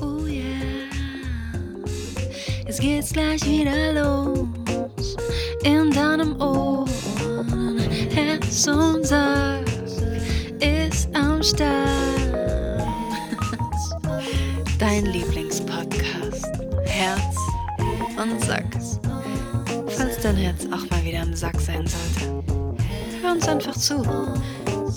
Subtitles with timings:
[0.00, 0.44] Oh yeah.
[2.66, 4.48] Jetzt geht's gleich wieder los.
[5.64, 6.86] In deinem Ohr.
[8.10, 9.64] Herz und Sack
[10.60, 11.88] ist am Start.
[14.78, 16.46] Dein Lieblingspodcast.
[16.84, 17.36] Herz
[18.16, 18.66] und Sack.
[19.88, 22.42] Falls dein Herz auch mal wieder im Sack sein sollte.
[23.22, 24.02] Hör uns einfach zu.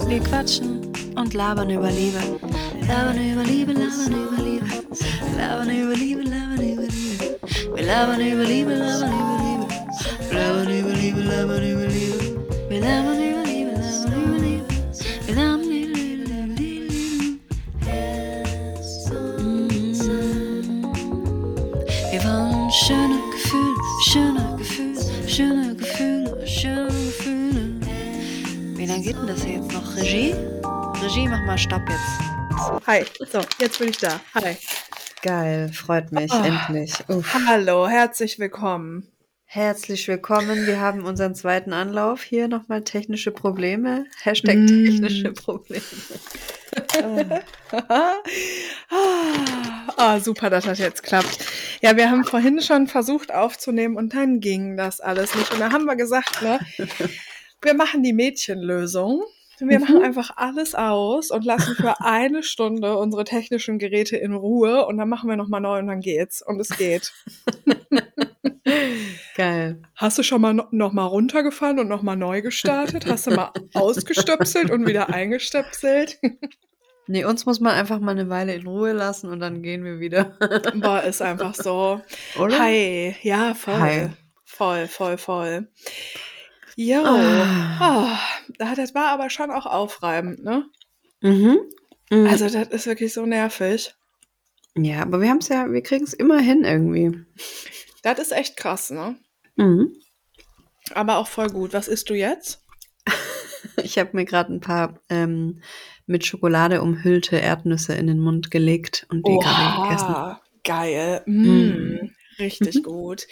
[0.08, 2.20] Wir quatschen und labern über Liebe.
[2.88, 4.66] Labern über Liebe, labern über Liebe.
[5.38, 7.40] Labern über Liebe, labern über Liebe.
[7.76, 9.68] Wir labern über Liebe, labern über Liebe.
[10.32, 12.20] Labern über Liebe, labern über Liebe.
[12.70, 14.66] Wir labern über Liebe, labern über Liebe.
[15.26, 17.40] Wir labern über Liebe, Liebe, Liebe.
[19.10, 19.70] Mm.
[22.12, 23.76] Wir wollen schöne Gefühle,
[24.12, 27.80] schöne Gefühle, schöne Gefühle, schöne Gefühle.
[28.76, 29.96] Wie lange geht denn das jetzt noch?
[29.96, 30.36] Regie?
[31.02, 32.23] Regie, mach mal Stopp jetzt.
[32.88, 34.20] Hi, so, jetzt bin ich da.
[34.36, 34.56] Hi.
[35.22, 36.44] Geil, freut mich, Oh.
[36.44, 36.94] endlich.
[37.08, 37.34] Uff.
[37.48, 39.08] Hallo, herzlich willkommen.
[39.46, 40.66] Herzlich willkommen.
[40.66, 42.24] Wir haben unseren zweiten Anlauf.
[42.24, 44.06] Hier nochmal technische Probleme.
[44.24, 44.68] Hashtag Mm.
[44.86, 45.84] technische Probleme.
[49.98, 51.38] ah, super, dass das jetzt klappt.
[51.82, 55.52] Ja, wir haben vorhin schon versucht aufzunehmen und dann ging das alles nicht.
[55.54, 56.60] Und da haben wir gesagt, ne,
[57.62, 59.24] wir machen die Mädchenlösung.
[59.70, 64.86] Wir machen einfach alles aus und lassen für eine Stunde unsere technischen Geräte in Ruhe
[64.86, 66.42] und dann machen wir nochmal neu und dann geht's.
[66.42, 67.14] Und es geht.
[69.36, 69.82] Geil.
[69.96, 73.06] Hast du schon mal no noch mal runtergefahren und noch mal neu gestartet?
[73.06, 76.20] Hast du mal ausgestöpselt und wieder eingestöpselt?
[77.06, 80.00] Nee, uns muss man einfach mal eine Weile in Ruhe lassen und dann gehen wir
[80.00, 80.38] wieder.
[80.76, 82.00] Boah, ist einfach so.
[82.40, 82.58] Oder?
[82.58, 83.78] Hi, ja, voll.
[83.78, 84.10] Hi.
[84.46, 85.68] Voll, voll, voll.
[86.76, 87.04] Jo.
[87.06, 88.20] Ah.
[88.60, 90.66] Ah, das war aber schon auch aufreibend, ne?
[91.22, 91.60] Mhm.
[92.10, 92.28] Mhm.
[92.28, 93.94] Also, das ist wirklich so nervig.
[94.76, 97.24] ja, aber wir haben es ja, wir kriegen es immer hin irgendwie.
[98.02, 99.18] Das ist echt krass, ne?
[99.56, 99.96] Mhm.
[100.94, 101.74] Aber auch voll gut.
[101.74, 102.62] Was isst du jetzt?
[103.82, 105.62] Ich habe mir gerade ein paar ähm,
[106.06, 110.38] mit Schokolade umhüllte Erdnüsse in den Mund gelegt und die gerade gegessen.
[110.64, 111.24] Geil.
[111.26, 112.12] Mm.
[112.40, 112.84] Richtig Mhm.
[112.84, 113.28] gut.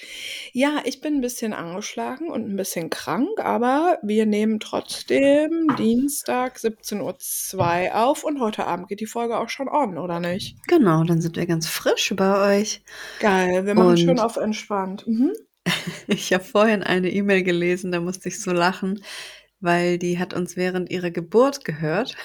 [0.53, 6.57] Ja, ich bin ein bisschen angeschlagen und ein bisschen krank, aber wir nehmen trotzdem Dienstag
[6.57, 10.57] 17.02 Uhr auf und heute Abend geht die Folge auch schon on, oder nicht?
[10.67, 12.81] Genau, dann sind wir ganz frisch bei euch.
[13.19, 15.05] Geil, wir machen Und- schön auf entspannt.
[15.07, 15.31] Mhm.
[16.07, 19.03] Ich habe vorhin eine E-Mail gelesen, da musste ich so lachen,
[19.59, 22.15] weil die hat uns während ihrer Geburt gehört.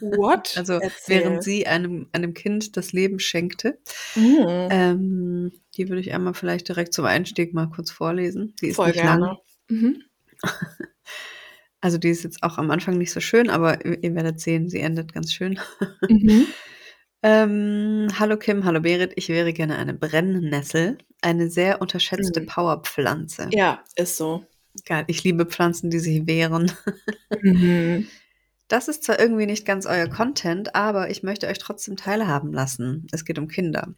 [0.00, 0.54] What?
[0.56, 0.90] Also Erzähl.
[1.24, 3.78] während sie einem, einem Kind das Leben schenkte.
[4.14, 4.68] Mhm.
[4.70, 8.54] Ähm, die würde ich einmal vielleicht direkt zum Einstieg mal kurz vorlesen.
[8.60, 9.20] Die ist Voll nicht lang.
[9.20, 9.38] gerne.
[9.68, 10.02] Mhm.
[11.82, 14.68] Also die ist jetzt auch am Anfang nicht so schön, aber ihr ihr werdet sehen,
[14.68, 15.58] sie endet ganz schön.
[16.08, 16.46] Mhm.
[17.22, 22.46] Ähm, hallo Kim, hallo Berit, ich wäre gerne eine Brennnessel, eine sehr unterschätzte Mhm.
[22.46, 23.48] Powerpflanze.
[23.52, 24.44] Ja, ist so.
[24.84, 26.70] Geil, ich liebe Pflanzen, die sich wehren.
[27.42, 28.06] Mhm.
[28.68, 33.06] Das ist zwar irgendwie nicht ganz euer Content, aber ich möchte euch trotzdem teilhaben lassen.
[33.12, 33.94] Es geht um Kinder.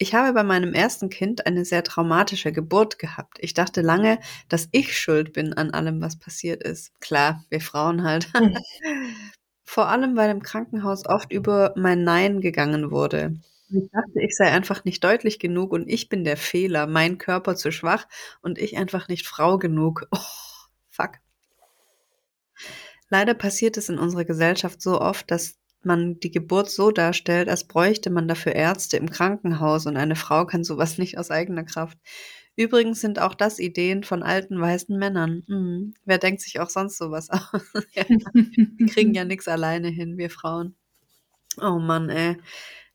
[0.00, 3.38] Ich habe bei meinem ersten Kind eine sehr traumatische Geburt gehabt.
[3.40, 6.98] Ich dachte lange, dass ich schuld bin an allem, was passiert ist.
[7.00, 8.32] Klar, wir Frauen halt.
[8.32, 8.56] Mhm.
[9.64, 13.34] Vor allem, weil im Krankenhaus oft über mein Nein gegangen wurde.
[13.70, 17.54] Ich dachte, ich sei einfach nicht deutlich genug und ich bin der Fehler, mein Körper
[17.54, 18.06] zu schwach
[18.40, 20.06] und ich einfach nicht Frau genug.
[20.16, 21.18] Oh, fuck.
[23.10, 27.66] Leider passiert es in unserer Gesellschaft so oft, dass man die Geburt so darstellt, als
[27.66, 31.98] bräuchte man dafür Ärzte im Krankenhaus und eine Frau kann sowas nicht aus eigener Kraft.
[32.56, 35.44] Übrigens sind auch das Ideen von alten weißen Männern.
[35.46, 35.94] Mhm.
[36.04, 37.62] Wer denkt sich auch sonst sowas aus?
[37.94, 40.74] wir kriegen ja nichts alleine hin, wir Frauen.
[41.60, 42.36] Oh Mann, ey.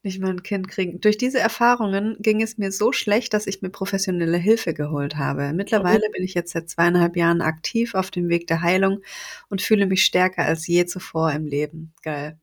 [0.06, 1.00] Nicht mal ein Kind kriegen.
[1.00, 5.54] Durch diese Erfahrungen ging es mir so schlecht, dass ich mir professionelle Hilfe geholt habe.
[5.54, 9.00] Mittlerweile bin ich jetzt seit zweieinhalb Jahren aktiv auf dem Weg der Heilung
[9.48, 11.94] und fühle mich stärker als je zuvor im Leben.
[12.02, 12.38] Geil.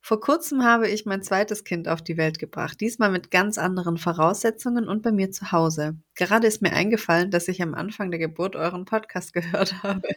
[0.00, 3.98] Vor kurzem habe ich mein zweites Kind auf die Welt gebracht, diesmal mit ganz anderen
[3.98, 5.98] Voraussetzungen und bei mir zu Hause.
[6.14, 10.08] Gerade ist mir eingefallen, dass ich am Anfang der Geburt euren Podcast gehört habe.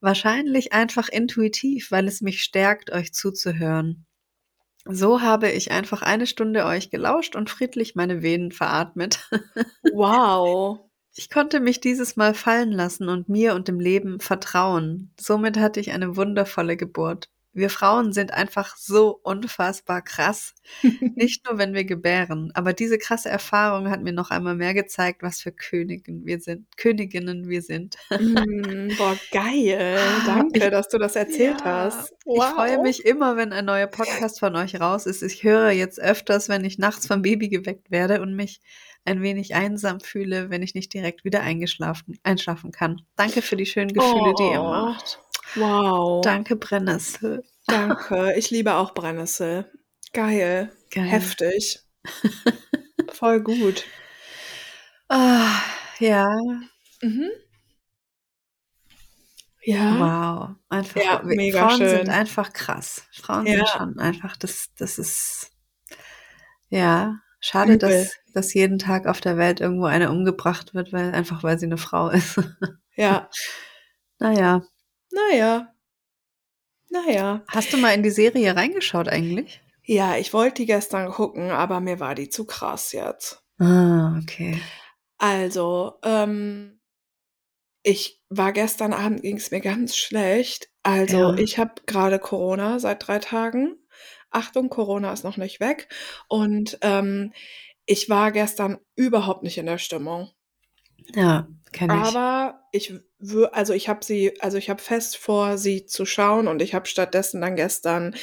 [0.00, 4.06] Wahrscheinlich einfach intuitiv, weil es mich stärkt, euch zuzuhören.
[4.84, 9.28] So habe ich einfach eine Stunde euch gelauscht und friedlich meine Venen veratmet.
[9.92, 10.80] Wow.
[11.20, 15.12] Ich konnte mich dieses Mal fallen lassen und mir und dem Leben vertrauen.
[15.18, 17.28] Somit hatte ich eine wundervolle Geburt.
[17.58, 20.54] Wir Frauen sind einfach so unfassbar krass.
[21.14, 22.50] Nicht nur, wenn wir gebären.
[22.54, 26.66] Aber diese krasse Erfahrung hat mir noch einmal mehr gezeigt, was für Königin wir sind,
[26.76, 27.96] Königinnen wir sind.
[28.10, 29.98] Mm, boah, geil.
[30.26, 32.12] Danke, Ich- dass du das erzählt Ja, hast.
[32.24, 35.22] Ich freue mich immer, wenn ein neuer Podcast von euch raus ist.
[35.22, 38.60] Ich höre jetzt öfters, wenn ich nachts vom Baby geweckt werde und mich
[39.04, 43.00] ein wenig einsam fühle, wenn ich nicht direkt wieder eingeschlafen, einschlafen kann.
[43.16, 44.64] Danke für die schönen Gefühle, die ihr Oh.
[44.64, 45.18] macht.
[45.54, 46.20] Wow.
[46.22, 47.44] Danke, Brennnessel.
[47.66, 48.34] Danke.
[48.36, 49.70] Ich liebe auch Brennnessel.
[50.12, 50.72] Geil.
[50.90, 51.04] Geil.
[51.04, 51.80] Heftig.
[53.12, 53.84] Voll gut.
[55.08, 55.60] Ah,
[56.00, 56.26] ja,
[57.02, 57.30] Mhm.
[59.62, 59.98] Ja.
[59.98, 60.56] wow.
[60.68, 61.88] Einfach, Ja, mega Frauen schön.
[61.90, 63.02] sind einfach krass.
[63.12, 63.66] Frauen sind Ja.
[63.66, 65.50] schon einfach, das, das ist,
[66.70, 67.88] ja, schade, Übel.
[67.88, 71.66] dass, dass jeden Tag auf der Welt irgendwo eine umgebracht wird, weil, einfach weil sie
[71.66, 72.40] eine Frau ist.
[72.96, 73.28] Ja.
[74.18, 74.62] naja.
[75.12, 75.74] Naja.
[76.90, 77.44] Naja.
[77.48, 79.60] Hast du mal in die Serie reingeschaut eigentlich?
[79.84, 83.42] Ja, ich wollte die gestern gucken, aber mir war die zu krass jetzt.
[83.58, 84.60] Ah, okay.
[85.18, 86.80] Also, ähm,
[87.82, 90.68] ich war gestern Abend, ging es mir ganz schlecht.
[90.82, 91.34] Also, Ja.
[91.36, 93.76] ich habe gerade Corona seit drei Tagen.
[94.30, 95.88] Achtung, Corona ist noch nicht weg.
[96.28, 97.32] Und ähm,
[97.86, 100.30] ich war gestern überhaupt nicht in der Stimmung.
[101.14, 102.14] Ja, kenne ich.
[102.14, 102.92] Aber ich
[103.52, 106.86] also ich habe sie, also ich habe fest vor, sie zu schauen und ich habe
[106.86, 108.14] stattdessen dann gestern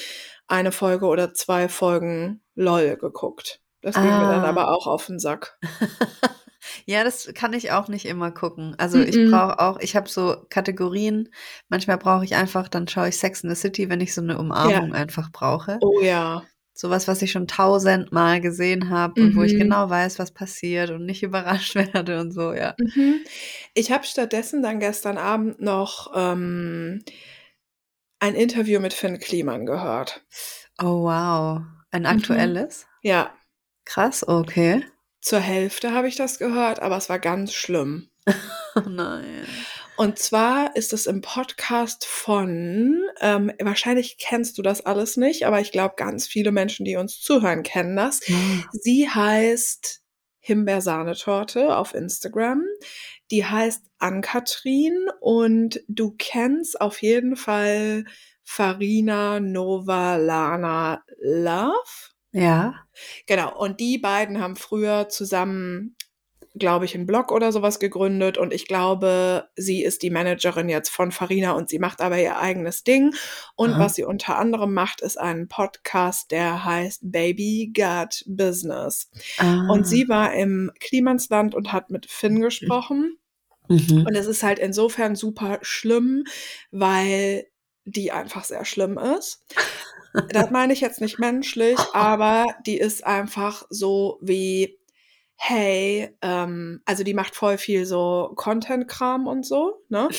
[0.48, 3.62] eine Folge oder zwei Folgen LOL geguckt.
[3.82, 4.50] Das ging mir dann Ah.
[4.50, 5.58] aber auch auf den Sack.
[6.86, 8.76] ja, das kann ich auch nicht immer gucken.
[8.78, 9.32] Also ich Mhm.
[9.32, 11.30] brauche auch, ich habe so Kategorien.
[11.70, 14.38] Manchmal brauche ich einfach, dann schaue ich Sex in the City, wenn ich so eine
[14.40, 15.78] Umarmung einfach brauche.
[15.82, 16.44] Oh ja.
[16.78, 19.60] Sowas, was ich schon tausendmal gesehen habe und wo ich Mhm.
[19.60, 21.24] genau weiß, was passiert und nicht
[21.70, 22.76] überrascht werde und so, ja.
[22.78, 23.22] Mhm.
[23.74, 27.02] Ich habe stattdessen dann gestern Abend noch ähm,
[28.20, 30.26] ein Interview mit Finn Kliman gehört.
[30.82, 31.62] Oh wow.
[31.92, 32.08] Ein Mhm.
[32.08, 32.88] aktuelles?
[33.02, 33.34] Ja,
[33.86, 34.84] Krass, okay.
[35.22, 38.10] zur Hälfte habe ich das gehört, aber es war ganz schlimm.
[38.78, 39.46] Oh nein.
[39.98, 45.62] Und zwar ist es im Podcast von, ähm, wahrscheinlich kennst du das alles nicht, aber
[45.62, 48.20] ich glaube, ganz viele Menschen, die uns zuhören, kennen das.
[48.72, 50.02] Sie heißt
[50.40, 52.64] Himbeersahnetorte auf Instagram.
[53.32, 58.06] Die heißt Ann-Kathrin und du kennst auf jeden Fall
[58.44, 62.14] Farina Nova Lana Love.
[62.32, 62.76] Ja.
[63.26, 65.96] Genau, und die beiden haben früher zusammen,
[66.58, 70.90] glaube ich, einen Blog oder sowas gegründet und ich glaube, sie ist die Managerin jetzt
[70.90, 73.14] von Farina und sie macht aber ihr eigenes Ding.
[73.56, 73.80] Und Aha.
[73.80, 79.10] was sie unter anderem macht, ist ein Podcast, der heißt Baby Got Business.
[79.38, 79.68] Ah.
[79.70, 83.18] Und sie war im Klimansland und hat mit Finn gesprochen.
[83.68, 84.06] Mhm.
[84.08, 86.24] Und es ist halt insofern super schlimm,
[86.72, 87.48] weil
[87.84, 89.44] die einfach sehr schlimm ist.
[90.30, 94.80] Das meine ich jetzt nicht menschlich, aber die ist einfach so wie,
[95.38, 100.10] hey, ähm, also die macht voll viel so Content-Kram und so, ne?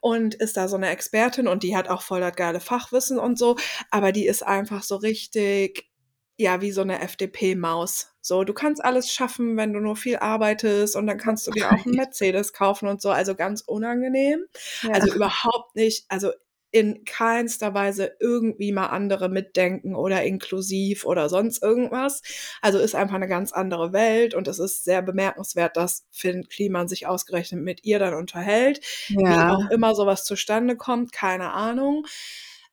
[0.00, 3.38] Und ist da so eine Expertin und die hat auch voll das geile Fachwissen und
[3.38, 3.56] so,
[3.90, 5.90] aber die ist einfach so richtig,
[6.36, 8.14] ja, wie so eine FDP-Maus.
[8.22, 11.68] So, du kannst alles schaffen, wenn du nur viel arbeitest und dann kannst du dir
[11.68, 14.44] auch einen Mercedes kaufen und so, also ganz unangenehm.
[14.82, 14.90] Ja.
[14.92, 16.32] Also überhaupt nicht, also
[16.72, 22.22] in keinster Weise irgendwie mal andere mitdenken oder inklusiv oder sonst irgendwas.
[22.62, 26.88] Also ist einfach eine ganz andere Welt und es ist sehr bemerkenswert, dass Finn Kliman
[26.88, 28.80] sich ausgerechnet mit ihr dann unterhält.
[29.08, 29.54] Wie ja.
[29.54, 32.06] auch immer sowas zustande kommt, keine Ahnung.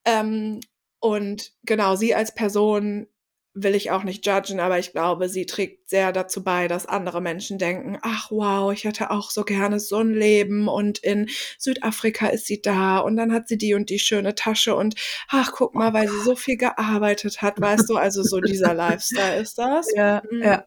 [0.05, 0.61] Ähm,
[0.99, 3.07] und genau, sie als Person
[3.53, 7.19] will ich auch nicht judgen, aber ich glaube, sie trägt sehr dazu bei, dass andere
[7.21, 12.27] Menschen denken, ach wow, ich hätte auch so gerne so ein Leben und in Südafrika
[12.27, 14.95] ist sie da und dann hat sie die und die schöne Tasche und
[15.29, 19.39] ach, guck mal, weil sie so viel gearbeitet hat, weißt du, also so dieser Lifestyle
[19.41, 19.87] ist das.
[19.95, 20.43] Ja, Mhm.
[20.43, 20.65] ja.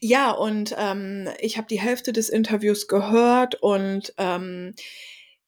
[0.00, 4.74] Ja, und ähm, ich habe die Hälfte des Interviews gehört und ähm,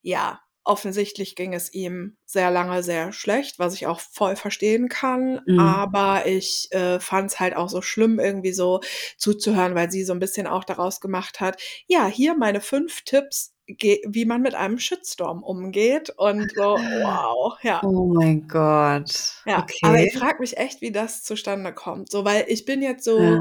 [0.02, 5.40] ja, offensichtlich ging es ihm sehr lange sehr schlecht, was ich auch voll verstehen kann.
[5.46, 5.60] Mhm.
[5.60, 8.80] Aber ich äh, fand es halt auch so schlimm, irgendwie so
[9.16, 13.54] zuzuhören, weil sie so ein bisschen auch daraus gemacht hat, ja, hier meine fünf Tipps,
[13.66, 16.10] wie man mit einem Shitstorm umgeht.
[16.16, 17.82] Und so, wow, ja.
[17.84, 19.42] Oh mein Gott.
[19.46, 19.78] Ja, okay.
[19.82, 22.10] aber ich frage mich echt, wie das zustande kommt.
[22.10, 23.40] So, weil ich bin jetzt so, Ja.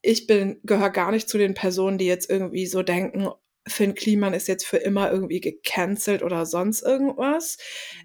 [0.00, 3.28] ich bin, gehöre gar nicht zu den Personen, die jetzt irgendwie so denken,
[3.70, 7.58] Finn Kliman ist jetzt für immer irgendwie gecancelt oder sonst irgendwas.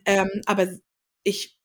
[0.05, 0.67] Ähm, aber
[1.24, 1.57] ich,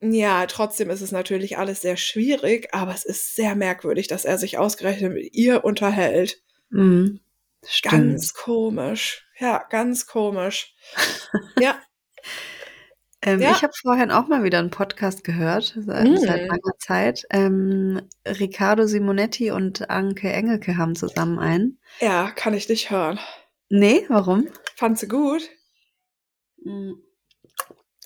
[0.00, 4.38] ja, trotzdem ist es natürlich alles sehr schwierig, aber es ist sehr merkwürdig, dass er
[4.38, 6.42] sich ausgerechnet mit ihr unterhält.
[6.70, 7.20] Mhm.
[7.82, 9.26] Ganz komisch.
[9.38, 10.74] Ja, ganz komisch.
[11.60, 11.80] ja,
[13.26, 13.50] Ähm, Ja.
[13.50, 16.16] Ich habe vorhin auch mal wieder einen Podcast gehört, seit, Mm.
[16.16, 17.24] seit langer Zeit.
[17.30, 21.78] Ähm, Riccardo Simonetti und Anke Engelke haben zusammen einen.
[22.00, 23.18] Ja, kann ich nicht hören.
[23.68, 24.48] Nee, warum?
[24.76, 25.42] Fand sie gut?
[26.64, 26.92] Mm.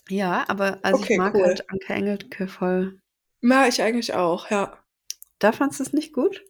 [0.09, 1.45] Ja, aber also Okay, ich mag cool.
[1.45, 3.01] halt Anke Engelke voll.
[3.43, 4.77] Ja, ich eigentlich auch, ja.
[5.39, 6.43] Da fandst du es nicht gut?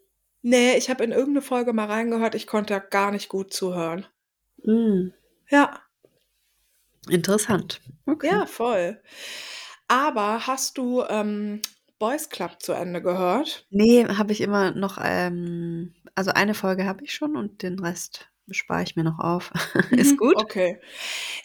[0.42, 4.06] Nee, ich habe in irgendeine Folge mal reingehört, ich konnte gar nicht gut zuhören.
[4.64, 5.08] Mm.
[5.50, 5.80] Ja,
[7.08, 7.80] Interessant.
[8.06, 8.28] Okay.
[8.28, 9.00] ja, voll.
[9.88, 11.62] Aber hast du ähm,
[11.98, 13.66] Boys Club zu Ende gehört?
[13.70, 18.29] Nee, habe ich immer noch, ähm, also eine Folge habe ich schon und den Rest
[18.52, 19.52] spare ich mir noch auf.
[19.96, 20.36] Ist Mhm, gut?
[20.36, 20.78] Okay.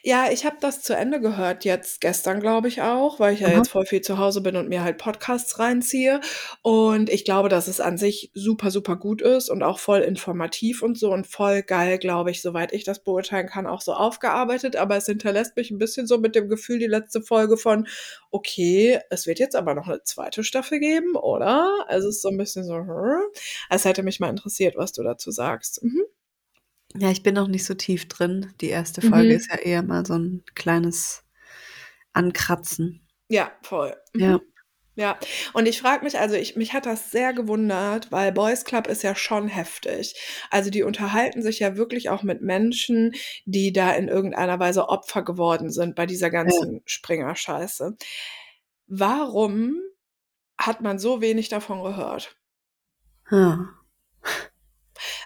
[0.04, 3.48] Ja, ich habe das zu Ende gehört jetzt gestern, glaube ich auch, weil ich ja
[3.48, 3.58] Aha.
[3.58, 6.22] jetzt voll viel zu Hause bin und mir halt Podcasts reinziehe.
[6.62, 10.82] Und ich glaube, dass es an sich super, super gut ist und auch voll informativ
[10.84, 14.76] und so und voll geil, glaube ich, soweit ich das beurteilen kann, auch so aufgearbeitet.
[14.76, 17.88] Aber es hinterlässt mich ein bisschen so mit dem Gefühl, die letzte Folge von,
[18.32, 21.86] okay, es wird jetzt aber noch eine zweite Staffel geben, oder?
[21.88, 23.22] Also es ist so ein bisschen so, hm.
[23.70, 25.84] es hätte mich mal interessiert, was du dazu sagst.
[25.84, 26.04] Mhm.
[26.98, 28.54] Ja, ich bin noch nicht so tief drin.
[28.62, 29.36] Die erste Folge Mhm.
[29.36, 31.24] ist ja eher mal so ein kleines
[32.14, 33.06] Ankratzen.
[33.30, 33.96] Ja, voll.
[34.14, 34.22] Mhm.
[34.22, 34.40] Ja.
[34.98, 35.20] Ja,
[35.52, 39.04] und ich frage mich, also ich, mich hat das sehr gewundert, weil Boys Club ist
[39.04, 40.16] ja schon heftig.
[40.50, 45.22] Also die unterhalten sich ja wirklich auch mit Menschen, die da in irgendeiner Weise Opfer
[45.24, 47.98] geworden sind bei dieser ganzen Springer-Scheiße.
[48.88, 49.82] Warum
[50.58, 52.38] hat man so wenig davon gehört?
[53.30, 53.68] Ja.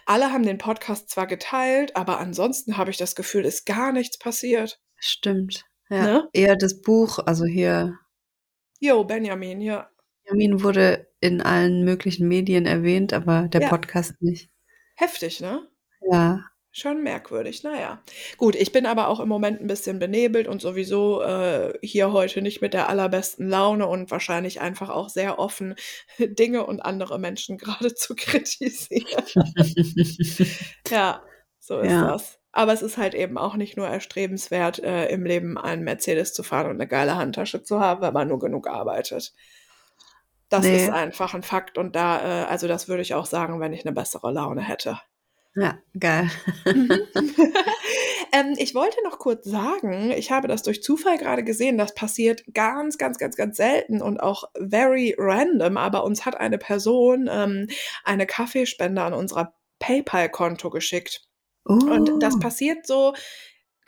[0.10, 4.18] Alle haben den Podcast zwar geteilt, aber ansonsten habe ich das Gefühl, ist gar nichts
[4.18, 4.82] passiert.
[4.98, 5.66] Stimmt.
[5.88, 6.04] Ja.
[6.04, 6.30] Ne?
[6.34, 7.94] Eher das Buch, also hier,
[8.80, 9.88] Jo, Benjamin, ja.
[10.24, 13.70] Jamin wurde in allen möglichen Medien erwähnt, aber der Ja.
[13.70, 14.50] Podcast nicht.
[14.96, 15.68] Heftig, ne?
[16.10, 16.44] Ja.
[16.72, 18.00] Schon merkwürdig, naja.
[18.38, 22.44] Gut, ich bin aber auch im Moment ein bisschen benebelt und sowieso äh, hier heute
[22.44, 25.74] nicht mit der allerbesten Laune und wahrscheinlich einfach auch sehr offen,
[26.20, 29.26] Dinge und andere Menschen gerade zu kritisieren.
[30.90, 31.24] ja,
[31.60, 32.12] so ist Ja.
[32.12, 32.40] das.
[32.52, 36.44] Aber es ist halt eben auch nicht nur erstrebenswert, äh, im Leben einen Mercedes zu
[36.44, 39.34] fahren und eine geile Handtasche zu haben, wenn man nur genug arbeitet.
[40.50, 40.76] Das Nee.
[40.76, 43.86] ist einfach ein Fakt und da, äh, also das würde ich auch sagen, wenn ich
[43.86, 45.00] eine bessere Laune hätte.
[45.56, 46.30] Ja, geil.
[46.74, 47.08] Mhm.
[48.34, 52.44] ähm, ich wollte noch kurz sagen, ich habe das durch Zufall gerade gesehen, das passiert
[52.54, 57.68] ganz, ganz, ganz, ganz selten und auch very random, aber uns hat eine Person ähm,
[58.04, 61.28] eine Kaffeespende an unser PayPal-Konto geschickt.
[61.66, 62.40] Und das Oh.
[62.40, 63.14] passiert so,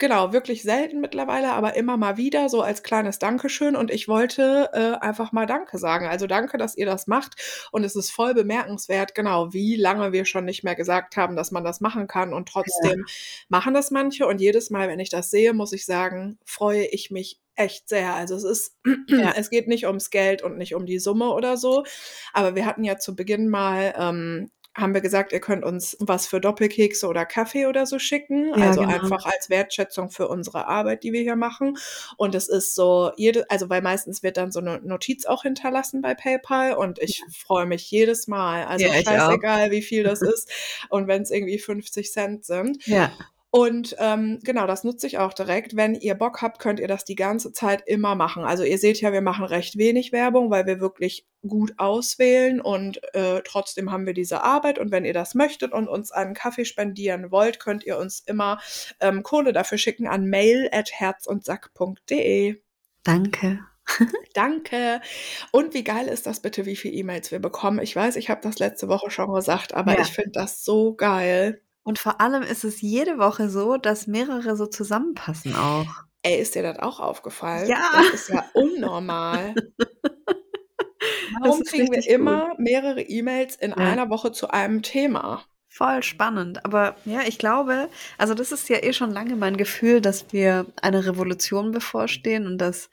[0.02, 3.76] genau, wirklich selten mittlerweile, aber immer mal wieder, so als kleines Dankeschön.
[3.76, 6.08] Und ich wollte äh, einfach mal Danke sagen.
[6.08, 7.36] Also danke, dass ihr das macht.
[7.70, 11.52] Und es ist voll bemerkenswert, genau, wie lange wir schon nicht mehr gesagt haben, dass
[11.52, 12.34] man das machen kann.
[12.34, 13.04] Und trotzdem
[13.48, 14.26] machen das manche.
[14.26, 18.14] Und jedes Mal, wenn ich das sehe, muss ich sagen, freue ich mich echt sehr.
[18.14, 18.76] Also es ist,
[19.08, 19.34] Ja.
[19.36, 21.84] es geht nicht ums Geld und nicht um die Summe oder so.
[22.32, 26.26] Aber wir hatten ja zu Beginn mal, ähm, haben wir gesagt, ihr könnt uns was
[26.26, 28.48] für Doppelkekse oder Kaffee oder so schicken.
[28.48, 28.92] Ja, also genau.
[28.92, 31.76] einfach als Wertschätzung für unsere Arbeit, die wir hier machen.
[32.16, 36.00] Und es ist so, jede, also weil meistens wird dann so eine Notiz auch hinterlassen
[36.00, 38.64] bei PayPal und ich freue mich jedes Mal.
[38.64, 40.50] Also Ja, scheißegal, wie viel das ist.
[40.88, 42.86] Und wenn es irgendwie 50 Cent sind.
[42.86, 43.12] Ja.
[43.54, 45.76] Und ähm, genau, das nutze ich auch direkt.
[45.76, 48.44] Wenn ihr Bock habt, könnt ihr das die ganze Zeit immer machen.
[48.44, 52.98] Also ihr seht ja, wir machen recht wenig Werbung, weil wir wirklich gut auswählen und
[53.14, 54.78] äh, trotzdem haben wir diese Arbeit.
[54.78, 58.58] Und wenn ihr das möchtet und uns einen Kaffee spendieren wollt, könnt ihr uns immer
[59.00, 62.56] ähm, Kohle dafür schicken an mail at herzundsack.de.
[63.04, 63.58] Danke.
[64.34, 65.02] Danke.
[65.50, 67.80] Und wie geil ist das bitte, wie viele E-Mails wir bekommen?
[67.80, 70.00] Ich weiß, ich habe das letzte Woche schon gesagt, aber Ja.
[70.00, 71.60] ich finde das so geil.
[71.84, 75.86] Und vor allem ist es jede Woche so, dass mehrere so zusammenpassen auch.
[76.22, 77.68] Ey, ist dir das auch aufgefallen?
[77.68, 77.90] Ja.
[77.92, 79.54] Das ist ja unnormal.
[81.40, 83.76] Warum kriegen wir immer mehrere E-Mails in Ja.
[83.76, 85.44] einer Woche zu einem Thema?
[85.68, 86.64] Voll spannend.
[86.64, 90.66] Aber ja, ich glaube, also das ist ja eh schon lange mein Gefühl, dass wir
[90.82, 92.90] eine Revolution bevorstehen und dass,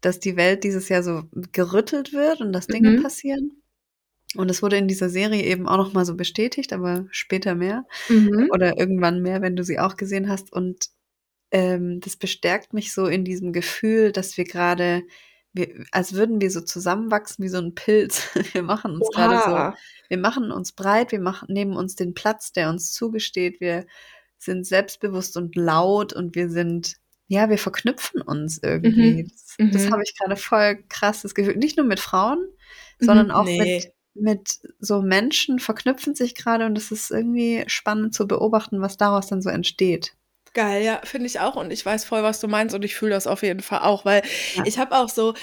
[0.00, 3.02] dass die Welt dieses Jahr so gerüttelt wird und dass Dinge Mhm.
[3.02, 3.62] passieren.
[4.36, 7.84] Und es wurde in dieser Serie eben auch nochmal so bestätigt, aber später mehr.
[8.08, 8.48] Mhm.
[8.52, 10.52] Oder irgendwann mehr, wenn du sie auch gesehen hast.
[10.52, 10.86] Und
[11.50, 15.02] ähm, das bestärkt mich so in diesem Gefühl, dass wir gerade,
[15.92, 18.28] als würden wir so zusammenwachsen wie so ein Pilz.
[18.54, 19.38] Wir machen uns gerade
[19.72, 19.78] so
[20.10, 23.86] wir machen uns breit, wir machen, nehmen uns den Platz, der uns zugesteht, wir
[24.38, 29.22] sind selbstbewusst und laut und wir sind, ja, wir verknüpfen uns irgendwie.
[29.22, 29.30] Mhm.
[29.30, 29.92] Das, das Mhm.
[29.92, 31.56] habe ich gerade voll krasses Gefühl.
[31.56, 32.38] Nicht nur mit Frauen,
[32.98, 33.32] sondern Mhm.
[33.32, 33.58] auch Nee.
[33.76, 38.96] mit, mit so Menschen verknüpfen sich gerade und es ist irgendwie spannend zu beobachten, was
[38.96, 40.14] daraus dann so entsteht.
[40.54, 41.56] geil, ja, finde ich auch.
[41.56, 44.04] Und ich weiß voll, was du meinst und ich fühle das auf jeden Fall auch,
[44.04, 44.22] weil
[44.54, 44.62] Ja.
[44.66, 45.34] ich habe auch so,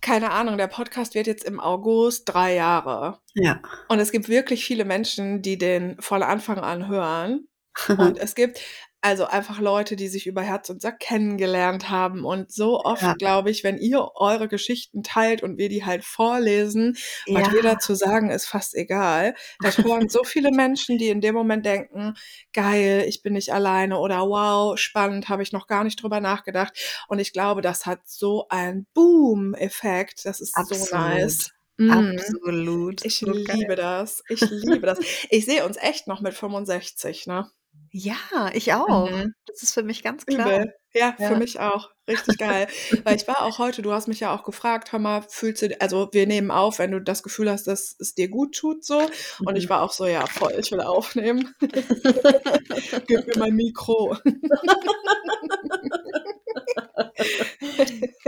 [0.00, 3.18] keine Ahnung, der Podcast wird jetzt im August drei Jahre.
[3.34, 3.60] Ja.
[3.88, 7.48] Und es gibt wirklich viele Menschen, die den von Anfang an hören.
[7.98, 8.60] Und es gibt
[9.04, 12.24] also einfach Leute, die sich über Herz und Sack kennengelernt haben.
[12.24, 13.12] Und so oft, Ja.
[13.14, 16.96] glaube ich, wenn ihr eure Geschichten teilt und wir die halt vorlesen,
[17.26, 17.74] was wir ja.
[17.74, 19.34] dazu sagen, ist fast egal.
[19.60, 22.14] Das hören so viele Menschen, die in dem Moment denken,
[22.54, 26.72] geil, ich bin nicht alleine oder wow, spannend, habe ich noch gar nicht drüber nachgedacht.
[27.08, 30.24] Und ich glaube, das hat so einen Boom-Effekt.
[30.24, 30.92] Das ist so Absolut.
[30.92, 31.50] nice.
[31.76, 31.90] Mm.
[31.90, 33.04] Absolut.
[33.04, 33.44] Ich So geil.
[33.56, 34.22] liebe das.
[34.28, 34.98] Ich liebe das.
[35.28, 37.50] Ich sehe uns echt noch mit 65, ne?
[37.96, 39.08] Ja, ich auch.
[39.08, 39.34] Mhm.
[39.46, 40.48] Das ist für mich ganz klar.
[40.48, 40.74] Übel.
[40.94, 41.28] Ja, Ja.
[41.28, 41.90] für mich auch.
[42.08, 42.66] Richtig geil.
[43.04, 45.80] Weil ich war auch heute, du hast mich ja auch gefragt, hör mal, fühlst du,
[45.80, 49.08] also wir nehmen auf, wenn du das Gefühl hast, dass es dir gut tut, so.
[49.46, 49.70] Und ich Mhm.
[49.70, 51.54] war auch so, ja, voll, ich will aufnehmen.
[53.06, 54.16] Gib mir mein Mikro.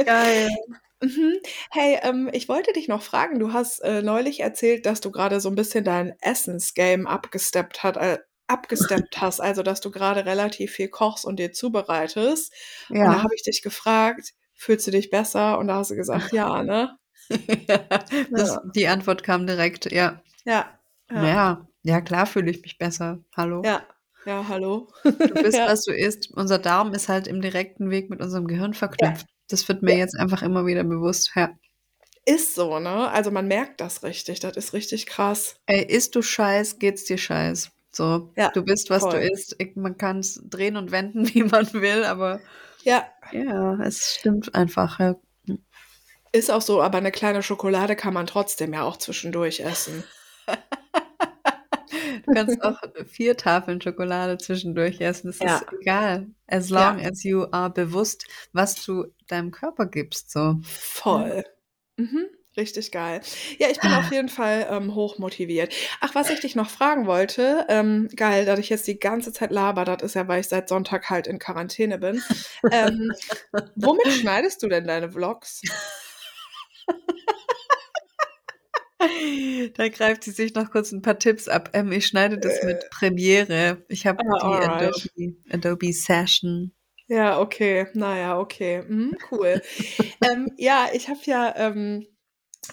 [0.04, 0.48] Geil.
[1.02, 1.34] Mhm.
[1.72, 5.40] Hey, ähm, ich wollte dich noch fragen, du hast äh, neulich erzählt, dass du gerade
[5.40, 10.72] so ein bisschen dein Essensgame abgesteppt hat, äh, abgesteppt hast, also dass du gerade relativ
[10.72, 12.52] viel kochst und dir zubereitest.
[12.90, 13.22] Und da Ja.
[13.22, 15.58] habe ich dich gefragt, fühlst du dich besser?
[15.58, 16.96] Und da hast du gesagt, ja, ne?
[18.30, 18.62] das, Ja.
[18.74, 20.22] die Antwort kam direkt, ja.
[20.44, 20.78] Ja.
[21.10, 21.24] Ja.
[21.26, 23.18] Ja, ja, klar fühle ich mich besser.
[23.36, 23.62] Hallo.
[23.64, 23.82] Ja.
[24.24, 24.88] Ja, hallo.
[25.04, 25.66] Du bist, Ja.
[25.66, 26.30] was du isst.
[26.32, 29.26] Unser Darm ist halt im direkten Weg mit unserem Gehirn verknüpft.
[29.48, 29.98] Das wird mir Ja.
[29.98, 31.30] jetzt einfach immer wieder bewusst.
[31.36, 31.50] Ja.
[32.24, 33.08] Ist so, ne?
[33.10, 34.40] Also man merkt das richtig.
[34.40, 35.60] Das ist richtig krass.
[35.66, 37.70] Ey, isst du Scheiß, geht's dir Scheiß.
[37.96, 39.12] So, Ja, du bist, was voll.
[39.12, 39.56] du isst.
[39.58, 42.40] Ich, man kann es drehen und wenden, wie man will, aber
[42.82, 45.00] Ja, ja, es stimmt einfach.
[45.00, 45.16] Ja.
[46.32, 50.04] ist auch so, aber eine kleine Schokolade kann man trotzdem ja auch zwischendurch essen.
[52.26, 55.28] Du kannst auch vier Tafeln Schokolade zwischendurch essen.
[55.28, 55.56] Das Ja.
[55.56, 56.26] ist egal.
[56.48, 56.90] As Ja.
[56.90, 60.30] long as you are bewusst, was du deinem Körper gibst.
[60.32, 60.56] So.
[60.62, 61.44] Voll.
[61.96, 62.26] Mhm.
[62.56, 63.20] Richtig geil.
[63.58, 63.98] Ja, ich bin Ah.
[63.98, 65.74] auf jeden Fall ähm, hoch motiviert.
[66.00, 69.50] Ach, was ich dich noch fragen wollte, ähm, geil, dass ich jetzt die ganze Zeit
[69.50, 72.22] laber, das ist ja, weil ich seit Sonntag halt in Quarantäne bin.
[72.72, 73.12] ähm,
[73.76, 75.60] womit schneidest du denn deine Vlogs?
[79.74, 81.70] Da greift sie sich noch kurz ein paar Tipps ab.
[81.74, 83.84] Ähm, ich schneide das mit Premiere.
[83.88, 84.94] Ich habe Ah, die alright.
[84.94, 86.72] Adobe, Adobe Session.
[87.08, 87.86] Ja, okay.
[87.92, 88.82] Naja, okay.
[88.82, 89.60] Mhm, cool.
[90.22, 92.06] ähm, ja, ich habe ja, ähm,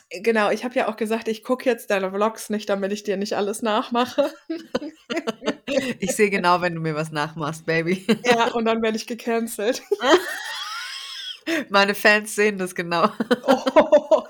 [0.10, 3.18] genau, ich habe ja auch gesagt, ich gucke jetzt deine Vlogs nicht, damit ich dir
[3.18, 4.34] nicht alles nachmache.
[6.00, 8.06] Ich sehe genau, wenn du mir was nachmachst, Baby.
[8.26, 9.82] ja, und dann werde ich gecancelt.
[11.70, 13.10] Meine Fans sehen das genau.
[13.46, 14.24] Oh,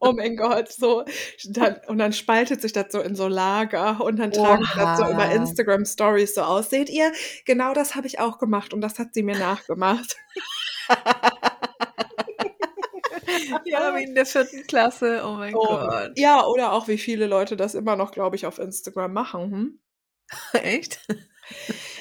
[0.00, 1.04] oh mein Gott, so.
[1.48, 4.98] Dann, und dann spaltet sich das so in so Lager und dann tragen sie das
[4.98, 5.32] so über Oha.
[5.32, 6.70] Instagram Stories so aus.
[6.70, 7.12] Seht ihr?
[7.46, 10.16] Genau das habe ich auch gemacht und das hat sie mir nachgemacht.
[13.64, 15.22] Ja, wie in der vierten Klasse.
[15.24, 16.12] Oh mein Oh, Gott.
[16.16, 19.50] ja, oder auch wie viele Leute das immer noch, glaube ich, auf Instagram machen.
[19.52, 19.80] Hm?
[20.62, 21.00] Echt?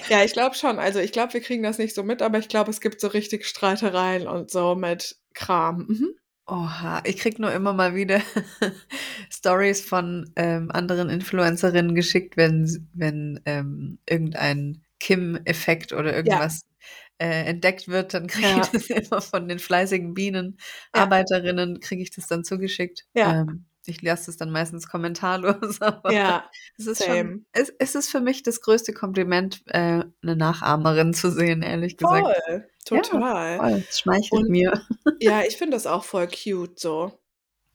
[0.10, 0.80] Ja, ich glaube schon.
[0.80, 3.08] Also ich glaube, wir kriegen das nicht so mit, aber ich glaube, es gibt so
[3.08, 5.86] richtig Streitereien und so mit Kram.
[5.88, 6.10] Mhm.
[6.48, 8.22] Oha, ich krieg nur immer mal wieder
[9.32, 16.62] Stories von ähm, anderen Influencerinnen geschickt, wenn, wenn ähm, irgendein Kim-Effekt oder irgendwas
[17.20, 18.62] äh, entdeckt wird, dann kriege Ja.
[18.62, 20.58] ich das immer von den fleißigen Bienen,
[20.96, 21.04] Ja.
[21.04, 23.06] Arbeiterinnen, kriege ich das dann zugeschickt.
[23.14, 23.42] Ja.
[23.42, 27.18] Ähm, ich lasse das dann meistens kommentarlos, aber Ja, es ist same.
[27.18, 31.98] schon, es, es ist für mich das größte Kompliment, äh, eine Nachahmerin zu sehen, ehrlich
[31.98, 32.26] gesagt.
[32.46, 32.68] voll.
[32.86, 33.58] Total.
[33.58, 34.82] Voll, es schmeichelt Und- mir.
[35.20, 37.20] Ja, ich finde das auch voll cute so.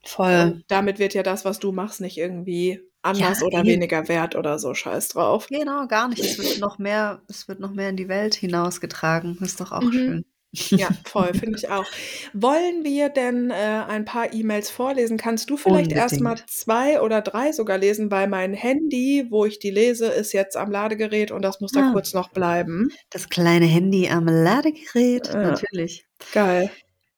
[0.07, 0.41] Voll.
[0.55, 3.69] Und damit wird ja das, was du machst, nicht irgendwie anders Ja, oder eben.
[3.69, 4.75] weniger wert oder so.
[4.75, 5.47] Scheiß drauf.
[5.49, 6.23] Genau, gar nicht.
[6.25, 9.39] Es wird noch mehr, es wird noch mehr in die Welt hinausgetragen.
[9.43, 9.93] Ist doch auch Mhm.
[9.93, 10.25] schön.
[10.71, 11.85] Ja, voll, finde ich auch.
[12.33, 13.55] Wollen wir denn äh,
[13.89, 15.17] ein paar E-Mails vorlesen?
[15.17, 19.73] Kannst du vielleicht erstmal zwei oder drei sogar lesen, weil mein Handy, wo ich die
[19.73, 21.93] lese, ist jetzt am Ladegerät und das muss da Ah.
[21.93, 22.93] kurz noch bleiben.
[23.11, 25.43] Das kleine Handy am Ladegerät, Ja.
[25.43, 26.07] natürlich.
[26.33, 26.71] Geil.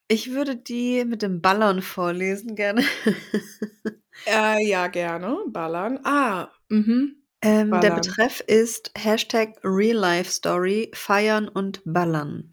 [0.09, 2.85] Ich würde die mit dem Ballon vorlesen gerne.
[4.25, 5.39] Äh, ja, gerne.
[5.49, 6.01] Ballern.
[6.05, 7.17] Ah, mhm.
[7.43, 7.97] Ähm, der Ballern.
[8.01, 12.53] Betreff ist Hashtag Real Life Story, feiern und ballern.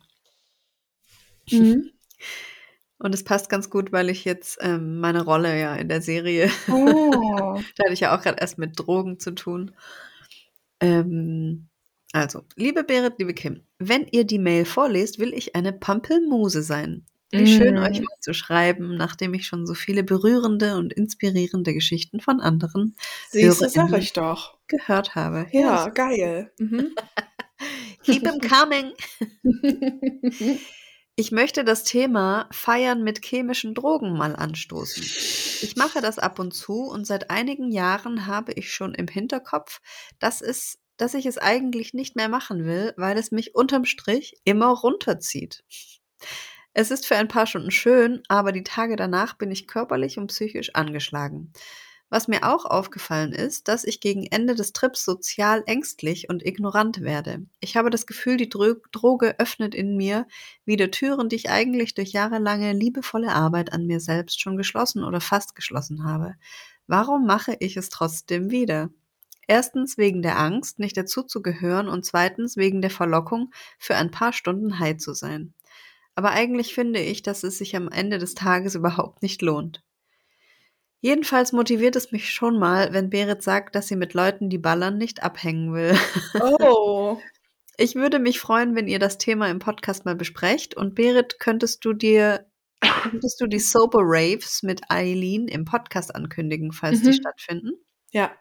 [1.49, 1.89] mhm.
[2.99, 6.49] Und es passt ganz gut, weil ich jetzt ähm, meine Rolle ja in der Serie,
[6.69, 7.59] Oh.
[7.75, 9.75] da hatte ich ja auch gerade erst mit Drogen zu tun.
[10.79, 11.67] Ähm,
[12.13, 17.05] also, liebe Berit, liebe Kim, wenn ihr die Mail vorlest, will ich eine Pampelmuse sein.
[17.33, 17.83] Wie schön, Mm.
[17.83, 22.95] euch mal zu schreiben, nachdem ich schon so viele berührende und inspirierende Geschichten von anderen
[23.31, 24.57] Siehst sag ich doch.
[24.67, 25.47] gehört habe.
[25.51, 26.51] Ja, das- geil.
[26.59, 26.95] Mhm.
[28.03, 28.93] Keep him coming.
[31.15, 35.03] Ich möchte das Thema Feiern mit chemischen Drogen mal anstoßen.
[35.03, 39.79] Ich mache das ab und zu und seit einigen Jahren habe ich schon im Hinterkopf,
[40.17, 44.35] dass es dass ich es eigentlich nicht mehr machen will, weil es mich unterm Strich
[44.43, 45.63] immer runterzieht.
[46.75, 50.27] Es ist für ein paar Stunden schön, aber die Tage danach bin ich körperlich und
[50.27, 51.53] psychisch angeschlagen.
[52.09, 57.01] Was mir auch aufgefallen ist, dass ich gegen Ende des Trips sozial ängstlich und ignorant
[57.01, 57.45] werde.
[57.59, 60.27] Ich habe das Gefühl, die Dro Droge öffnet in mir
[60.65, 65.21] wieder Türen, die ich eigentlich durch jahrelange liebevolle Arbeit an mir selbst schon geschlossen oder
[65.21, 66.35] fast geschlossen habe.
[66.87, 68.89] Warum mache ich es trotzdem wieder?
[69.47, 74.79] Erstens wegen der Angst, nicht dazuzugehören und zweitens wegen der Verlockung, für ein paar Stunden
[74.79, 75.53] high zu sein.
[76.15, 79.81] Aber eigentlich finde ich, dass es sich am Ende des Tages überhaupt nicht lohnt.
[81.01, 84.97] Jedenfalls motiviert es mich schon mal, wenn Berit sagt, dass sie mit Leuten, die ballern,
[84.97, 85.97] nicht abhängen will.
[86.39, 87.17] Oh.
[87.75, 90.77] Ich würde mich freuen, wenn ihr das Thema im Podcast mal besprecht.
[90.77, 92.45] Und Berit, könntest du dir,
[93.01, 97.05] könntest du die Sober Raves mit Eileen im Podcast ankündigen, falls Mhm.
[97.05, 97.71] die stattfinden?
[98.11, 98.31] Ja.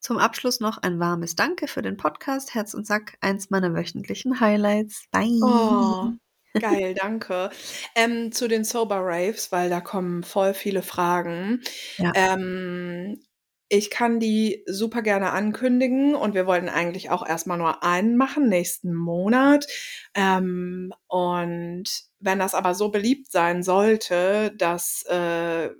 [0.00, 2.52] Zum Abschluss noch ein warmes Danke für den Podcast.
[2.54, 5.04] Herz und Sack, eins meiner wöchentlichen Highlights.
[5.12, 5.38] Bye.
[5.40, 6.10] Oh,
[6.58, 7.50] geil, danke.
[7.94, 11.62] Ähm, zu den Sober Raves, weil da kommen voll viele Fragen.
[11.98, 12.12] Ja.
[12.14, 13.20] Ähm,
[13.68, 18.48] ich kann die super gerne ankündigen und wir wollten eigentlich auch erstmal nur einen machen,
[18.48, 19.66] nächsten Monat.
[20.14, 21.84] Ähm, und
[22.20, 25.70] wenn das aber so beliebt sein sollte, dass äh,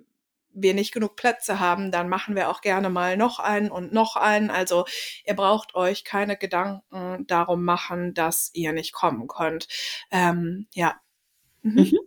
[0.55, 4.17] wir nicht genug Plätze haben, dann machen wir auch gerne mal noch einen und noch
[4.17, 4.51] einen.
[4.51, 4.85] Also
[5.27, 9.69] ihr braucht euch keine Gedanken darum machen, dass ihr nicht kommen könnt.
[10.11, 10.95] Ähm, ja.
[11.63, 11.81] Mhm.
[11.81, 11.99] Mhm.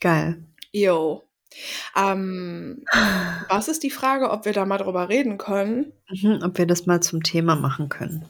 [0.00, 0.44] Geil.
[0.72, 1.24] Jo.
[1.96, 2.84] Ähm,
[3.48, 5.92] was ist die Frage, ob wir da mal drüber reden können?
[6.08, 8.28] Mhm, ob wir das mal zum Thema machen können.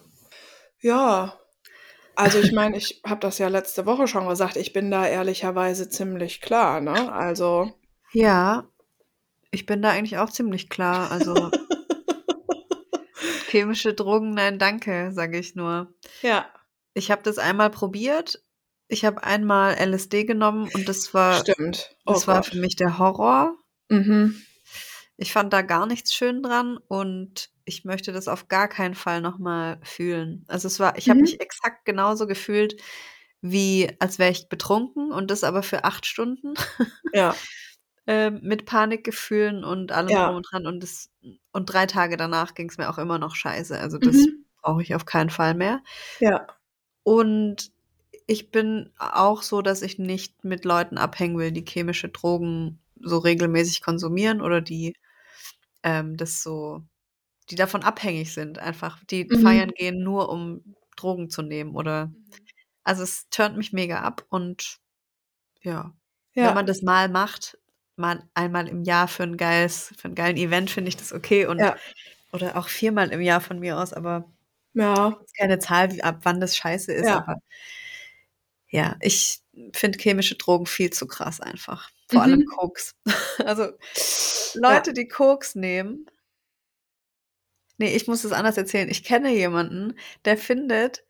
[0.81, 1.39] Ja.
[2.15, 5.89] Also ich meine, ich habe das ja letzte Woche schon gesagt, ich bin da ehrlicherweise
[5.89, 7.13] ziemlich klar, ne?
[7.13, 7.73] Also
[8.13, 8.65] Ja,
[9.51, 11.11] ich bin da eigentlich auch ziemlich klar.
[11.11, 11.51] Also
[13.49, 15.95] chemische Drogen, nein, danke, sage ich nur.
[16.23, 16.47] ja,
[16.95, 18.43] Ich habe das einmal probiert.
[18.89, 21.95] Ich habe einmal LSD genommen und das war, stimmt.
[22.07, 23.57] Oh das war für mich der Horror.
[23.91, 24.41] Mhm.
[25.17, 29.21] Ich fand da gar nichts schön dran und ich möchte das auf gar keinen Fall
[29.21, 30.45] nochmal fühlen.
[30.49, 31.23] Also es war, ich habe Mhm.
[31.25, 32.81] mich exakt genauso gefühlt,
[33.43, 36.55] wie als wäre ich betrunken und das aber für acht Stunden.
[37.13, 37.35] Ja,
[38.09, 40.19] ähm, mit Panikgefühlen und allem Ja.
[40.19, 40.67] drum und dran.
[40.67, 41.11] Und, das,
[41.53, 43.79] und drei Tage danach ging es mir auch immer noch scheiße.
[43.81, 44.45] Also das Mhm.
[44.63, 45.83] brauche ich auf keinen Fall mehr.
[46.21, 46.47] ja,
[47.05, 47.73] Und
[48.27, 53.19] ich bin auch so, dass ich nicht mit Leuten abhängen will, die chemische Drogen so
[53.19, 54.95] regelmäßig konsumieren oder die
[55.85, 56.83] ähm, das so,
[57.51, 59.35] die davon abhängig sind, einfach, die Mhm.
[59.35, 61.77] feiern gehen, nur um Drogen zu nehmen.
[61.77, 62.13] Oder
[62.85, 64.79] also es turnt mich mega ab und
[65.63, 65.95] ja,
[66.41, 67.59] wenn ja, man das mal macht,
[67.99, 71.47] mal einmal im Jahr für ein geiles, für einen geilen Event, finde ich das okay.
[71.47, 71.77] Und Ja.
[72.33, 74.31] oder auch viermal im Jahr von mir aus, aber
[74.75, 77.19] ja, keine Zahl, wie, ab wann das scheiße ist, Ja.
[77.19, 77.37] aber
[78.71, 79.41] ja, ich
[79.75, 81.91] finde chemische Drogen viel zu krass einfach.
[82.11, 82.25] Vor Mhm.
[82.33, 82.95] allem Koks.
[83.47, 83.73] Also
[84.55, 86.07] Leute, die Koks nehmen.
[87.81, 88.89] Nee, ich muss es anders erzählen.
[88.91, 91.05] Ich kenne jemanden, der findet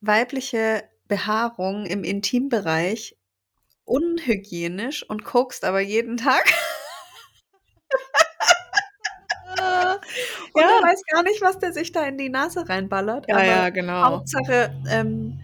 [0.00, 3.16] weibliche Behaarung im Intimbereich
[3.90, 6.44] unhygienisch und kokst aber jeden Tag.
[10.52, 10.68] Und Ja.
[10.68, 13.26] er weiß gar nicht, was der sich da in die Nase reinballert.
[13.28, 14.02] ja, aber ja, genau.
[14.04, 15.38] Hauptsache ähm,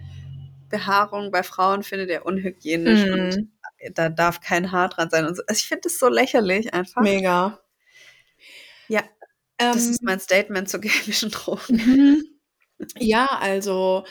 [0.69, 3.51] Behaarung bei Frauen findet er unhygienisch und Mhm.
[3.93, 5.25] da darf kein Haar dran sein.
[5.25, 5.43] Und so.
[5.47, 7.01] Also ich finde das so lächerlich einfach.
[7.01, 7.59] Mega.
[8.87, 9.03] Ja,
[9.57, 11.75] das Ähm, ist mein Statement zu chemischen Drogen.
[11.77, 12.23] Mhm.
[12.97, 14.05] Ja, also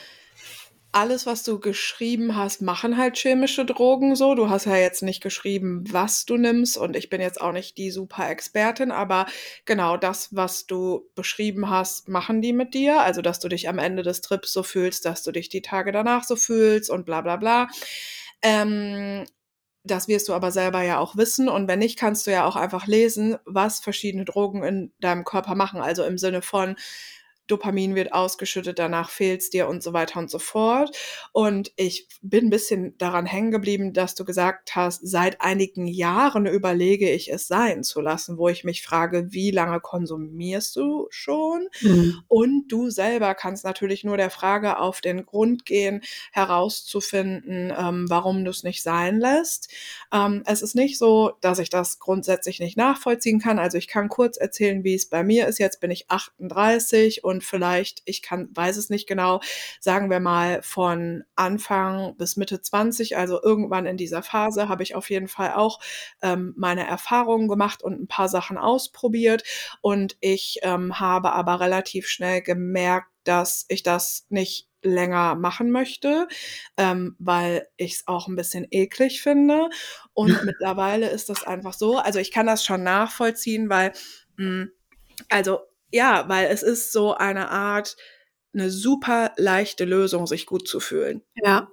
[0.97, 4.35] alles, was du geschrieben hast, machen halt chemische Drogen so.
[4.35, 7.77] Du hast ja jetzt nicht geschrieben, was du nimmst und ich bin jetzt auch nicht
[7.77, 9.27] die super Expertin, aber
[9.67, 13.03] genau das, was du beschrieben hast, machen die mit dir.
[13.03, 15.93] Also, dass du dich am Ende des Trips so fühlst, dass du dich die Tage
[15.93, 17.69] danach so fühlst und bla bla bla.
[18.41, 19.27] Ähm,
[19.85, 22.57] das wirst du aber selber ja auch wissen und wenn nicht, kannst du ja auch
[22.57, 25.83] einfach lesen, was verschiedene Drogen in deinem Körper machen.
[25.83, 26.75] Also im Sinne von
[27.47, 30.97] Dopamin wird ausgeschüttet, danach fehlt's dir und so weiter und so fort.
[31.33, 36.47] Und ich bin ein bisschen daran hängen geblieben, dass du gesagt hast, seit einigen Jahren
[36.47, 41.69] überlege ich es sein zu lassen, wo ich mich frage, wie lange konsumierst du schon?
[42.29, 48.45] Und du selber kannst natürlich nur der Frage auf den Grund gehen, herauszufinden, ähm, warum
[48.45, 49.71] du es nicht sein lässt.
[50.13, 53.59] Ähm, es ist nicht so, dass ich das grundsätzlich nicht nachvollziehen kann.
[53.59, 55.59] Also ich kann kurz erzählen, wie es bei mir ist.
[55.59, 59.41] Jetzt bin ich 38 und und vielleicht, ich kann, weiß es nicht genau,
[59.79, 64.95] sagen wir mal von Anfang bis Mitte 20, also irgendwann in dieser Phase, habe ich
[64.95, 65.79] auf jeden Fall auch
[66.23, 69.43] ähm, meine Erfahrungen gemacht und ein paar Sachen ausprobiert.
[69.83, 76.29] Und ich ähm, habe aber relativ schnell gemerkt, dass ich das nicht länger machen möchte,
[76.79, 79.69] ähm, weil ich es auch ein bisschen eklig finde.
[80.15, 81.99] Und mittlerweile ist das einfach so.
[81.99, 83.93] Also ich kann das schon nachvollziehen, weil,
[84.39, 84.71] mh, mm,
[85.29, 85.61] also
[85.93, 87.97] ja, weil es ist so eine Art,
[88.55, 91.23] eine super leichte Lösung, sich gut zu fühlen.
[91.35, 91.69] Ja.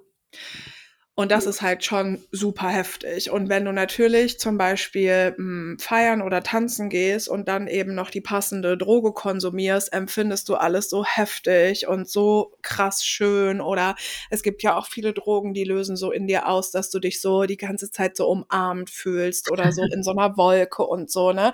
[1.16, 3.30] Und das ist halt schon super heftig.
[3.30, 7.94] Und wenn du natürlich zum Beispiel mh, hm, feiern oder tanzen gehst und dann eben
[7.94, 13.60] noch die passende Droge konsumierst, empfindest du alles so heftig und so krass schön.
[13.60, 13.94] Oder
[14.28, 17.20] es gibt ja auch viele Drogen, die lösen so in dir aus, dass du dich
[17.20, 21.30] so die ganze Zeit so umarmt fühlst oder so in so einer Wolke und so,
[21.32, 21.52] ne?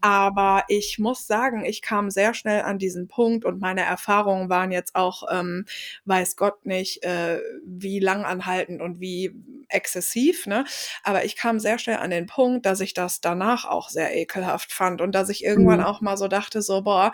[0.00, 4.70] Aber ich muss sagen, ich kam sehr schnell an diesen Punkt und meine Erfahrungen waren
[4.70, 5.64] jetzt auch, ähm,
[6.04, 9.32] weiß Gott nicht, äh, wie langanhaltend und wie
[9.68, 10.64] exzessiv, ne?
[11.02, 14.72] Aber ich kam sehr schnell an den Punkt, dass ich das danach auch sehr ekelhaft
[14.72, 15.86] fand und dass ich irgendwann mhm.
[15.86, 17.12] auch mal so dachte, so, boah,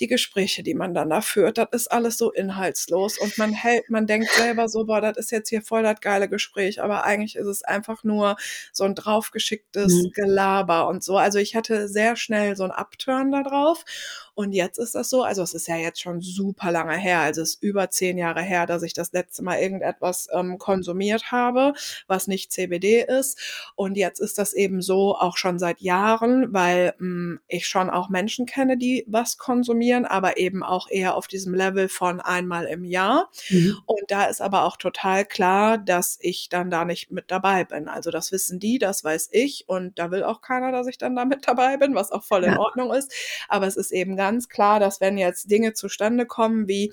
[0.00, 3.90] die Gespräche, die man dann da führt, das ist alles so inhaltslos und man hält,
[3.90, 7.36] man denkt selber so, boah, das ist jetzt hier voll das geile Gespräch, aber eigentlich
[7.36, 8.36] ist es einfach nur
[8.72, 10.10] so ein draufgeschicktes mhm.
[10.14, 11.16] Gelaber und so.
[11.16, 13.84] Also ich hatte sehr schnell so ein Upturn da drauf
[14.38, 17.42] und jetzt ist das so, also es ist ja jetzt schon super lange her, also
[17.42, 21.72] es ist über zehn Jahre her, dass ich das letzte Mal irgendetwas ähm, konsumiert habe,
[22.06, 23.36] was nicht CBD ist.
[23.74, 27.90] Und jetzt ist das eben so auch schon seit Jahren, weil mh, hm, ich schon
[27.90, 32.66] auch Menschen kenne, die was konsumieren, aber eben auch eher auf diesem Level von einmal
[32.66, 33.30] im Jahr.
[33.48, 33.78] Mhm.
[33.86, 37.88] Und da ist aber auch total klar, dass ich dann da nicht mit dabei bin.
[37.88, 41.16] Also das wissen die, das weiß ich und da will auch keiner, dass ich dann
[41.16, 42.58] da mit dabei bin, was auch voll in ja.
[42.60, 43.12] Ordnung ist.
[43.48, 46.92] Aber es ist eben ganz ganz klar, dass wenn jetzt Dinge zustande kommen wie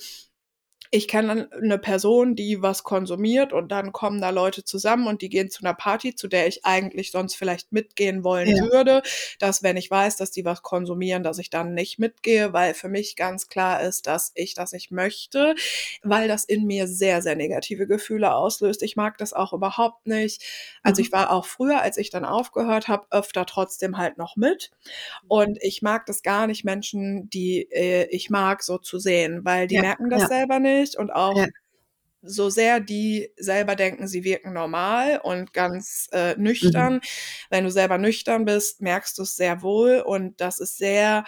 [0.91, 5.30] ich kenne eine Person, die was konsumiert und dann kommen da Leute zusammen und die
[5.30, 8.63] gehen zu einer Party, zu der ich eigentlich sonst vielleicht mitgehen wollen ja.
[8.63, 9.02] würde,
[9.39, 12.89] dass wenn ich weiß, dass die was konsumieren, dass ich dann nicht mitgehe, weil für
[12.89, 15.56] mich ganz klar ist, dass ich das nicht möchte,
[16.04, 18.84] weil das in mir sehr, sehr negative Gefühle auslöst.
[18.84, 20.43] Ich mag das auch überhaupt nicht.
[20.84, 21.06] Also mhm.
[21.06, 24.71] ich war auch früher, als ich dann aufgehört habe, öfter trotzdem halt noch mit
[25.28, 29.67] und ich mag das gar nicht, Menschen, die äh, ich mag, so zu sehen, weil
[29.67, 29.82] die ja.
[29.82, 30.28] merken das ja.
[30.28, 31.48] selber nicht nicht und auch ja.
[32.22, 36.96] so sehr die selber denken, sie wirken normal und ganz äh, nüchtern.
[36.96, 37.02] Mhm.
[37.50, 41.26] Wenn du selber nüchtern bist, merkst du es sehr wohl und das ist sehr,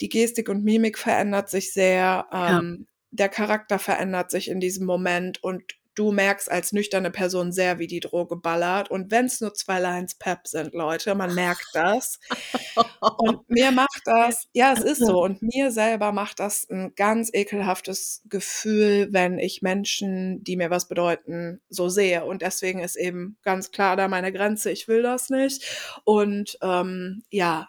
[0.00, 2.86] die Gestik und Mimik verändert sich sehr, ähm, ja.
[3.10, 7.88] der Charakter verändert sich in diesem Moment und du merkst als nüchterne Person sehr, wie
[7.88, 8.90] die Droge ballert.
[8.90, 12.20] Und wenn es nur zwei Lines Pep sind, Leute, man merkt das.
[13.18, 15.22] und mir macht das, ja, es ist so.
[15.22, 20.86] Und mir selber macht das ein ganz ekelhaftes Gefühl, wenn ich Menschen, die mir was
[20.86, 22.24] bedeuten, so sehe.
[22.24, 25.64] Und deswegen ist eben ganz klar da meine Grenze, ich will das nicht.
[26.04, 27.68] Und ähm, ja,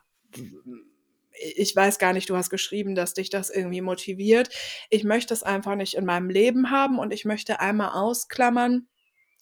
[1.40, 4.50] ich weiß gar nicht, du hast geschrieben, dass dich das irgendwie motiviert.
[4.90, 8.88] Ich möchte es einfach nicht in meinem Leben haben und ich möchte einmal ausklammern,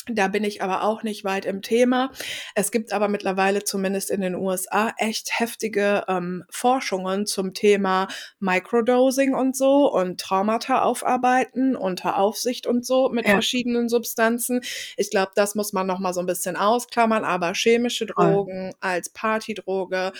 [0.07, 2.11] da bin ich aber auch nicht weit im Thema.
[2.53, 8.07] Es gibt aber mittlerweile zumindest in den USA echt heftige ähm, Forschungen zum Thema
[8.39, 13.31] Microdosing und so und Traumata aufarbeiten unter Aufsicht und so mit ja.
[13.31, 14.61] verschiedenen Substanzen.
[14.95, 17.23] Ich glaube, das muss man noch mal so ein bisschen ausklammern.
[17.23, 18.77] Aber chemische Drogen oh.
[18.81, 20.11] als Partydroge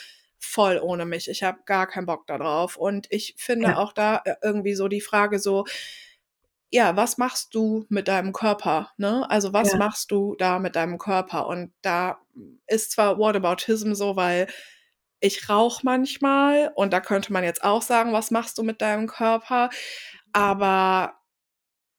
[0.46, 1.30] voll ohne mich.
[1.30, 2.78] Ich habe gar keinen Bock darauf.
[2.78, 3.78] Und ich finde ja.
[3.78, 5.66] auch da äh, irgendwie so die Frage so,
[6.72, 8.92] ja, was machst du mit deinem Körper?
[8.98, 9.30] Ne?
[9.30, 9.78] Also was ja.
[9.78, 11.48] machst du da mit deinem Körper?
[11.48, 12.20] Und da
[12.68, 14.48] ist zwar Whataboutism so, weil
[15.20, 19.08] ich rauche manchmal und da könnte man jetzt auch sagen, was machst du mit deinem
[19.08, 19.70] Körper?
[20.34, 21.16] Aber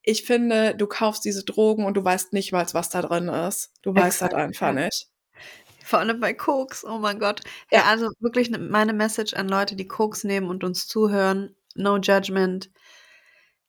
[0.03, 3.73] ich finde, du kaufst diese Drogen und du weißt nicht mal, was da drin ist.
[3.83, 4.73] Du Exakt, weißt das einfach ja.
[4.85, 5.09] nicht.
[5.87, 7.43] Vor allem bei Koks, oh mein Gott.
[7.71, 11.55] Ja, also wirklich ne, meine Message an Leute, die Koks nehmen und uns zuhören.
[11.77, 12.71] No judgment.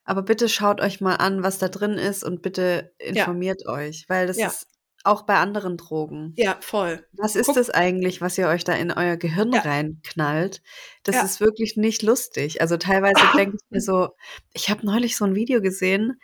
[0.04, 3.72] Aber bitte schaut euch mal an, was da drin ist und bitte informiert ja.
[3.72, 4.48] euch, weil das ja.
[4.48, 4.68] ist
[5.04, 6.34] auch bei anderen Drogen.
[6.38, 7.06] Ja, voll.
[7.14, 7.56] Was ist Guck.
[7.56, 9.62] das eigentlich, was ihr euch da in euer Gehirn ja.
[9.62, 10.64] reinknallt?
[11.04, 12.62] Das ist wirklich nicht lustig.
[12.62, 14.10] Also teilweise denke ich mir so,
[14.54, 16.20] ich habe neulich so ein Video gesehen,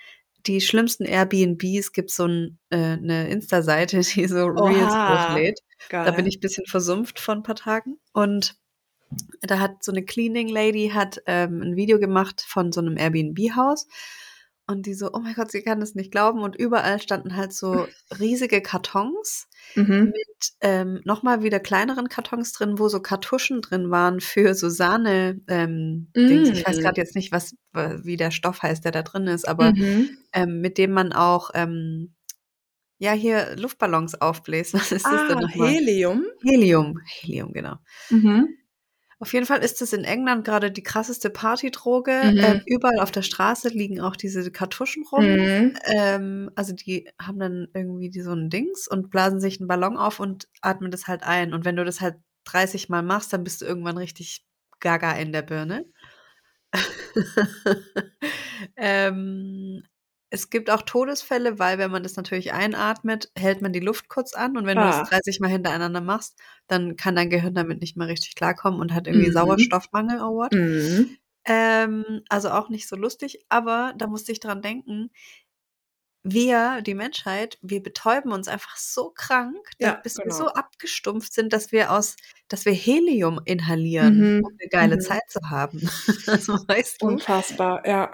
[0.47, 5.59] die schlimmsten Airbnbs gibt so ein, äh, eine Insta-Seite, die so Reels hochlädt.
[5.89, 6.05] Geil.
[6.05, 7.97] Da bin ich ein bisschen versumpft vor ein paar Tagen.
[8.13, 8.55] Und
[9.41, 13.87] da hat so eine Cleaning Lady hat ähm, ein Video gemacht von so einem Airbnb-Haus.
[14.67, 17.53] Und die so: „Oh mein Gott, sie kann es nicht glauben.“ Und überall standen halt
[17.53, 17.87] so
[18.19, 20.13] riesige Kartons Mhm.
[20.13, 24.69] mit, ähm, noch mal wieder kleineren Kartons drin, wo so Kartuschen drin waren für so
[24.69, 26.49] Sahne ähm, Dings.
[26.51, 26.83] Ich weiß Mm.
[26.83, 30.17] grad jetzt nicht, was wie der Stoff heißt, der da drin ist, aber, Mhm.
[30.33, 32.13] ähm, mit dem man auch, ähm,
[33.03, 34.73] ja, hier Luftballons aufbläst.
[34.75, 35.75] Was ist das denn Ah, noch mal?
[35.75, 36.25] Helium?
[36.43, 37.77] Helium, Helium, genau.
[38.11, 38.55] Mhm.
[39.19, 42.35] Auf jeden Fall ist das in England grade die krasseste Partydroge.
[42.41, 42.63] Ähm, Mhm.
[42.65, 45.35] überall auf der Straße liegen auch diese Kartuschen rum.
[45.35, 45.83] Mhm.
[45.85, 49.97] Ähm, also, die haben dann irgendwie die so 'n Dings und blasen sich 'n Ballon
[49.97, 51.53] auf und atmen das halt ein.
[51.53, 54.45] Und wenn du das halt 30 Mal machst, dann bist du irgendwann richtig
[54.79, 55.85] gaga in der Birne.
[58.77, 59.83] Ähm,
[60.33, 64.33] es gibt auch Todesfälle, weil wenn man das natürlich einatmet, hält man die Luft kurz
[64.33, 65.03] an und wenn du das Ah.
[65.03, 69.07] 30 Mal hintereinander machst, dann kann dein Gehirn damit nicht mehr richtig klarkommen und hat
[69.07, 69.31] irgendwie Mhm.
[69.31, 70.53] Sauerstoffmangel or what.
[70.53, 71.17] Mhm.
[71.45, 75.09] Ähm, also, auch nicht so lustig, aber da musste ich dran denken
[76.25, 80.31] wir, die Menschheit, wir betäuben uns einfach so krank, Ja, bis wir genau.
[80.31, 82.15] so abgestumpft sind, dass wir aus
[82.47, 84.59] dass wir Helium inhalieren, um Mhm.
[84.61, 84.99] 'ne geile Mhm.
[84.99, 85.81] Zeit zu haben.
[86.31, 87.09] Also, weißt du?
[87.09, 88.11] Unfassbar, ja.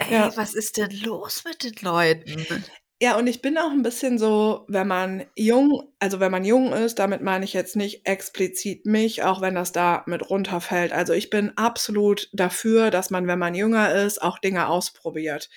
[0.00, 0.36] Ey, Ja.
[0.36, 2.66] was ist denn los mit den Leuten?
[3.02, 6.74] Ja, und ich bin auch 'n bisschen so, wenn man jung also, wenn man jung
[6.74, 10.92] ist, damit meine ich jetzt nicht explizit mich, auch wenn das da mit runterfällt.
[10.92, 15.48] Also, ich bin absolut dafür, dass man, wenn man jünger ist, auch Dinge ausprobiert.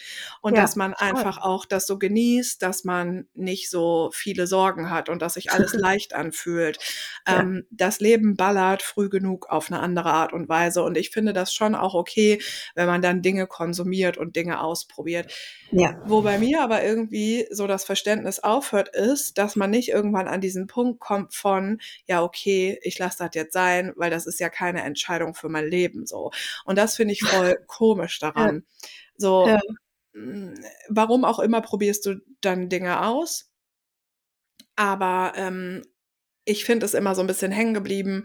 [0.42, 1.10] Und Ja, dass man voll.
[1.10, 5.52] einfach auch das so genießt, dass man nicht so viele Sorgen hat und dass sich
[5.52, 6.78] alles leicht anfühlt.
[7.28, 7.42] Ja.
[7.42, 10.82] Ähm, das Leben ballert früh genug auf 'ne andere Art und Weise.
[10.82, 12.40] Und ich finde das schon auch okay,
[12.74, 15.30] wenn man dann Dinge konsumiert und Dinge ausprobiert.
[15.72, 15.92] Ja.
[16.04, 20.37] Wo bei mir aber irgendwie so das Verständnis aufhört, ist, dass man nicht irgendwann an
[20.42, 24.50] diesen Punkt kommt von: „Ja, okay, ich lasse das jetzt sein, weil das ist ja
[24.50, 26.32] keine Entscheidung für mein Leben“, so.
[26.66, 28.30] Und das finde ich voll komisch Ja.
[28.30, 28.66] daran.
[29.18, 29.60] So, Ja.
[30.14, 30.56] hm,
[30.90, 33.44] warum auch immer probierst du dann Dinge aus.
[34.80, 35.82] Aber, ähm,
[36.46, 38.24] ich finde es immer so 'n bisschen hängen geblieben,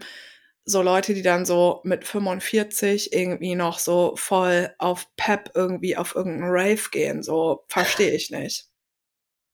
[0.65, 6.15] so Leute, die dann so mit 45 irgendwie noch so voll auf Pep irgendwie auf
[6.15, 8.63] irgend 'n Rave gehen, so, verstehe ich nicht.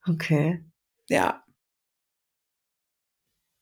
[0.08, 0.60] Okay.
[1.10, 1.43] Ja.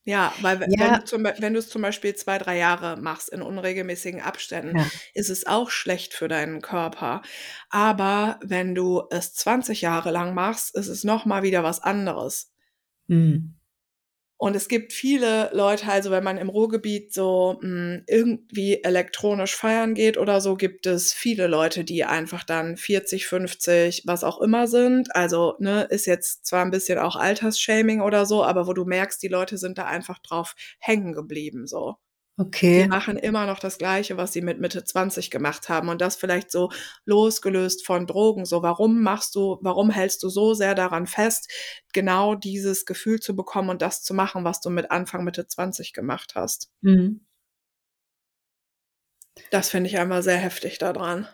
[0.10, 0.94] Ja, weil we wenn Ja.
[0.94, 4.92] du zum Bei wenn du's zum Beispiel 2, 3 Jahre machst in unregelmäßigen Abständen, Ja.
[5.14, 7.22] ist es auch schlecht für deinen Körper.
[7.70, 12.46] Aber wenn du es 20 Jahre lang machst, ist es noch mal wieder was anderes.
[13.10, 13.57] Mhm.
[14.40, 19.96] Und es gibt viele Leute also, wenn man im Ruhrgebiet so, hm, irgendwie elektronisch feiern
[19.96, 24.68] geht oder so, gibt es viele Leute, die einfach dann 40, 50, was auch immer
[24.68, 25.16] sind.
[25.16, 29.22] Also, ne, ist jetzt zwar 'n bisschen auch Altersshaming oder so, aber wo du merkst,
[29.24, 31.98] die Leute sind da einfach drauf hängen geblieben so.
[32.40, 32.88] Die Okay.
[32.88, 36.52] machen immer noch das Gleiche, was sie mit Mitte 20 gemacht haben und das vielleicht
[36.52, 36.70] so
[37.06, 38.46] losgelöst von Drogen.
[38.46, 41.52] So, warum machst du warum hältst du so sehr daran fest,
[41.94, 45.94] genau dieses Gefühl zu bekommen und das zu machen, was du mit Anfang, Mitte 20
[45.94, 46.70] gemacht hast?
[46.84, 47.20] Mhm.
[49.52, 51.28] Das finde ich einfach sehr heftig da dran.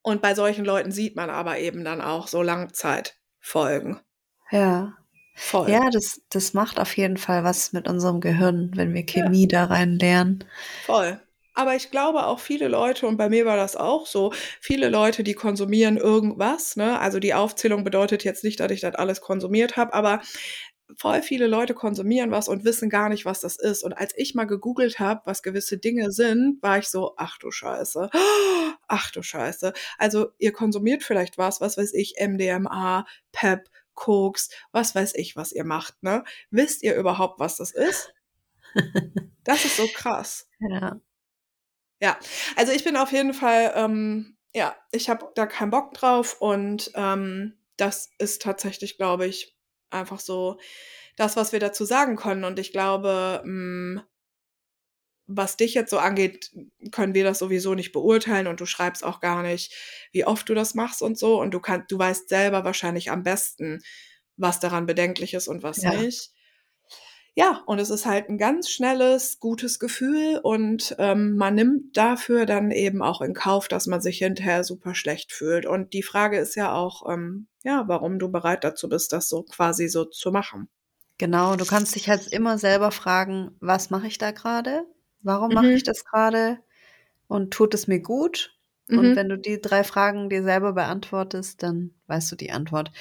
[0.00, 4.00] Und bei solchen Leuten sieht man aber eben dann auch so Langzeitfolgen.
[4.50, 4.96] Ja.
[5.36, 5.78] Voll.
[5.78, 9.30] Ja, das das macht auf jeden Fall was mit unserem Gehirn, wenn wir Ja.
[9.30, 10.44] Chemie da rein lernen.
[10.84, 11.20] Voll.
[11.54, 15.24] Aber ich glaube auch viele Leute und bei mir war das auch so, viele Leute,
[15.24, 17.00] die konsumieren irgendwas, ne?
[17.00, 20.20] Also, die Aufzählung bedeutet jetzt nicht, dass ich das alles konsumiert habe, aber
[20.98, 23.82] voll viele Leute konsumieren was und wissen gar nicht, was das ist.
[23.84, 27.50] Und als ich mal gegoogelt habe, was gewisse Dinge sind, war ich so: „Ach du
[27.50, 28.10] Scheiße.
[28.88, 34.94] Ach du Scheiße.“ Also, ihr konsumiert vielleicht was, was weiß ich, MDMA, Pep, Koks, was
[34.94, 36.24] weiß ich, was ihr macht, ne?
[36.52, 38.14] Wisst ihr überhaupt, was das ist?
[39.44, 40.48] Das ist so krass.
[40.60, 41.00] Ja.
[42.02, 42.18] Ja,
[42.56, 46.90] also, ich bin auf jeden Fall ähm, ja, ich habe da keinen Bock drauf und,
[46.94, 49.54] ähm, das ist tatsächlich, glaube ich,
[49.90, 50.58] einfach so
[51.16, 52.44] das, was wir dazu sagen können.
[52.44, 54.02] Und ich glaube, hm
[55.26, 56.52] was dich jetzt so angeht,
[56.92, 59.74] können wir das sowieso nicht beurteilen und du schreibst auch gar nicht,
[60.12, 61.40] wie oft du das machst und so.
[61.40, 63.80] Und du kann du weißt selber wahrscheinlich am besten,
[64.36, 65.86] was daran bedenklich ist und was Ja.
[65.86, 66.28] nicht.
[67.38, 72.46] Ja, und es ist halt 'n ganz schnelles, gutes Gefühl und, ähm, man nimmt dafür
[72.46, 75.66] dann eben auch in Kauf, dass man sich hinterher super schlecht fühlt.
[75.66, 79.42] Und die Frage ist ja auch, ähm, ja, warum du bereit dazu bist, das so
[79.42, 80.68] quasi so zu machen.
[81.20, 84.84] Genau, du kannst dich halt immer selber fragen: „Was mache ich da grade?
[85.26, 85.84] Warum mache ich Mhm.
[85.84, 86.60] das grade?
[87.28, 88.56] Und tut es mir gut?“
[88.94, 89.16] Und Mhm.
[89.16, 92.92] wenn du die 3 Fragen dir selber beantwortest, dann weißt du die Antwort.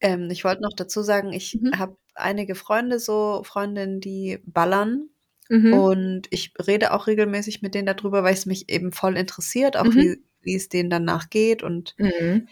[0.00, 1.74] Ähm, ich wollte noch dazu sagen, ich Mhm.
[1.74, 5.10] habe einige Freunde so Freundinnen, die ballern
[5.50, 5.84] Mhm.
[5.84, 9.76] und ich rede auch regelmäßig mit denen da drüber, weil es mich eben voll interessiert,
[9.78, 9.96] auch Mhm.
[9.96, 12.46] wie wie es denen danach geht und Mhm.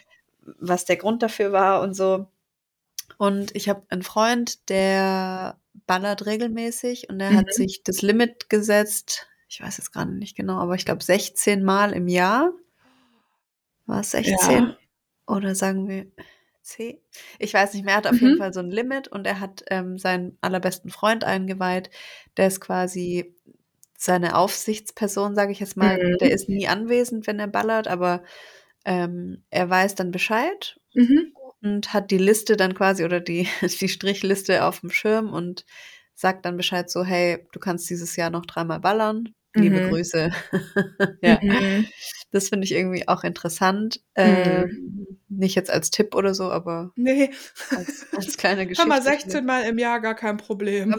[0.61, 2.27] was der Grund dafür war und so.
[3.19, 7.37] Und ich habe einen Freund, der ballert regelmäßig und er Mhm.
[7.39, 9.29] hat sich das Limit gesetzt.
[9.49, 12.53] Ich weiß jetzt gerade nicht genau, aber ich glaube 16 Mal im Jahr.
[13.87, 14.35] War es 16?
[14.69, 14.77] Ja.
[15.27, 16.07] Oder sagen wir
[16.63, 16.99] 10?
[17.39, 17.95] Ich weiß nicht mehr.
[17.95, 18.39] Er hat auf jeden Mhm.
[18.39, 21.91] Fall so ein Limit und er hat ähm, seinen allerbesten Freund eingeweiht.
[22.37, 23.35] Der ist quasi
[23.99, 25.99] seine Aufsichtsperson, sage ich jetzt mal.
[25.99, 26.19] Mhm.
[26.19, 28.23] Der ist nie anwesend, wenn er ballert, aber
[28.85, 31.33] ähm, er weiß dann Bescheid Mhm.
[31.63, 33.49] Und hat die Liste dann quasi oder die,
[33.81, 35.65] die Strichliste auf dem Schirm und
[36.15, 39.35] sagt dann Bescheid so, hey, du kannst dieses Jahr noch dreimal ballern.
[39.55, 39.91] Liebe Mhm.
[39.91, 40.31] Grüße.
[41.23, 41.87] ja, Mhm.
[42.31, 44.01] das finde ich irgendwie auch interessant.
[44.17, 44.23] Mhm.
[44.25, 47.31] Ähm, nicht jetzt als Tipp oder so, aber Nee.
[47.71, 48.89] als, als kleine Hör Geschichte.
[48.89, 50.95] mal, 16 Mal im Jahr gar kein Problem.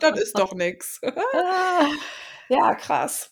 [0.00, 0.54] Das ist doch.
[1.02, 1.86] Ah.
[2.48, 3.30] Ja, krass.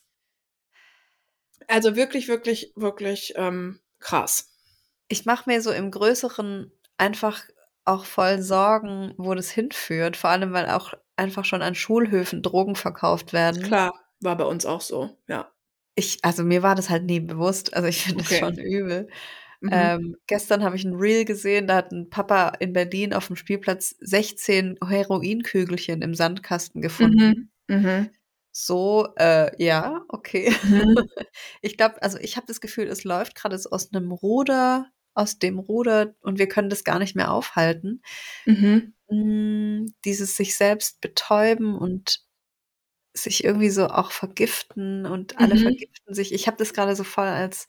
[1.69, 4.54] Also wirklich, wirklich, wirklich ähm, krass.
[5.09, 7.43] Ich mache mir so im Größeren einfach
[7.85, 10.17] auch voll Sorgen, wo das hinführt.
[10.17, 13.63] Vor allem, weil auch einfach schon an Schulhöfen Drogen verkauft werden.
[13.63, 15.51] Klar, war bei uns auch so, ja.
[15.97, 17.75] Ich, also mir war das halt nie bewusst.
[17.75, 18.41] Also ich finde Okay.
[18.41, 19.09] das schon übel.
[19.61, 19.71] Mhm.
[19.73, 23.37] Ähm, gestern habe ich ein Reel gesehen, da hat ein Papa in Berlin auf dem
[23.37, 27.51] Spielplatz 16 Heroinkügelchen im Sandkasten gefunden.
[27.69, 27.77] Mhm.
[27.77, 28.11] Mhm.
[28.53, 30.55] So, äh, ja, okay.
[30.63, 31.09] Mhm.
[31.63, 35.59] Ich glaube, also ich habe das Gefühl, es läuft gerade aus einem Ruder, aus dem
[35.59, 38.03] Ruder und wir können das gar nicht mehr aufhalten.
[38.47, 38.93] Mhm.
[39.11, 42.25] Mm, Dieses sich selbst betäuben und
[43.15, 45.63] sich irgendwie so auch vergiften und alle Mhm.
[45.63, 46.33] vergiften sich.
[46.35, 47.69] Ich habe das gerade so voll als,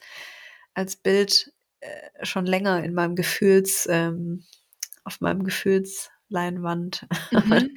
[0.73, 4.45] als Bild äh, schon länger in meinem Gefühls, ähm,
[5.05, 6.14] auf meinem Gefühlsleinwand.
[6.29, 6.59] Meiner
[7.31, 7.69] Mhm.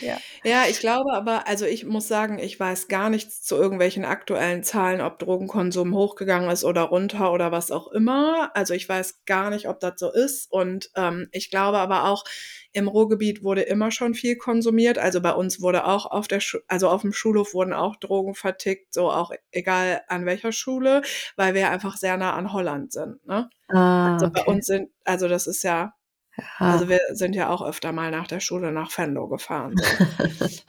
[0.00, 0.18] Ja.
[0.42, 4.62] Ja, ich glaube aber, also ich muss sagen, ich weiß gar nichts zu irgendwelchen aktuellen
[4.62, 8.50] Zahlen, ob Drogenkonsum hochgegangen ist oder runter oder was auch immer.
[8.54, 10.50] Also ich weiß gar nicht, ob das so ist.
[10.50, 12.24] Und ähm, ich glaube aber auch,
[12.72, 14.96] im Ruhrgebiet wurde immer schon viel konsumiert.
[14.98, 18.34] Also bei uns wurde auch auf der, Schu also auf dem Schulhof wurden auch Drogen
[18.34, 21.02] vertickt, so auch egal an welcher Schule,
[21.36, 23.26] weil wir einfach sehr nah an Holland sind.
[23.26, 23.50] Ne?
[23.68, 24.50] Ah, Also bei okay.
[24.50, 25.94] uns sind, also das ist ja,
[26.36, 26.44] Ja.
[26.58, 29.74] also wir sind ja auch öfter mal nach der Schule nach Venlo gefahren.
[29.76, 30.46] So.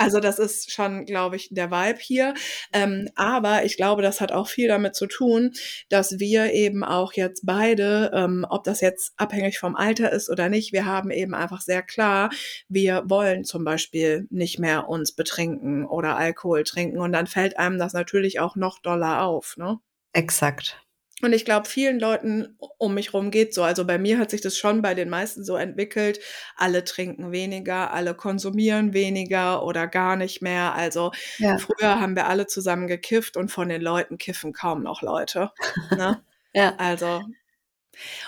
[0.00, 2.34] Also das ist schon, glaube ich, der Vibe hier.
[2.72, 5.52] Ähm, aber ich glaube, das hat auch viel damit zu tun,
[5.88, 10.48] dass wir eben auch jetzt beide, ähm, ob das jetzt abhängig vom Alter ist oder
[10.48, 12.30] nicht, wir haben eben einfach sehr klar,
[12.68, 16.98] wir wollen zum Beispiel nicht mehr uns betrinken oder Alkohol trinken.
[16.98, 19.56] Und dann fällt einem das natürlich auch noch doller auf.
[19.56, 19.80] Ne?
[20.12, 20.80] Exakt.
[21.20, 23.64] Und ich glaube, vielen Leuten um mich rum geht so.
[23.64, 26.20] Also bei mir hat sich das schon bei den meisten so entwickelt.
[26.56, 30.74] Alle trinken weniger, alle konsumieren weniger oder gar nicht mehr.
[30.74, 31.58] Also Ja.
[31.58, 35.50] früher haben wir alle zusammen gekifft und von den Leuten kiffen kaum noch Leute.
[35.94, 36.22] Ne?
[36.54, 36.74] Ja.
[36.78, 37.20] Also.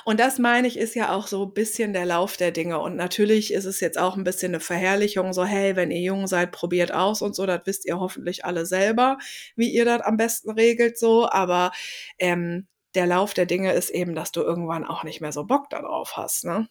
[0.04, 2.78] Und das meine ich, ist ja auch so ein bisschen der Lauf der Dinge.
[2.80, 6.26] Und natürlich ist es jetzt auch ein bisschen eine Verherrlichung, so, hey, wenn ihr jung
[6.26, 9.18] seid, probiert aus und so, das wisst ihr hoffentlich alle selber,
[9.56, 11.28] wie ihr das am besten regelt, so.
[11.30, 11.72] Aber
[12.18, 15.70] ähm, der Lauf der Dinge ist eben, dass du irgendwann auch nicht mehr so Bock
[15.70, 16.68] darauf hast, ne?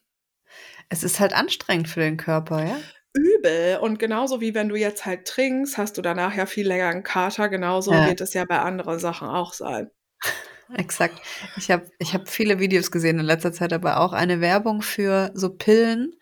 [0.90, 2.84] Es ist halt anstrengend für den Körper, ja?
[3.14, 3.78] Übel.
[3.82, 7.04] Und genauso wie wenn du jetzt halt trinkst, hast du danach ja viel länger einen
[7.04, 7.50] Kater.
[7.50, 8.06] Genauso Ja.
[8.06, 9.90] wird es ja bei anderen Sachen auch sein.
[10.74, 11.22] Exakt.
[11.58, 15.32] Ich habe ich hab viele Videos gesehen in letzter Zeit, aber auch eine Werbung für
[15.34, 16.16] so Pillen,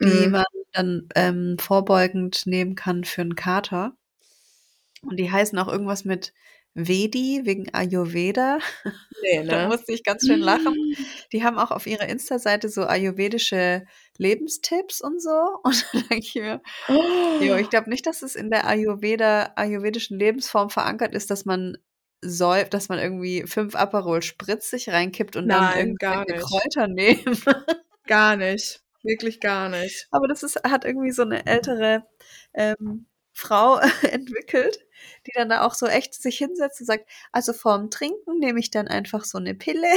[0.00, 0.32] die Mhm.
[0.32, 3.96] man dann ähm, vorbeugend nehmen kann für einen Kater.
[5.02, 6.32] Und die heißen auch irgendwas mit
[6.74, 8.58] Vedi wegen Ayurveda.
[9.22, 9.68] Nee, Da ne?
[9.68, 10.74] musste ich ganz schön lachen.
[11.32, 13.84] Die haben auch auf ihrer Insta-Seite so ayurvedische
[14.16, 15.30] Lebenstipps und so.
[15.62, 16.60] Und da denke ich mir,
[17.40, 21.78] jo, ich glaube nicht, dass es in der Ayurveda, ayurvedischen Lebensform verankert ist, dass man
[22.20, 26.48] säuft, dass man irgendwie fünf Aperol Spritz sich reinkippt und dann Nein, gar irgendwelche nicht.
[26.48, 27.42] Kräuter nehmen.
[28.06, 28.82] Gar nicht.
[29.02, 30.08] Wirklich gar nicht.
[30.10, 32.04] Aber das ist, hat irgendwie so eine ältere
[32.54, 33.06] ähm,
[33.38, 34.80] Frau entwickelt,
[35.26, 38.70] die dann da auch so echt sich hinsetzt und sagt, also vorm Trinken nehme ich
[38.70, 39.88] dann einfach so eine Pille.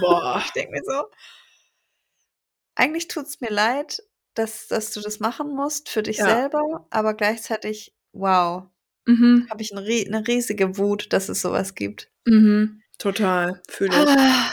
[0.00, 0.42] Boah.
[0.46, 1.04] Ich denke mir so,
[2.74, 4.02] eigentlich tut es mir leid,
[4.34, 6.26] dass, dass du das machen musst für dich Ja.
[6.28, 8.64] selber, aber gleichzeitig, wow,
[9.06, 9.46] Mhm.
[9.50, 12.10] habe ich eine, rie- eine riesige Wut, dass es sowas gibt.
[12.26, 12.82] Mhm.
[12.98, 13.60] Total.
[13.68, 14.08] Fühle ich.
[14.08, 14.50] Ah.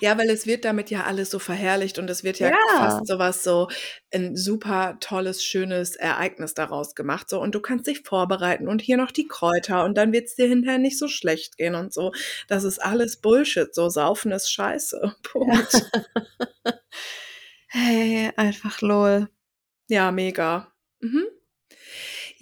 [0.00, 2.56] Ja, weil es wird damit ja alles so verherrlicht und es wird ja, Ja.
[2.78, 3.68] fast sowas so
[4.12, 7.28] ein super tolles, schönes Ereignis daraus gemacht.
[7.30, 10.34] So, und du kannst dich vorbereiten und hier noch die Kräuter und dann wird es
[10.36, 12.12] dir hinterher nicht so schlecht gehen und so.
[12.48, 13.74] Das ist alles Bullshit.
[13.74, 15.14] So, Saufen ist scheiße.
[15.22, 15.90] Punkt.
[17.72, 19.28] Hey, einfach lol.
[19.88, 20.72] Ja, mega.
[21.00, 21.26] Mhm.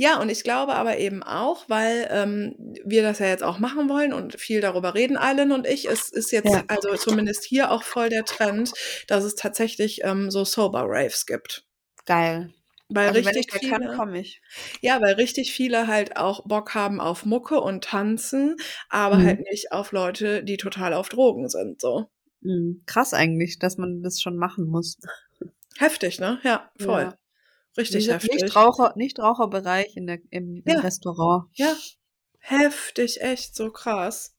[0.00, 3.88] Ja, und ich glaube aber eben auch, weil ähm, wir das ja jetzt auch machen
[3.88, 6.64] wollen und viel darüber reden, Eilen und ich, es ist jetzt Ja.
[6.68, 8.72] also zumindest hier auch voll der Trend,
[9.08, 11.64] dass es tatsächlich ähm, so Sober-Raves gibt.
[12.06, 12.52] Geil.
[12.90, 14.40] Weil Also wenn richtig ich da kann, viele, komme ich.
[14.82, 18.56] ja, weil richtig viele halt auch Bock haben auf Mucke und Tanzen,
[18.88, 19.24] aber Mhm.
[19.24, 21.80] halt nicht auf Leute, die total auf Drogen sind.
[21.80, 22.08] So
[22.40, 22.82] Mhm.
[22.86, 24.98] Krass eigentlich, dass man das schon machen muss.
[25.78, 26.38] heftig, ne?
[26.44, 27.10] Ja, voll.
[27.10, 27.18] Ja.
[27.78, 28.42] Richtig Dieser heftig.
[28.42, 30.80] Nichtraucher, Nichtraucherbereich in der, im, im Ja.
[30.80, 31.46] Restaurant.
[31.54, 31.74] Ja,
[32.40, 34.34] heftig, echt so krass.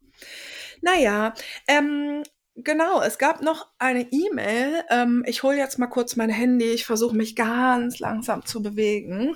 [0.82, 1.34] Naja,
[1.68, 2.24] ähm,
[2.56, 4.84] genau, es gab noch eine E-Mail.
[4.90, 6.66] Ähm, ich hole jetzt mal kurz mein Handy.
[6.72, 9.36] Ich versuche mich ganz langsam zu bewegen,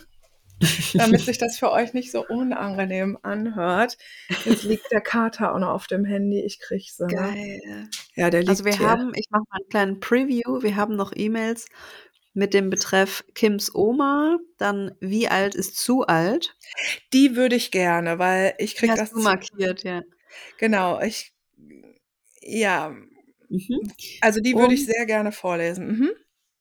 [0.93, 3.97] damit sich das für euch nicht so unangenehm anhört.
[4.45, 6.41] Jetzt liegt der Kater auch noch auf dem Handy.
[6.41, 7.07] Ich krieg sie.
[7.07, 7.89] Geil.
[8.15, 8.89] Ja, der liegt Also wir hier.
[8.89, 10.61] haben, ich mache mal einen kleinen Preview.
[10.61, 11.67] Wir haben noch E-Mails
[12.33, 16.55] mit dem Betreff Kims Oma, dann wie alt ist zu alt?
[17.13, 20.01] Die würde ich gerne, weil ich Die krieg hast das du markiert, ja.
[20.57, 20.99] genau.
[21.01, 21.33] Ich
[22.41, 22.95] ja,
[23.49, 23.91] Mhm.
[24.21, 25.87] also die würde ich sehr gerne vorlesen.
[25.87, 26.09] Mhm.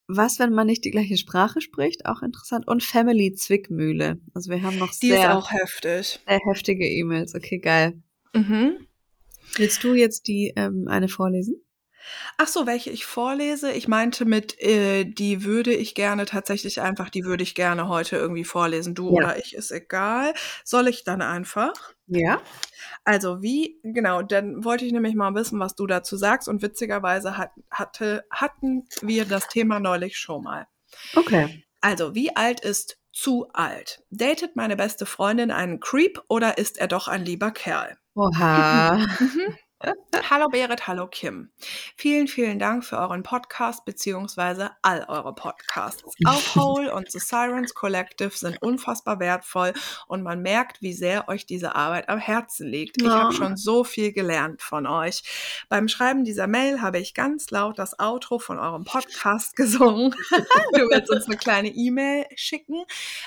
[0.09, 2.05] was, wenn man nicht die gleiche Sprache spricht?
[2.05, 2.69] Auch interessant.
[2.69, 4.19] Und Family Zwickmühle.
[4.35, 6.21] Also wir haben noch Die ist sehr, auch heftig.
[6.29, 7.35] sehr heftige E-Mails.
[7.35, 7.95] Okay, geil.
[8.35, 8.87] Mhm.
[9.57, 11.57] Willst du jetzt die ähm, eine vorlesen?
[12.39, 13.73] Ach so, welche ich vorlese?
[13.73, 18.17] Ich meinte mit, äh, die würde ich gerne tatsächlich einfach, die würde ich gerne heute
[18.17, 18.95] irgendwie vorlesen.
[18.95, 19.13] Du Ja.
[19.13, 20.35] oder ich, ist egal.
[20.65, 21.75] Soll ich dann einfach?
[22.07, 22.41] Ja.
[23.05, 26.49] Also wie, genau, dann wollte ich nämlich mal wissen, was du dazu sagst.
[26.49, 30.67] Und witzigerweise hat, hatte, hatten wir das Thema neulich schon mal.
[31.15, 31.65] Okay.
[31.81, 34.03] Also, wie alt ist zu alt?
[34.11, 37.97] Datet meine beste Freundin einen Creep oder ist er doch ein lieber Kerl?
[38.15, 38.99] Oha.
[39.19, 39.57] Mhm.
[40.31, 41.51] Hallo Berit, hallo Kim.
[41.97, 46.05] Vielen, vielen Dank für euren Podcast beziehungsweise all eure Podcasts.
[46.27, 49.73] Auch Hole und The Sirens Collective sind unfassbar wertvoll
[50.07, 53.01] und man merkt, wie sehr euch diese Arbeit am Herzen liegt.
[53.03, 53.37] Ich habe Ja.
[53.37, 55.23] schon so viel gelernt von euch.
[55.69, 60.15] Beim Schreiben dieser Mail habe ich ganz laut das Outro von eurem Podcast gesungen.
[60.31, 62.85] du willst uns eine kleine E-Mail schicken.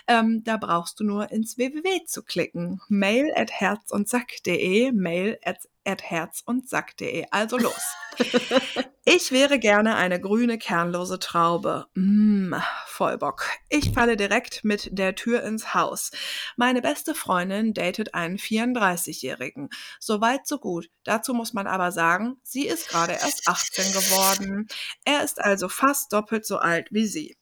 [0.07, 2.81] Ähm, da brauchst du nur ins www zu klicken.
[2.87, 7.25] Mail at herzundsack.de, mail at herzundsack.de.
[7.31, 7.81] Also los.
[9.07, 11.85] Ich wäre gerne eine grüne, kernlose Traube.
[11.93, 12.55] Mm,
[12.87, 13.45] voll Bock.
[13.69, 16.09] Ich falle direkt mit der Tür ins Haus.
[16.57, 19.69] Meine beste Freundin datet einen 34-Jährigen.
[19.99, 20.89] Soweit, so gut.
[21.03, 24.67] Dazu muss man aber sagen, sie ist gerade erst 18 geworden.
[25.03, 27.37] Er ist also fast doppelt so alt wie sie.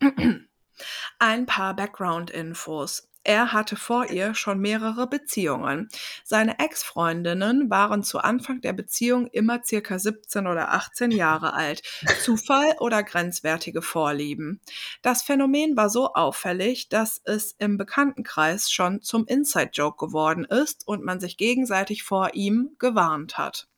[1.18, 3.07] Ein paar Background-Infos.
[3.24, 5.88] Er hatte vor ihr schon mehrere Beziehungen.
[6.24, 11.82] Seine Ex-Freundinnen waren zu Anfang der Beziehung immer circa 17 oder 18 Jahre alt.
[12.22, 14.60] Zufall oder grenzwertige Vorlieben.
[15.02, 21.04] Das Phänomen war so auffällig, dass es im Bekanntenkreis schon zum Inside-Joke geworden ist und
[21.04, 23.68] man sich gegenseitig vor ihm gewarnt hat.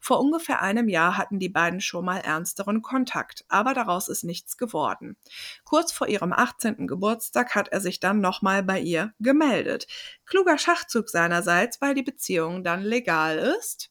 [0.00, 4.56] Vor ungefähr einem Jahr hatten die beiden schon mal ernsteren Kontakt, aber daraus ist nichts
[4.56, 5.16] geworden.
[5.64, 6.86] Kurz vor ihrem 18.
[6.86, 9.86] Geburtstag hat er sich dann nochmal bei ihr gemeldet.
[10.26, 13.90] Kluger Schachzug seinerseits, weil die Beziehung dann legal ist.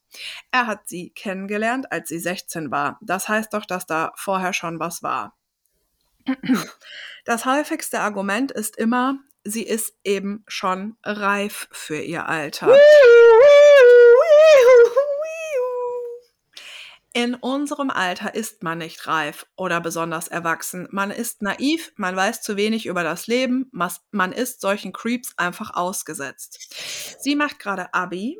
[0.51, 2.97] Er hat sie kennengelernt, als sie 16 war.
[3.01, 5.35] Das heißt doch, dass da vorher schon was war.
[7.25, 12.67] Das häufigste Argument ist immer, sie ist eben schon reif für ihr Alter.
[17.13, 20.87] In unserem Alter ist man nicht reif oder besonders erwachsen.
[20.91, 25.73] Man ist naiv, man weiß zu wenig über das Leben, man ist solchen Creeps einfach
[25.73, 26.73] ausgesetzt.
[27.19, 28.39] Sie macht gerade Abi.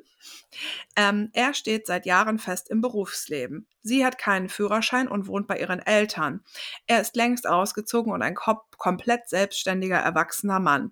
[0.95, 3.67] Ähm, er steht seit Jahren fest im Berufsleben.
[3.83, 6.43] Sie hat keinen Führerschein und wohnt bei ihren Eltern.
[6.85, 10.91] Er ist längst ausgezogen und ein kom komplett selbstständiger erwachsener Mann.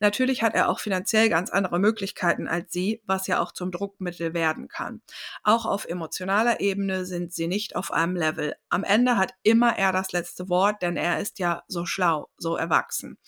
[0.00, 4.32] Natürlich hat er auch finanziell ganz andere Möglichkeiten als sie, was ja auch zum Druckmittel
[4.32, 5.02] werden kann.
[5.42, 8.54] Auch auf emotionaler Ebene sind sie nicht auf einem Level.
[8.70, 12.56] Am Ende hat immer er das letzte Wort, denn er ist ja so schlau, so
[12.56, 13.18] erwachsen.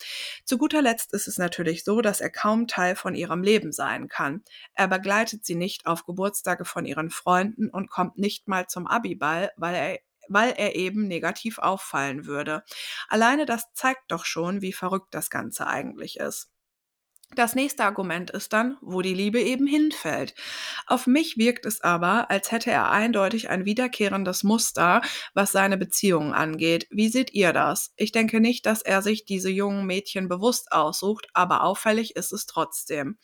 [0.43, 4.07] Zu guter Letzt ist es natürlich so, dass er kaum Teil von ihrem Leben sein
[4.07, 4.43] kann.
[4.73, 9.51] Er begleitet sie nicht auf Geburtstage von ihren Freunden und kommt nicht mal zum Abiball,
[9.57, 9.99] weil er
[10.31, 12.63] weil er eben negativ auffallen würde.
[13.07, 16.51] Alleine das zeigt doch schon, wie verrückt das Ganze eigentlich ist.
[17.35, 20.33] Das nächste Argument ist dann, wo die Liebe eben hinfällt.
[20.87, 25.03] Auf mich wirkt es aber, als hätte er eindeutig ein wiederkehrendes Muster,
[25.35, 26.87] was seine Beziehungen angeht.
[26.89, 27.93] Wie seht ihr das?
[27.97, 32.47] Ich denke nicht, dass er sich diese jungen Mädchen bewusst aussucht, aber auffällig ist es
[32.47, 33.19] trotzdem.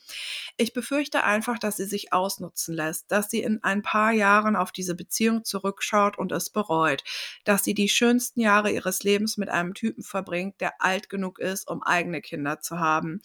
[0.56, 4.72] Ich befürchte einfach, dass sie sich ausnutzen lässt, dass sie in ein paar Jahren auf
[4.72, 7.04] diese Beziehung zurückschaut und es bereut,
[7.44, 11.68] dass sie die schönsten Jahre ihres Lebens mit einem Typen verbringt, der alt genug ist,
[11.68, 13.20] um eigene Kinder zu haben.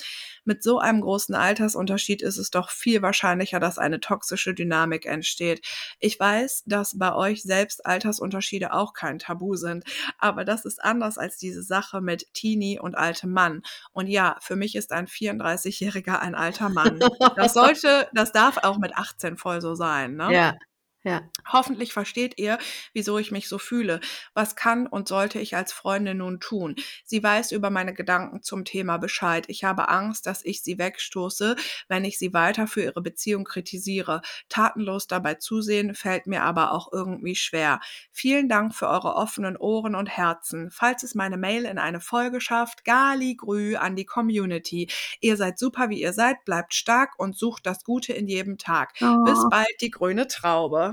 [0.47, 5.66] Mit so einem großen Altersunterschied ist es doch viel wahrscheinlicher, dass eine toxische Dynamik entsteht.
[5.99, 9.85] Ich weiß, dass bei euch selbst Altersunterschiede auch kein Tabu sind,
[10.18, 13.62] aber das ist anders als diese Sache mit Teenie und altem Mann.
[13.93, 17.01] Und ja, für mich ist ein 34-Jähriger ein alter Mann.
[17.37, 20.33] Das sollte, das darf auch mit 18 voll so sein, ne?
[20.33, 20.55] Ja.
[21.03, 21.23] Ja.
[21.51, 22.59] Hoffentlich versteht ihr,
[22.93, 24.01] wieso ich mich so fühle.
[24.35, 26.77] Was kann und sollte ich als Freundin nun tun?
[27.05, 29.47] Sie weiß über meine Gedanken zum Thema Bescheid.
[29.49, 31.57] Ich habe Angst, dass ich sie wegstoße,
[31.89, 34.21] wenn ich sie weiter für ihre Beziehung kritisiere.
[34.51, 37.81] Tatenlos dabei zusehen fällt mir aber auch irgendwie schwer.
[38.13, 40.71] Vielen Dank für eure offenen Ohren und Herzen.
[40.71, 44.89] Falls es meine Mail in eine Folge schafft, Gali Grü an die Community.
[45.21, 48.93] Ihr seid super, wie ihr seid, bleibt stark und sucht das Gute in jedem Tag.
[49.01, 49.25] Oh.
[49.25, 50.89] Bis bald, die grüne Traube.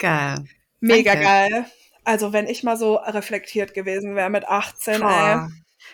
[0.00, 0.44] Geil.
[0.80, 1.26] Mega Danke.
[1.26, 1.66] geil.
[2.04, 5.46] Also wenn ich mal so reflektiert gewesen wäre mit 18, ey.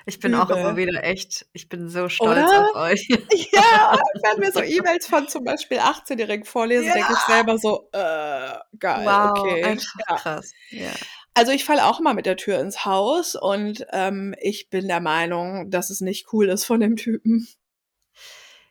[0.05, 0.59] Ich bin auch Übel.
[0.59, 2.71] immer wieder echt, ich bin so stolz Oder?
[2.71, 3.09] auf euch.
[3.53, 6.95] Ja, wenn mir so E-Mails von zum Beispiel 18-Jährigen vorlesen, Ja.
[6.95, 9.65] denke ich selber so, äh, geil, Wow, okay.
[9.65, 10.17] einfach Ja.
[10.17, 10.53] krass.
[10.71, 10.91] Ja.
[11.35, 15.01] Also ich falle auch mal mit der Tür ins Haus und ähm, ich bin der
[15.01, 17.47] Meinung, dass es nicht cool ist von dem Typen.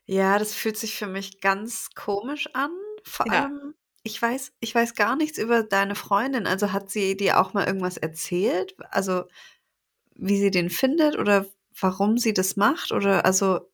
[0.05, 2.71] Ja, das fühlt sich für mich ganz komisch an.
[3.03, 3.75] Vor allem,
[4.05, 6.45] ich weiß, ich weiß gar nichts über deine Freundin.
[6.45, 8.75] Also hat sie dir auch mal irgendwas erzählt?
[8.91, 9.23] Also
[10.13, 11.47] wie sie den findet oder
[11.79, 12.91] warum sie das macht?
[12.91, 13.67] Oder also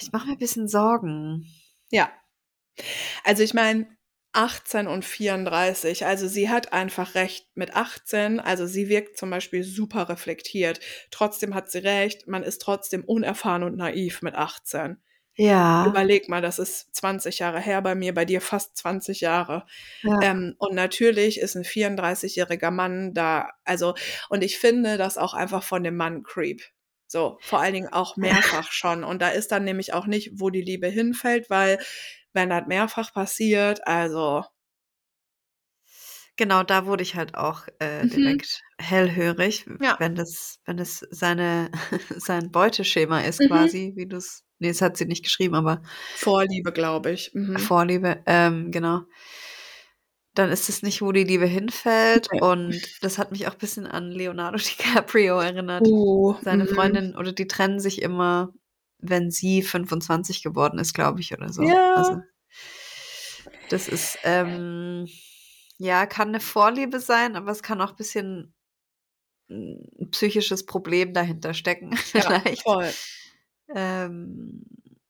[0.00, 1.46] ich mache mir ein bisschen Sorgen.
[1.90, 2.12] Ja.
[3.24, 3.88] Also ich meine,
[4.32, 9.64] 18 und 34, also sie hat einfach recht mit 18, also sie wirkt zum Beispiel
[9.64, 10.80] super reflektiert.
[11.10, 14.98] Trotzdem hat sie recht, man ist trotzdem unerfahren und naiv mit 18.
[15.38, 15.86] Ja.
[15.86, 19.64] Überleg mal, das ist 20 Jahre her bei mir, bei dir fast 20 Jahre.
[20.02, 20.22] ja.
[20.22, 23.94] Ähm, und natürlich ist ein 34-jähriger Mann da, also,
[24.30, 26.62] und ich finde das auch einfach von dem Mann Creep.
[27.08, 29.04] So, vor allen Dingen auch mehrfach schon.
[29.04, 31.78] Und da ist dann nämlich auch nicht, wo die Liebe hinfällt, weil
[32.34, 34.44] wenn das mehrfach passiert, also,
[36.36, 38.06] Genau, da wurde ich halt auch äh, Mhm.
[38.06, 39.98] direkt hellhörig, Ja.
[39.98, 41.70] wenn das, wenn das seine,
[42.16, 43.44] sein Beuteschema ist Mhm.
[43.44, 45.82] quasi, wie du es, nee, das hat sie nicht geschrieben, aber
[46.16, 47.30] Vorliebe, glaube ich.
[47.34, 47.58] Mhm.
[47.58, 49.02] Vorliebe, ähm, genau.
[50.34, 52.40] Dann ist es nicht, wo die Liebe hinfällt Nee.
[52.40, 55.86] und das hat mich auch ein bisschen an Leonardo DiCaprio erinnert.
[55.86, 56.68] Uh, Seine mhm.
[56.68, 58.52] Freundin, oder die trennen sich immer,
[58.98, 61.62] wenn sie 25 geworden ist, glaube ich, oder so.
[61.62, 61.94] Ja.
[61.94, 62.20] Also,
[63.70, 65.06] das ist, ähm,
[65.78, 68.54] ja, kann eine Vorliebe sein, aber es kann auch ein bisschen
[69.50, 72.62] ein psychisches Problem dahinter stecken, Ja, vielleicht.
[72.62, 72.90] voll.
[73.74, 74.64] Ähm,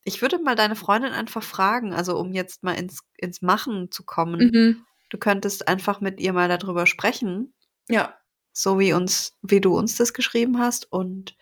[0.05, 4.05] ich würde mal deine Freundin einfach fragen, also um jetzt mal ins, ins Machen zu
[4.05, 4.51] kommen.
[4.53, 4.87] Mhm.
[5.11, 7.55] Du könntest einfach mit ihr mal darüber sprechen,
[7.89, 8.15] Ja,
[8.53, 10.91] so wie uns, wie du uns das geschrieben hast.
[10.93, 11.37] Und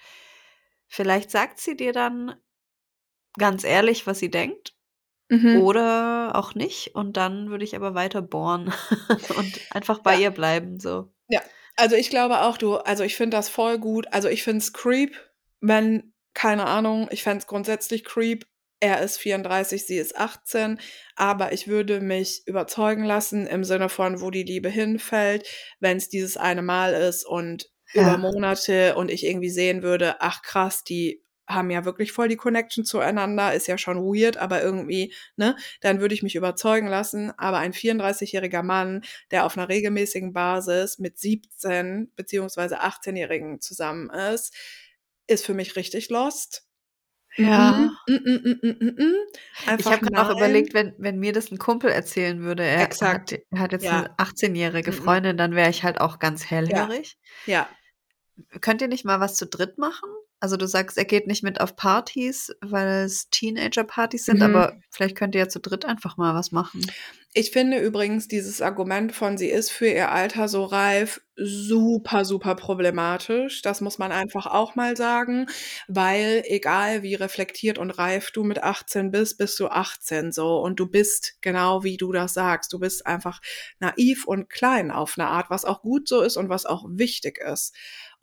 [0.89, 2.35] vielleicht sagt sie dir dann
[3.39, 4.75] ganz ehrlich, was sie denkt.
[5.29, 5.57] mhm.
[5.62, 6.95] Oder auch nicht.
[6.95, 8.73] Und dann würde ich aber weiter bohren
[9.37, 10.21] und einfach bei Ja.
[10.21, 10.79] ihr bleiben.
[10.81, 11.12] So.
[11.79, 14.07] Also ich glaube auch, du, also ich finde das voll gut.
[14.12, 15.14] Also ich finde es creep,
[15.61, 18.47] wenn, keine Ahnung, ich fände es grundsätzlich creep.
[18.80, 20.78] Er ist 34, sie ist 18,
[21.16, 25.49] aber ich würde mich überzeugen lassen im Sinne von, wo die Liebe hinfällt,
[25.80, 28.07] wenn es dieses eine Mal ist und Ja.
[28.07, 32.37] über Monate und ich irgendwie sehen würde, ach krass, die haben ja wirklich voll die
[32.37, 37.32] Connection zueinander, ist ja schon weird, aber irgendwie, ne, dann würde ich mich überzeugen lassen.
[37.39, 44.55] Aber ein 34-jähriger Mann, der auf einer regelmäßigen Basis mit 17 beziehungsweise 18-Jährigen zusammen ist,
[45.27, 46.64] ist für mich richtig lost.
[47.37, 47.93] Ja.
[48.07, 49.79] Mm, mm, mm, mm, mm, mm.
[49.79, 53.33] Ich habe gerade auch überlegt, wenn, wenn mir das ein Kumpel erzählen würde, er Exakt.
[53.33, 53.99] hat, er hat jetzt Ja.
[54.05, 54.97] eine 18-jährige Mhm.
[54.97, 57.18] Freundin, dann wäre ich halt auch ganz hellhörig.
[57.47, 57.68] Ja,
[58.61, 60.09] Könnt ihr nicht mal was zu dritt machen?
[60.41, 64.43] Also du sagst, er geht nicht mit auf Partys, weil es Teenager-Partys sind, Mhm.
[64.43, 66.82] aber vielleicht könnt ihr ja zu dritt einfach mal was machen.
[67.32, 72.55] Ich finde übrigens dieses Argument von sie ist für ihr Alter so reif super, super
[72.55, 73.61] problematisch.
[73.61, 75.47] Das muss man einfach auch mal sagen,
[75.87, 80.80] weil egal wie reflektiert und reif du mit 18 bist, bist du 18 so und
[80.80, 82.72] du bist genau wie du das sagst.
[82.72, 83.41] Du bist einfach
[83.80, 87.39] naiv und klein auf eine Art, was auch gut so ist und was auch wichtig
[87.39, 87.74] ist.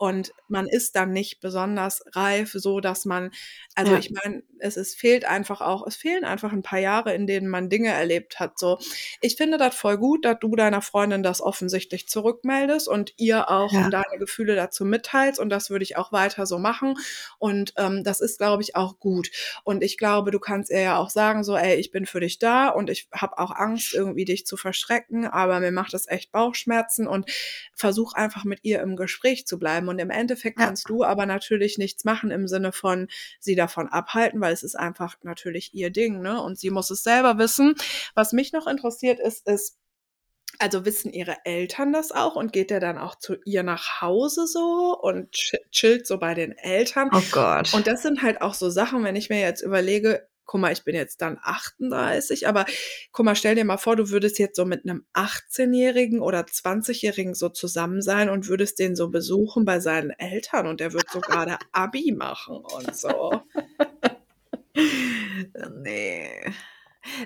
[0.04, 3.32] Und man ist dann nicht besonders reif, so dass man,
[3.76, 3.98] also Ja.
[3.98, 7.48] ich meine, es ist, fehlt einfach auch, es fehlen einfach ein paar Jahre, in denen
[7.48, 8.58] man Dinge erlebt hat.
[8.60, 8.80] So,
[9.22, 13.72] ich finde das voll gut, dass du deiner Freundin das offensichtlich zurückmeldest und ihr auch
[13.74, 13.90] Ja.
[13.90, 16.96] deine Gefühle dazu mitteilst und das würde ich auch weiter so machen
[17.40, 19.30] und ähm, das ist, glaube ich, auch gut.
[19.64, 22.40] Und ich glaube, du kannst ihr ja auch sagen, so, ey, ich bin für dich
[22.40, 26.32] da und ich habe auch Angst, irgendwie dich zu verschrecken, aber mir macht das echt
[26.32, 27.30] Bauchschmerzen und
[27.74, 29.88] versuch einfach mit ihr im Gespräch zu bleiben.
[29.90, 30.66] Und im Endeffekt Ja.
[30.66, 33.08] kannst du aber natürlich nichts machen im Sinne von
[33.40, 36.42] sie davon abhalten, weil es ist einfach natürlich ihr Ding, ne?
[36.42, 37.76] Und sie muss es selber wissen.
[38.16, 39.78] Was mich noch interessiert ist, ist,
[40.60, 44.46] also wissen ihre Eltern das auch und geht der dann auch zu ihr nach Hause
[44.48, 47.10] so und chi- chillt so bei den Eltern?
[47.12, 47.74] Oh Gott.
[47.74, 50.84] Und das sind halt auch so Sachen, wenn ich mir jetzt überlege, guck mal, ich
[50.84, 52.66] bin jetzt dann 38, aber
[53.12, 57.34] guck mal, stell dir mal vor, du würdest jetzt so mit einem 18-Jährigen oder 20-Jährigen
[57.34, 61.22] so zusammen sein und würdest den so besuchen bei seinen Eltern und der wird so
[61.22, 63.42] gerade Abi machen und so.
[65.82, 66.54] nee.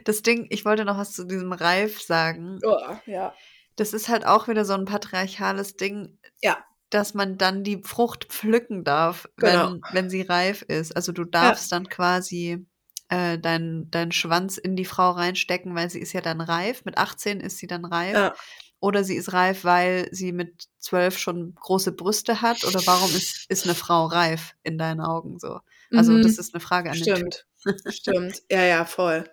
[0.03, 2.59] Das Ding, ich wollte noch was zu diesem Reif sagen.
[2.65, 3.33] Oh, ja.
[3.75, 6.57] Das ist halt auch wieder so ein patriarchales Ding, Ja.
[6.89, 9.73] dass man dann die Frucht pflücken darf, Genau.
[9.73, 10.95] wenn, wenn sie reif ist.
[10.95, 12.65] Also du darfst dann quasi
[13.09, 16.83] äh, deinen deinen Schwanz in die Frau reinstecken, weil sie ist ja dann reif.
[16.85, 18.13] Mit 18 ist sie dann reif.
[18.15, 18.33] Ja.
[18.79, 22.63] Oder sie ist reif, weil sie mit 12 schon große Brüste hat.
[22.63, 25.59] Oder warum ist, ist eine Frau reif in deinen Augen so?
[25.95, 26.21] Also Mhm.
[26.21, 27.17] das ist eine Frage an den Typ.
[27.17, 27.45] Stimmt.
[27.93, 28.41] Stimmt.
[28.51, 29.23] Ja, ja, voll.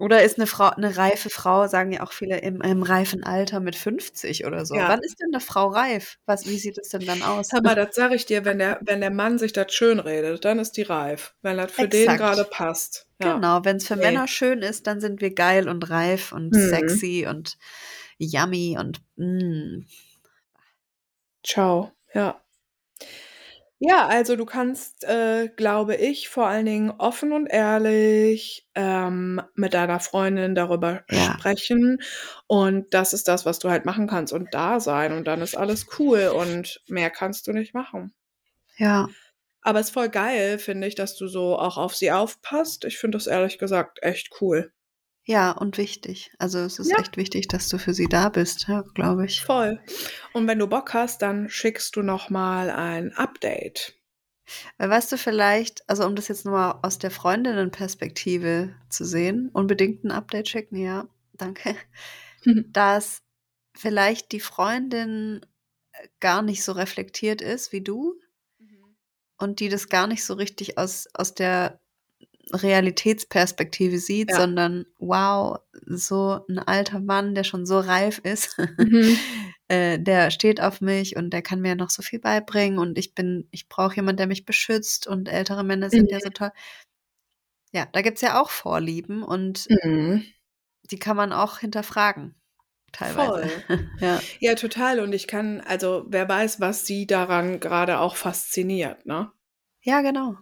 [0.00, 3.60] Oder ist eine Frau, eine reife Frau, sagen ja auch viele, im, im reifen Alter
[3.60, 4.74] mit 50 oder so.
[4.74, 4.88] Ja.
[4.88, 6.16] Wann ist denn eine Frau reif?
[6.26, 7.48] Was, wie sieht es denn dann aus?
[7.50, 10.44] Sag mal, das sage ich dir, wenn der, wenn der Mann sich das schön redet,
[10.44, 11.34] dann ist die reif.
[11.42, 12.18] Wenn das für den Exakt.
[12.18, 13.06] gerade passt.
[13.22, 13.34] Ja.
[13.34, 14.06] Genau, wenn es für Nee.
[14.06, 16.68] Männer schön ist, dann sind wir geil und reif und Mhm.
[16.70, 17.56] sexy und
[18.18, 19.84] yummy und mm.
[21.44, 22.42] Ciao, ja.
[23.80, 29.74] Ja, also du kannst, äh, glaube ich, vor allen Dingen offen und ehrlich ähm, mit
[29.74, 31.38] deiner Freundin darüber Ja.
[31.38, 31.98] sprechen.
[32.46, 35.12] Und das ist das, was du halt machen kannst und da sein.
[35.12, 38.14] Und dann ist alles cool und mehr kannst du nicht machen.
[38.78, 39.08] ja,
[39.62, 42.84] Aber es ist voll geil, finde ich, dass du so auch auf sie aufpasst.
[42.84, 44.72] Ich finde das ehrlich gesagt echt cool.
[45.24, 46.32] Ja und wichtig.
[46.38, 46.98] Also es ist Ja.
[46.98, 49.42] echt wichtig, dass du für sie da bist, ja, glaube ich.
[49.42, 49.80] Voll.
[50.32, 53.94] Und wenn du Bock hast, dann schickst du noch mal ein Update.
[54.76, 60.04] Weil weißt du vielleicht, also um das jetzt nur aus der Freundinnenperspektive zu sehen, unbedingt
[60.04, 61.76] ein Update schicken, ja, danke.
[62.44, 63.22] dass
[63.74, 65.40] vielleicht die Freundin
[65.92, 68.20] äh, gar nicht so reflektiert ist wie du
[69.38, 71.80] und die das gar nicht so richtig aus, aus der
[72.52, 74.36] Realitätsperspektive sieht, Ja.
[74.36, 79.16] sondern wow, so ein alter Mann, der schon so reif ist, Mhm.
[79.68, 83.14] äh, der steht auf mich und der kann mir noch so viel beibringen und ich
[83.14, 86.50] bin, ich brauche jemanden, der mich beschützt und ältere Männer sind ja so toll.
[87.72, 90.24] Ja, da gibt es ja auch Vorlieben und Mhm.
[90.90, 92.34] die kann man auch hinterfragen.
[92.92, 93.50] Teilweise.
[94.00, 94.20] ja.
[94.38, 95.00] Ja, total.
[95.00, 99.32] Und ich kann, also wer weiß, was sie daran gerade auch fasziniert, ne?
[99.80, 100.36] ja, genau.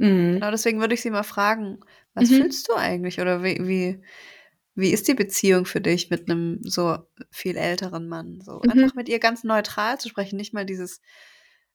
[0.00, 0.40] Mhm.
[0.40, 1.80] Genau, deswegen würde ich sie mal fragen,
[2.14, 2.30] was Mhm.
[2.30, 3.20] fühlst du eigentlich?
[3.20, 4.02] Oder wie, wie,
[4.74, 6.98] wie ist die Beziehung für dich mit einem so
[7.30, 8.40] viel älteren Mann?
[8.42, 8.68] So Mhm.
[8.68, 11.00] einfach mit ihr ganz neutral zu sprechen, nicht mal dieses,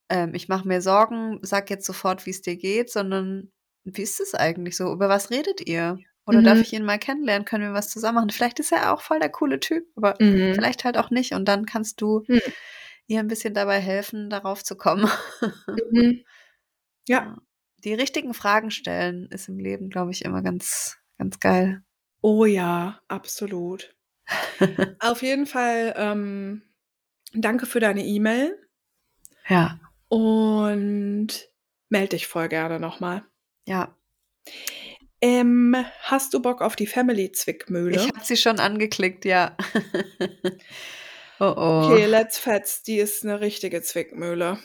[0.09, 3.51] ähm, ich mache mir Sorgen, sag jetzt sofort, wie es dir geht, sondern
[3.86, 4.91] wie ist es eigentlich so?
[4.93, 5.99] Über was redet ihr?
[6.28, 6.63] Oder darf Mhm.
[6.63, 7.45] ich ihn mal kennenlernen?
[7.45, 8.30] Können wir was zusammen machen?
[8.32, 10.53] Vielleicht ist er auch voll der coole Typ, aber Mhm.
[10.53, 11.34] vielleicht halt auch nicht.
[11.34, 12.53] Und dann kannst du Mhm.
[13.07, 15.09] ihr ein bisschen dabei helfen, darauf zu kommen.
[15.78, 16.24] Mhm.
[17.07, 17.36] Ja.
[17.84, 21.82] Die richtigen Fragen stellen ist im Leben, glaube ich, immer ganz, ganz geil.
[22.21, 23.95] Oh ja, absolut.
[24.99, 26.61] Auf jeden Fall ähm,
[27.34, 28.57] danke für deine E-Mail
[29.47, 31.27] Ja, und
[31.89, 33.23] melde dich voll gerne nochmal.
[33.65, 33.95] ja.
[35.21, 37.95] Ähm, hast du Bock auf die Family-Zwickmühle?
[37.95, 39.57] Ich habe sie schon angeklickt, ja.
[41.39, 41.81] oh oh.
[41.85, 44.59] Okay, Let's Fets, die ist eine richtige Zwickmühle.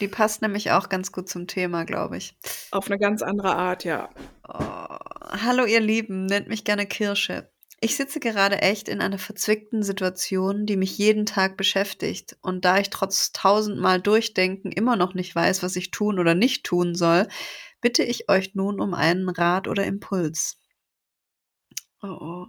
[0.00, 2.36] Die passt nämlich auch ganz gut zum Thema, glaube ich.
[2.70, 4.10] Auf eine ganz andere Art, ja.
[4.48, 4.96] Oh.
[5.28, 7.50] Hallo ihr Lieben, nennt mich gerne Kirsche.
[7.80, 12.36] Ich sitze gerade echt in einer verzwickten Situation, die mich jeden Tag beschäftigt.
[12.40, 16.64] Und da ich trotz tausendmal Durchdenken immer noch nicht weiß, was ich tun oder nicht
[16.64, 17.28] tun soll,
[17.82, 20.58] bitte ich euch nun um einen Rat oder Impuls.
[22.02, 22.46] Oh oh.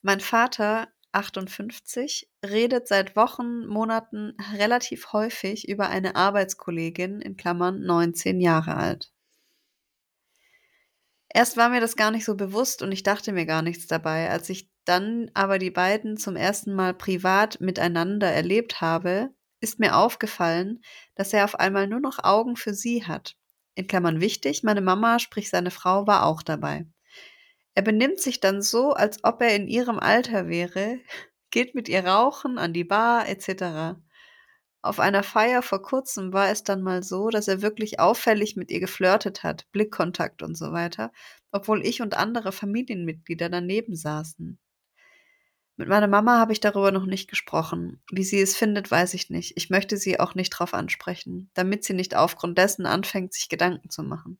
[0.00, 8.40] Mein Vater, 58, redet seit Wochen, Monaten relativ häufig über eine Arbeitskollegin in Klammern 19
[8.40, 9.12] Jahre alt.
[11.28, 14.30] Erst war mir das gar nicht so bewusst und ich dachte mir gar nichts dabei.
[14.30, 19.96] Als ich dann aber die beiden zum ersten Mal privat miteinander erlebt habe, ist mir
[19.96, 20.82] aufgefallen,
[21.14, 23.36] dass er auf einmal nur noch Augen für sie hat.
[23.74, 26.86] In Klammern wichtig, meine Mama, sprich seine Frau, war auch dabei.
[27.74, 30.98] Er benimmt sich dann so, als ob er in ihrem Alter wäre,
[31.50, 33.98] geht mit ihr rauchen, an die Bar etc.
[34.82, 38.70] Auf einer Feier vor kurzem war es dann mal so, dass er wirklich auffällig mit
[38.70, 41.12] ihr geflirtet hat, Blickkontakt und so weiter,
[41.52, 44.58] obwohl ich und andere Familienmitglieder daneben saßen.
[45.76, 48.02] Mit meiner Mama habe ich darüber noch nicht gesprochen.
[48.10, 49.56] Wie sie es findet, weiß ich nicht.
[49.56, 53.88] Ich möchte sie auch nicht darauf ansprechen, damit sie nicht aufgrund dessen anfängt, sich Gedanken
[53.88, 54.38] zu machen.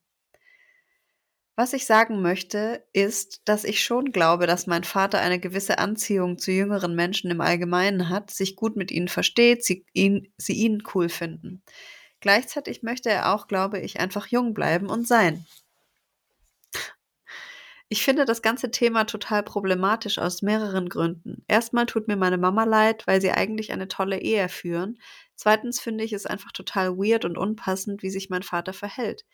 [1.54, 6.38] Was ich sagen möchte, ist, dass ich schon glaube, dass mein Vater eine gewisse Anziehung
[6.38, 10.82] zu jüngeren Menschen im Allgemeinen hat, sich gut mit ihnen versteht, sie ihn, sie ihn
[10.94, 11.62] cool finden.
[12.20, 15.44] Gleichzeitig möchte er auch, glaube ich, einfach jung bleiben und sein.
[17.90, 21.44] Ich finde das ganze Thema total problematisch aus mehreren Gründen.
[21.46, 24.98] Erstmal tut mir meine Mama leid, weil sie eigentlich eine tolle Ehe führen.
[25.34, 29.26] Zweitens finde ich es einfach total weird und unpassend, wie sich mein Vater verhält.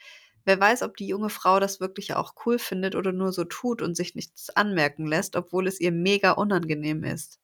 [0.48, 3.82] Wer weiß, ob die junge Frau das wirklich auch cool findet oder nur so tut
[3.82, 7.38] und sich nichts anmerken lässt, obwohl es ihr mega unangenehm ist.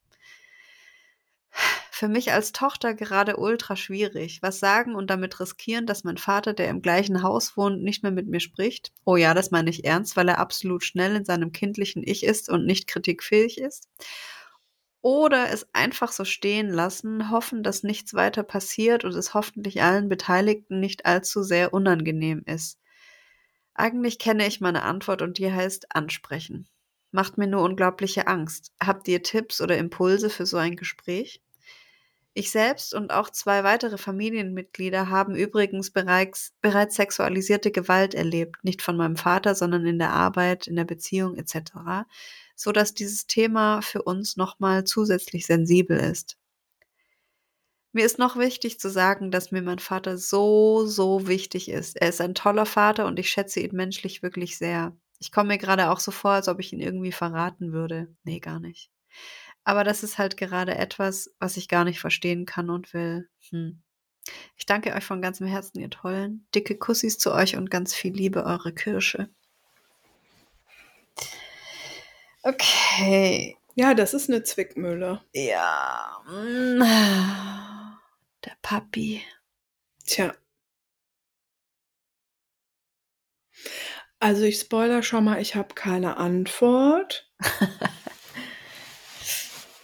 [1.90, 4.40] Für mich als Tochter gerade ultra schwierig.
[4.40, 8.10] Was sagen und damit riskieren, dass mein Vater, der im gleichen Haus wohnt, nicht mehr
[8.10, 8.90] mit mir spricht?
[9.04, 12.48] Oh ja, das meine ich ernst, weil er absolut schnell in seinem kindlichen Ich ist
[12.48, 13.90] und nicht kritikfähig ist.
[15.02, 20.08] Oder es einfach so stehen lassen, hoffen, dass nichts weiter passiert und es hoffentlich allen
[20.08, 22.78] Beteiligten nicht allzu sehr unangenehm ist.
[23.74, 26.68] Eigentlich kenne ich meine Antwort und die heißt ansprechen.
[27.10, 28.72] Macht mir nur unglaubliche Angst.
[28.82, 31.40] Habt ihr Tipps oder Impulse für so ein Gespräch?
[32.36, 38.82] Ich selbst und auch zwei weitere Familienmitglieder haben übrigens bereits, bereits sexualisierte Gewalt erlebt, nicht
[38.82, 42.06] von meinem Vater, sondern in der Arbeit, in der Beziehung etc.,
[42.56, 46.36] so dass dieses Thema für uns nochmal zusätzlich sensibel ist.
[47.94, 51.96] Mir ist noch wichtig zu sagen, dass mir mein Vater so, so wichtig ist.
[51.96, 54.96] Er ist ein toller Vater und ich schätze ihn menschlich wirklich sehr.
[55.20, 58.08] Ich komme mir gerade auch so vor, als ob ich ihn irgendwie verraten würde.
[58.24, 58.90] Nee, gar nicht.
[59.62, 63.28] Aber das ist halt gerade etwas, was ich gar nicht verstehen kann und will.
[63.50, 63.80] Hm.
[64.56, 66.48] Ich danke euch von ganzem Herzen, ihr Tollen.
[66.52, 69.28] Dicke Kussis zu euch und ganz viel Liebe, eure Kirsche.
[72.42, 73.56] Okay.
[73.76, 75.20] Ja, das ist eine Zwickmühle.
[75.32, 76.24] Ja.
[78.44, 79.22] Der Papi.
[80.06, 80.34] Tja.
[84.20, 87.30] Also ich spoiler schon mal, ich habe keine Antwort.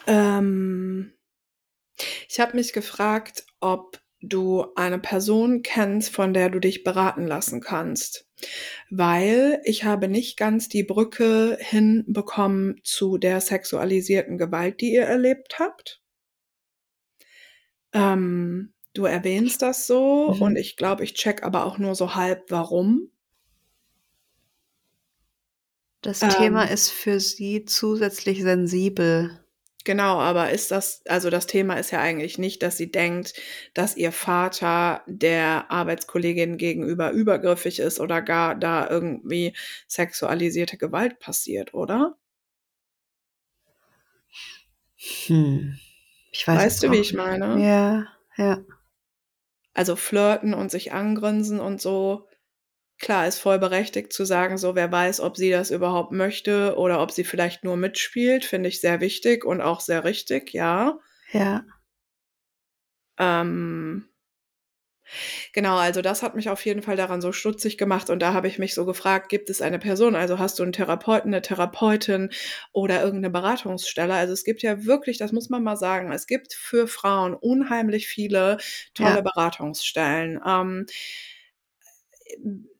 [0.06, 1.12] ähm,
[2.28, 7.60] ich habe mich gefragt, ob du eine Person kennst, von der du dich beraten lassen
[7.60, 8.26] kannst.
[8.90, 15.58] Weil ich habe nicht ganz die Brücke hinbekommen zu der sexualisierten Gewalt, die ihr erlebt
[15.58, 15.99] habt.
[17.92, 20.42] Ähm, du erwähnst das so Mhm.
[20.42, 23.10] und ich glaube, ich check aber auch nur so halb, warum.
[26.02, 26.68] Das Thema Ähm.
[26.70, 29.40] ist für sie zusätzlich sensibel.
[29.84, 33.32] Genau, aber ist das, also das Thema ist ja eigentlich nicht, dass sie denkt,
[33.72, 39.54] dass ihr Vater der Arbeitskollegin gegenüber übergriffig ist oder gar da irgendwie
[39.88, 42.16] sexualisierte Gewalt passiert, oder?
[45.26, 45.74] Hm.
[46.32, 47.58] Ich weiß Weißt du, wie ich meine?
[47.60, 48.06] Ja,
[48.36, 48.62] ja.
[49.74, 52.28] Also flirten und sich angrinsen und so.
[52.98, 57.02] Klar, ist voll berechtigt zu sagen, so wer weiß, ob sie das überhaupt möchte oder
[57.02, 60.98] ob sie vielleicht nur mitspielt, finde ich sehr wichtig und auch sehr richtig, ja.
[61.32, 61.64] Ja.
[63.18, 64.09] Ähm,
[65.52, 68.48] genau, also das hat mich auf jeden Fall daran so stutzig gemacht und da habe
[68.48, 72.30] ich mich so gefragt, gibt es eine Person, also hast du einen Therapeuten, eine Therapeutin
[72.72, 74.14] oder irgendeine Beratungsstelle?
[74.14, 78.08] Also es gibt ja wirklich, das muss man mal sagen, es gibt für Frauen unheimlich
[78.08, 78.58] viele
[78.94, 79.22] tolle Ja.
[79.22, 80.40] Beratungsstellen.
[80.46, 80.86] Ähm,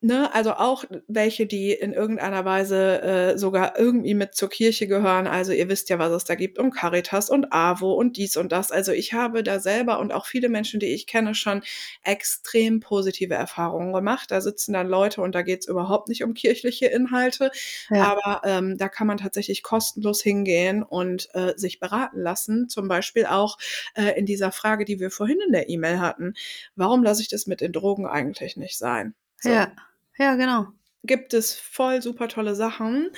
[0.01, 5.27] ne, also auch welche, die in irgendeiner Weise äh, sogar irgendwie mit zur Kirche gehören.
[5.27, 8.51] Also ihr wisst ja, was es da gibt um Caritas und AWO und dies und
[8.51, 8.71] das.
[8.71, 11.61] Also ich habe da selber und auch viele Menschen, die ich kenne, schon
[12.03, 14.31] extrem positive Erfahrungen gemacht.
[14.31, 17.51] Da sitzen dann Leute und da geht es überhaupt nicht um kirchliche Inhalte,
[17.89, 18.17] Ja.
[18.17, 22.69] aber ähm, da kann man tatsächlich kostenlos hingehen und äh, sich beraten lassen.
[22.69, 23.57] Zum Beispiel auch
[23.95, 26.33] äh, in dieser Frage, die wir vorhin in der E-Mail hatten.
[26.75, 29.13] Warum lasse ich das mit den Drogen eigentlich nicht sein?
[29.41, 29.49] So.
[29.49, 29.71] Ja.
[30.17, 30.67] Ja, genau.
[31.03, 33.09] Gibt es voll super tolle Sachen.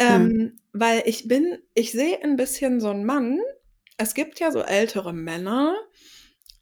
[0.00, 0.30] Hm.
[0.30, 3.40] Ähm, weil ich bin, ich sehe ein bisschen so einen Mann.
[3.96, 5.76] Es gibt ja so ältere Männer,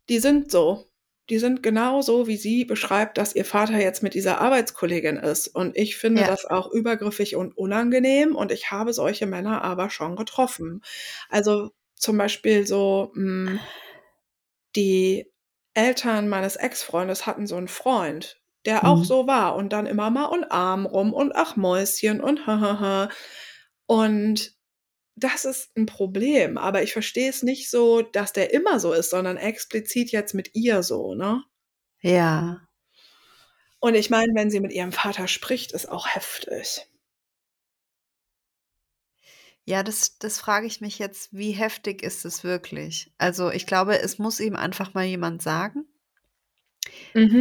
[0.08, 0.88] die sind so.
[1.30, 5.48] Die sind genau so, wie sie beschreibt, dass ihr Vater jetzt mit dieser Arbeitskollegin ist.
[5.48, 6.26] Und ich finde Ja.
[6.28, 8.34] das auch übergriffig und unangenehm.
[8.36, 10.82] Und ich habe solche Männer aber schon getroffen.
[11.30, 13.60] Also zum Beispiel so, mh,
[14.76, 15.31] die
[15.74, 19.04] Eltern meines Ex-Freundes hatten so einen Freund, der auch Mhm.
[19.04, 23.08] so war und dann immer mal und Arm rum und ach Mäuschen und hahaha.
[23.86, 24.52] Und
[25.16, 29.10] das ist ein Problem, aber ich verstehe es nicht so, dass der immer so ist,
[29.10, 31.44] sondern explizit jetzt mit ihr so, ne?
[32.02, 32.68] Ja.
[33.80, 36.86] Und ich meine, wenn sie mit ihrem Vater spricht, ist auch heftig.
[39.68, 43.12] Ja, das, das frage ich mich jetzt, wie heftig ist es wirklich?
[43.18, 45.86] Also ich glaube, es muss ihm einfach mal jemand sagen,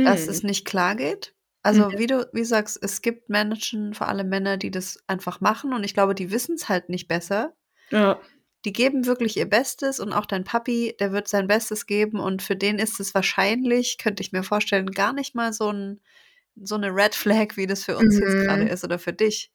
[0.03, 0.43] dass es Mhm.
[0.43, 1.35] nicht klar geht.
[1.63, 1.97] Also Mhm.
[1.97, 5.73] wie du wie du sagst, es gibt Menschen, vor allem Männer, die das einfach machen
[5.73, 7.53] und ich glaube, die wissen es halt nicht besser.
[7.91, 8.21] Ja.
[8.65, 12.43] Die geben wirklich ihr Bestes und auch dein Papi, der wird sein Bestes geben und
[12.43, 15.99] für den ist es wahrscheinlich, könnte ich mir vorstellen, gar nicht mal so 'n
[16.55, 18.71] so 'ne Red Flag, wie das für uns jetzt grade Mhm.
[18.71, 19.51] ist oder für dich.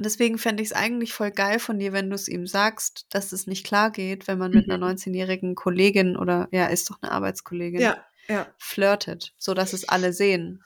[0.00, 3.64] Deswegen fände ich's eigentlich voll geil von dir, wenn du's ihm sagst, dass es nicht
[3.64, 4.78] klar geht, wenn man mit 'ner Mhm.
[4.78, 8.54] 19-jährigen Kollegin oder ja, ist doch 'ne Arbeitskollegin, Ja, ja.
[8.58, 10.64] flirtet, sodass es alle sehen.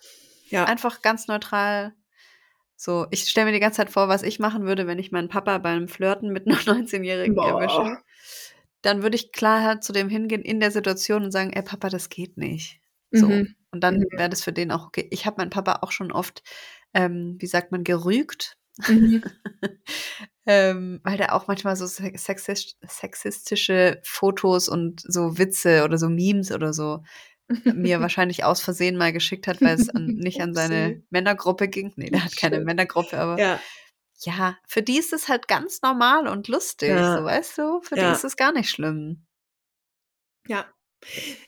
[0.50, 0.68] Ja.
[0.68, 1.94] Einfach ganz neutral
[2.76, 5.28] so ich stelle mir die ganze Zeit vor, was ich machen würde, wenn ich meinen
[5.30, 7.98] Papa beim Flirten mit 'ner 19-Jährigen erwische.
[8.82, 12.10] Dann würde ich klar zu dem hingehen in der Situation und sagen: „Ey Papa, das
[12.10, 12.80] geht nicht.“
[13.14, 13.28] So.
[13.28, 13.54] Mhm.
[13.72, 14.18] Und dann Mhm.
[14.18, 15.08] wäre das für den auch okay.
[15.12, 16.42] Ich habe meinen Papa auch schon oft,
[16.94, 18.57] ähm, wie sagt man, gerügt.
[18.86, 19.24] Mhm.
[20.46, 26.72] Ähm, weil der auch manchmal so sexistische Fotos und so Witze oder so Memes oder
[26.72, 27.02] so
[27.70, 31.02] mir wahrscheinlich aus Versehen mal geschickt hat, weil es an nicht an seine.
[31.10, 31.92] Männergruppe ging.
[31.96, 32.60] Ne, der hat keine Schön.
[32.60, 33.60] Männergruppe, aber Ja.
[34.20, 37.24] ja, für die ist es halt ganz normal und lustig, so, Ja.
[37.24, 37.80] weißt du?
[37.82, 38.08] Für die Ja.
[38.08, 39.26] ist es gar nicht schlimm.
[40.46, 40.66] Ja.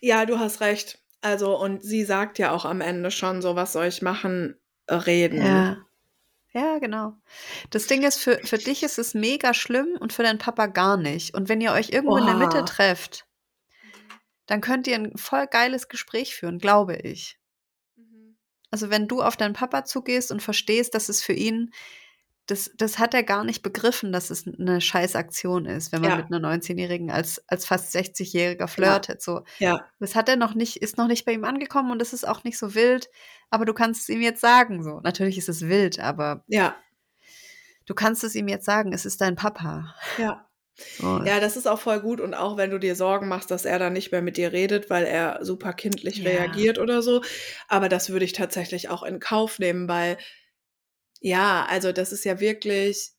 [0.01, 0.99] Ja, du hast recht.
[1.23, 4.57] Also, und sie sagt ja auch am Ende schon so: „Was soll ich machen?“
[4.91, 5.45] Reden.
[5.45, 5.77] Ja.
[6.55, 7.15] Ja, genau.
[7.71, 10.97] Das Ding ist, für für dich ist es mega schlimm und für deinen Papa gar
[10.97, 11.33] nicht.
[11.35, 12.65] Und wenn ihr euch irgendwo in der Mitte Oha.
[12.65, 13.25] trefft
[14.49, 17.37] dann könnt ihr 'n voll geiles Gespräch führen, glaube ich.
[17.97, 18.37] Mhm.
[18.71, 21.73] Also, wenn du auf deinen Papa zugehst und verstehst, dass es für ihn
[22.51, 26.17] das das hat er gar nicht begriffen, dass es 'ne Scheißaktion ist, wenn man Ja.
[26.17, 29.01] mit 'ner 19-Jährigen als als fast 60-Jähriger Ja.
[29.01, 29.43] flirtet, so.
[29.61, 29.93] Ja.
[30.01, 32.45] Das hat er noch nicht ist noch nicht bei ihm angekommen und das ist auch
[32.45, 33.09] nicht so wild,
[33.51, 35.01] aber du kannst es ihm jetzt sagen so.
[35.03, 36.83] Natürlich ist es wild, aber Ja.
[37.87, 39.95] du kannst es ihm jetzt sagen, es ist dein Papa.
[40.17, 40.47] Ja.
[40.99, 41.21] So.
[41.25, 43.79] Ja, das ist auch voll gut und auch wenn du dir Sorgen machst, dass er
[43.79, 46.27] dann nicht mehr mit dir redet, weil er super kindlich Ja.
[46.27, 47.23] reagiert oder so.
[47.69, 50.19] Aber das würde ich tatsächlich auch in Kauf nehmen, weil
[51.21, 53.13] ja, also, das ist ja wirklich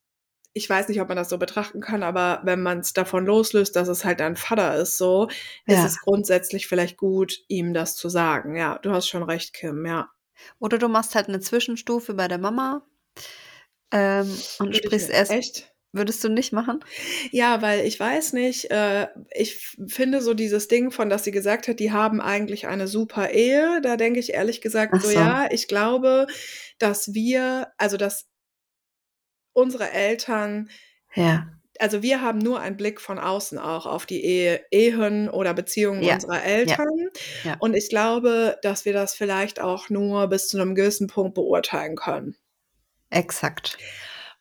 [0.54, 3.88] ich weiß nicht, ob man das so betrachten kann, aber wenn man's davon loslöst, dass
[3.88, 5.28] es halt dein Vater ist so,
[5.66, 5.86] ist Ja.
[5.86, 8.56] es grundsätzlich vielleicht gut, ihm das zu sagen.
[8.56, 10.10] Ja, du hast schon recht, Kim, ja.
[10.60, 12.86] Oder du machst halt 'ne Zwischenstufe bei der Mama,
[13.92, 15.71] ähm, und Würde ich sprichst erst echt?
[15.92, 16.84] Würdest du nicht machen?
[17.34, 21.66] Ja, weil ich weiß nicht, äh, ich finde so dieses Ding von, dass sie gesagt
[21.66, 23.80] hat, die haben eigentlich eine super Ehe.
[23.82, 25.10] Da denke ich ehrlich gesagt so: so.
[25.10, 26.26] „Ja, ich glaube,
[26.78, 28.24] dass wir also, dass
[29.56, 30.68] unsere Eltern
[31.14, 31.52] Ja.
[31.80, 36.02] also, wir haben nur einen Blick von außen auch auf die Ehe Ehen oder Beziehungen
[36.02, 36.04] Ja.
[36.04, 36.76] unserer Ja.
[36.76, 37.08] Eltern.
[37.44, 37.58] Ja.
[37.58, 41.96] Und ich glaube, dass wir das vielleicht auch nur bis zu 'nem gewissen Punkt beurteilen
[41.96, 42.36] können.
[43.12, 43.76] Exakt.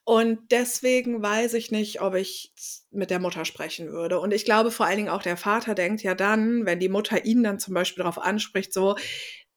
[0.03, 2.53] Und deswegen weiß ich nicht, ob ich
[2.91, 4.19] mit der Mutter sprechen würde.
[4.19, 7.23] Und ich glaube vor allen Dingen auch der Vater denkt ja dann, wenn die Mutter
[7.25, 8.95] ihn dann zum Beispiel drauf anspricht, so,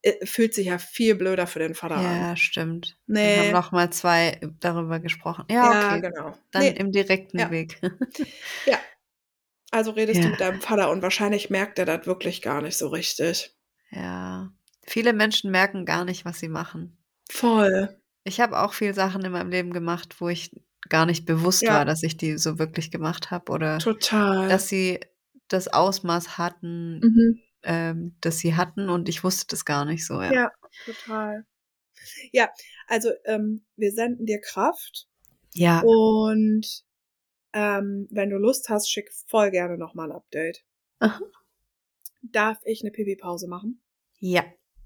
[0.02, 2.20] äh, fühlt sich ja viel blöder für den Vater an.
[2.20, 2.98] Ja, stimmt.
[3.14, 3.52] Dann haben Ne.
[3.52, 5.46] noch mal 2 darüber gesprochen.
[5.50, 6.00] Ja, Ja, okay.
[6.00, 6.38] genau.
[6.50, 6.76] Dann Ne.
[6.76, 7.50] im direkten Ja.
[7.50, 7.80] Weg.
[8.66, 8.78] Ja.
[9.70, 10.30] Also, redest du Ja.
[10.30, 13.54] mit deinem Vater und wahrscheinlich merkt er das wirklich gar nicht so richtig.
[13.90, 14.52] Ja.
[14.86, 16.98] Viele Menschen merken gar nicht, was sie machen.
[17.30, 17.96] Voll.
[18.26, 20.50] Ich habe auch viel Sachen in meinem Leben gemacht, wo ich
[20.88, 21.68] gar nicht bewusst Ja.
[21.68, 24.48] war, dass ich die so wirklich gemacht habe oder Total.
[24.48, 25.00] dass sie
[25.48, 27.44] das Ausmaß hatten, Mhm.
[27.64, 30.32] ähm, das sie hatten und ich wusste das gar nicht so, ja.
[30.32, 30.50] Ja,
[30.84, 31.44] total.
[32.32, 32.50] Ja,
[32.88, 35.08] also, ähm, wir senden dir Kraft
[35.54, 35.86] Ja.
[35.86, 36.84] und,
[37.54, 40.62] ähm, wenn du Lust hast, schick voll gerne noch mal 'n Update.
[41.00, 41.24] Aha.
[42.22, 43.80] Darf ich 'ne Pipi-Pause machen?
[44.20, 44.44] Ja.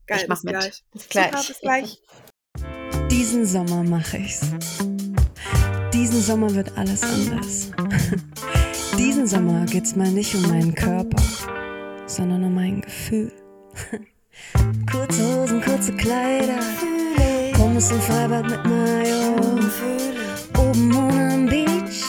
[0.08, 0.58] Geil, ich mache bis mit.
[0.58, 0.84] gleich.
[0.92, 1.44] Bis Super, gleich.
[1.44, 2.00] bis gleich.
[3.18, 4.42] Diesen Sommer mache ich's.
[5.92, 7.72] Diesen Sommer wird alles anders.
[8.96, 11.20] Diesen Sommer geht's mal nicht um meinen Körper,
[12.06, 13.32] sondern um mein Gefühl.
[14.88, 16.60] Kurze Hosen, kurze Kleider,
[17.54, 19.34] Pommes im Freibad mit Mayo,
[20.56, 22.04] oben ohne am Beach.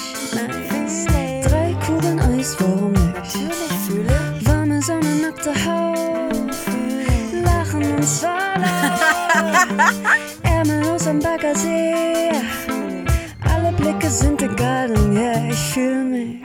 [1.43, 4.47] Drei Kugeln Eis, warum nicht?
[4.47, 6.55] Warme Sonne, nackte Haut,
[7.43, 8.53] lachen und zwar
[14.09, 16.37] Blicke sind egal, denn yeah, ich fühl mich.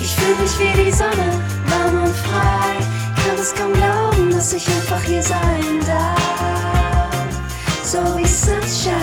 [0.00, 1.28] Ich fühl mich wie die Sonne,
[1.68, 2.76] warm und frei.
[3.40, 6.18] es kaum glauben, dass ich einfach hier sein darf.
[7.84, 8.96] So wie Sunshine.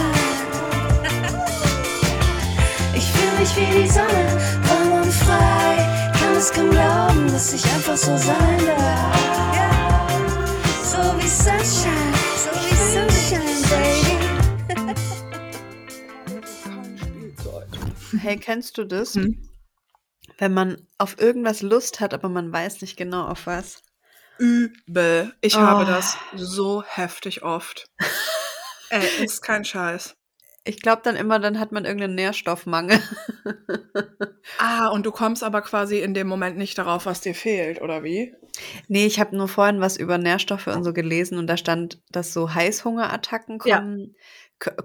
[2.94, 4.26] Ich fühle mich wie die Sonne,
[4.68, 6.12] warm und frei.
[6.20, 9.18] Kann es kaum glauben, dass ich einfach so sein darf.
[10.84, 14.23] So wie Sunshine, so wie Sunshine, baby.
[18.24, 19.16] Hey, kennst du das?
[19.16, 19.36] Hm?
[20.38, 23.82] Wenn man auf irgendwas Lust hat, aber man weiß nicht genau auf was.
[24.40, 25.34] Übel.
[25.42, 25.60] Ich Oh.
[25.60, 27.86] habe das so heftig oft.
[28.90, 30.16] Ey, ist kein Scheiß.
[30.64, 32.98] Ich glaube dann immer, dann hat man irgendeinen Nährstoffmangel.
[34.58, 38.04] Ah, und du kommst aber quasi in dem Moment nicht darauf, was dir fehlt, oder
[38.04, 38.34] wie?
[38.88, 42.34] nee, ich habe nur vorhin was über Nährstoffe und so gelesen und da stand, dass
[42.34, 43.80] so Heißhungerattacken Ja.
[43.82, 44.14] kommen, k-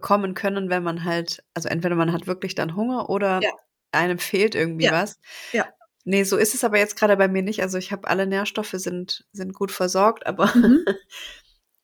[0.00, 3.50] kommen können, wenn man halt, also entweder man hat wirklich dann Hunger oder Ja.
[3.92, 4.92] einem fehlt irgendwie Ja.
[4.92, 5.18] was.
[5.52, 5.66] Ja.
[6.04, 7.62] Nee, so ist es aber jetzt gerade bei mir nicht.
[7.62, 10.84] Also ich habe alle Nährstoffe sind, sind gut versorgt, aber Mhm.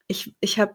[0.08, 0.74] ich, ich habe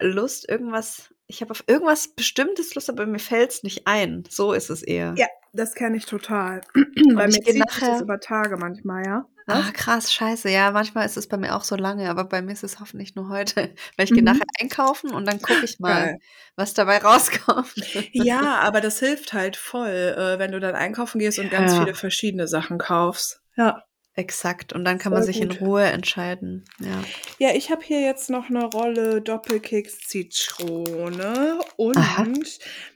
[0.00, 4.24] Lust, irgendwas, ich habe auf irgendwas Bestimmtes Lust, aber mir fällt es nicht ein.
[4.28, 5.14] So ist es eher.
[5.16, 6.60] Ja, das kenne ich total.
[6.74, 6.82] Bei
[7.26, 9.26] mir geh zieht sich nachher- das über Tage manchmal, ja?
[9.46, 10.48] Ah, krass, scheiße.
[10.48, 13.14] Ja, manchmal ist es bei mir auch so lange, aber bei mir ist es hoffentlich
[13.14, 13.74] nur heute.
[13.98, 14.24] Weil ich gehe Mhm.
[14.24, 16.18] nachher einkaufen und dann gucke ich mal, Geil.
[16.56, 17.74] was dabei rauskommt.
[18.12, 21.80] Ja, aber das hilft halt voll, äh, wenn du dann einkaufen gehst und ganz Ja.
[21.80, 23.42] viele verschiedene Sachen kaufst.
[23.56, 23.82] Ja.
[24.16, 24.72] Exakt.
[24.72, 25.56] Und dann kann Voll man sich gut.
[25.56, 26.64] in Ruhe entscheiden.
[26.78, 27.02] Ja.
[27.38, 32.24] Ja, ich habe hier jetzt noch eine Rolle Doppelkeks Zitrone und Aha.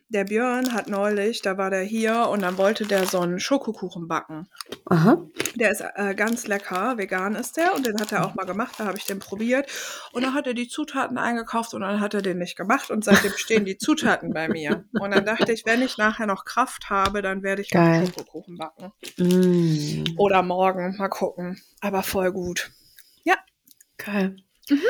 [0.08, 4.08] Der Björn hat neulich, da war der hier und dann wollte der so einen Schokokuchen
[4.08, 4.48] backen.
[4.86, 5.22] Aha.
[5.54, 8.74] Der ist äh, ganz lecker, vegan ist der und den hat er auch mal gemacht,
[8.78, 9.70] da habe ich den probiert
[10.12, 13.04] und dann hat er die Zutaten eingekauft und dann hat er den nicht gemacht und
[13.04, 14.84] seitdem stehen die Zutaten bei mir.
[14.98, 17.82] Und dann dachte ich, wenn ich nachher noch Kraft habe, dann werde ich Geil.
[17.82, 18.92] einen Schokokuchen backen.
[19.16, 20.04] Mm.
[20.16, 21.60] Oder morgen, mal gucken.
[21.80, 22.70] Aber voll gut.
[23.98, 24.36] Geil.
[24.70, 24.80] Mhm.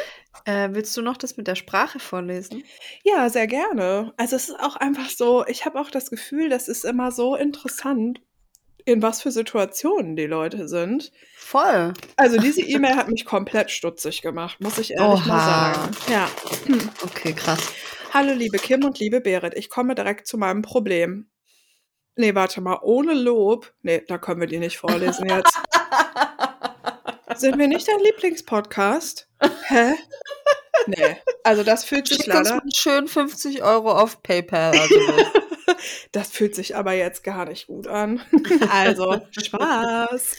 [0.45, 2.65] Äh, willst du noch das mit der Sprache vorlesen?
[3.05, 4.13] Ja, sehr gerne.
[4.17, 7.37] Also es ist auch einfach so, ich habe auch das Gefühl, das ist immer so
[7.37, 8.21] interessant,
[8.85, 11.13] in was für Situationen die Leute sind.
[11.37, 11.93] Voll.
[12.17, 15.75] Also diese E-Mail hat mich komplett stutzig gemacht, muss ich ehrlich mal Oha.
[15.75, 15.97] sagen.
[16.11, 16.29] Ja.
[17.03, 17.73] Okay, krass.
[18.13, 21.29] Hallo liebe Kim und liebe Berit, ich komme direkt zu meinem Problem.
[22.17, 23.73] Nee, warte mal, ohne Lob.
[23.83, 25.57] Nee, da können wir die nicht vorlesen jetzt.
[27.37, 29.29] Sind wir nicht dein Lieblingspodcast?
[29.67, 29.95] Hä?
[30.87, 34.79] Nee, also das fühlt sich Schick uns leider mal schön 50 Euro auf PayPal.
[34.79, 34.95] Also
[36.13, 38.21] Das fühlt sich aber jetzt gar nicht gut an.
[38.71, 40.37] Also, Spaß.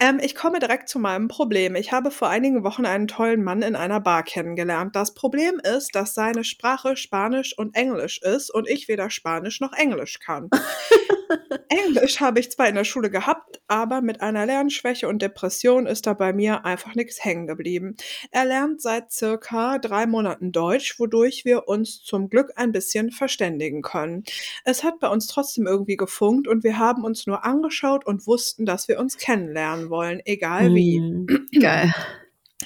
[0.00, 1.74] Ähm, ich komme direkt zu meinem Problem.
[1.74, 4.94] Ich habe vor einigen Wochen einen tollen Mann in einer Bar kennengelernt.
[4.94, 9.72] Das Problem ist, dass seine Sprache Spanisch und Englisch ist und ich weder Spanisch noch
[9.72, 10.50] Englisch kann.
[11.68, 16.06] Englisch habe ich zwar in der Schule gehabt, aber mit einer Lernschwäche und Depression ist
[16.06, 17.96] da bei mir einfach nichts hängen geblieben.
[18.30, 23.82] Er lernt seit circa drei Monaten Deutsch, wodurch wir uns zum Glück ein bisschen verständigen
[23.82, 24.24] können.
[24.64, 28.66] Es hat bei uns trotzdem irgendwie gefunkt und wir haben uns nur angeschaut und wussten,
[28.66, 31.00] dass wir uns kennenlernen wollen, egal wie.
[31.00, 31.26] Mm,
[31.60, 31.94] Geil.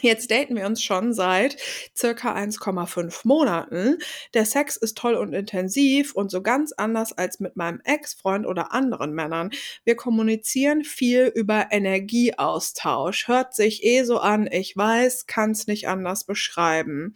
[0.02, 1.56] Jetzt daten wir uns schon seit
[1.96, 3.98] circa 1,5 Monaten.
[4.32, 8.72] Der Sex ist toll und intensiv und so ganz anders als mit meinem Ex-Freund oder
[8.72, 9.50] anderen Männern.
[9.84, 13.28] Wir kommunizieren viel über Energieaustausch.
[13.28, 17.14] Hört sich eh so an, ich weiß, kann es nicht anders beschreiben.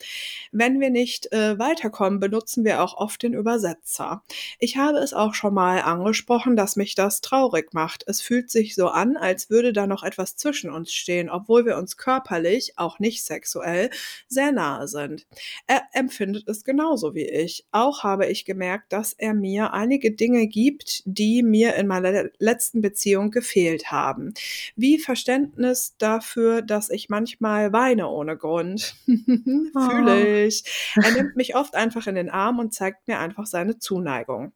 [0.53, 4.23] Wenn wir nicht äh, weiterkommen, benutzen wir auch oft den Übersetzer.
[4.59, 8.05] Ich habe es auch schon mal angesprochen, dass mich das traurig macht.
[8.07, 11.79] Es fühlt sich so an, als würde da noch etwas zwischen uns stehen, obwohl wir
[11.79, 13.91] uns körperlich, auch nicht sexuell,
[14.29, 15.27] sehr nahe sind.
[15.67, 17.65] Er empfindet es genauso wie ich.
[17.71, 22.33] Auch habe ich gemerkt, dass er mir einige Dinge gibt, die mir in meiner le-
[22.39, 24.35] letzten Beziehung gefehlt haben.
[24.77, 28.95] Wie Verständnis dafür, dass ich manchmal weine ohne Grund.
[29.07, 30.65] Fühle ich.
[30.97, 34.53] Er nimmt mich oft einfach in den Arm und zeigt mir einfach seine Zuneigung.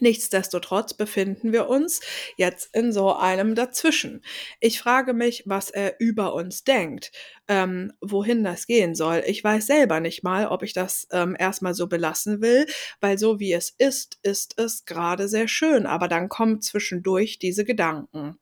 [0.00, 2.00] Nichtsdestotrotz befinden wir uns
[2.36, 4.22] jetzt in so einem Dazwischen.
[4.60, 7.12] Ich frage mich, was er über uns denkt,
[7.48, 9.22] ähm, wohin das gehen soll.
[9.26, 12.66] Ich weiß selber nicht mal, ob ich das ähm, erstmal so belassen will,
[13.00, 17.64] weil so wie es ist, ist es gerade sehr schön, aber dann kommen zwischendurch diese
[17.64, 18.38] Gedanken.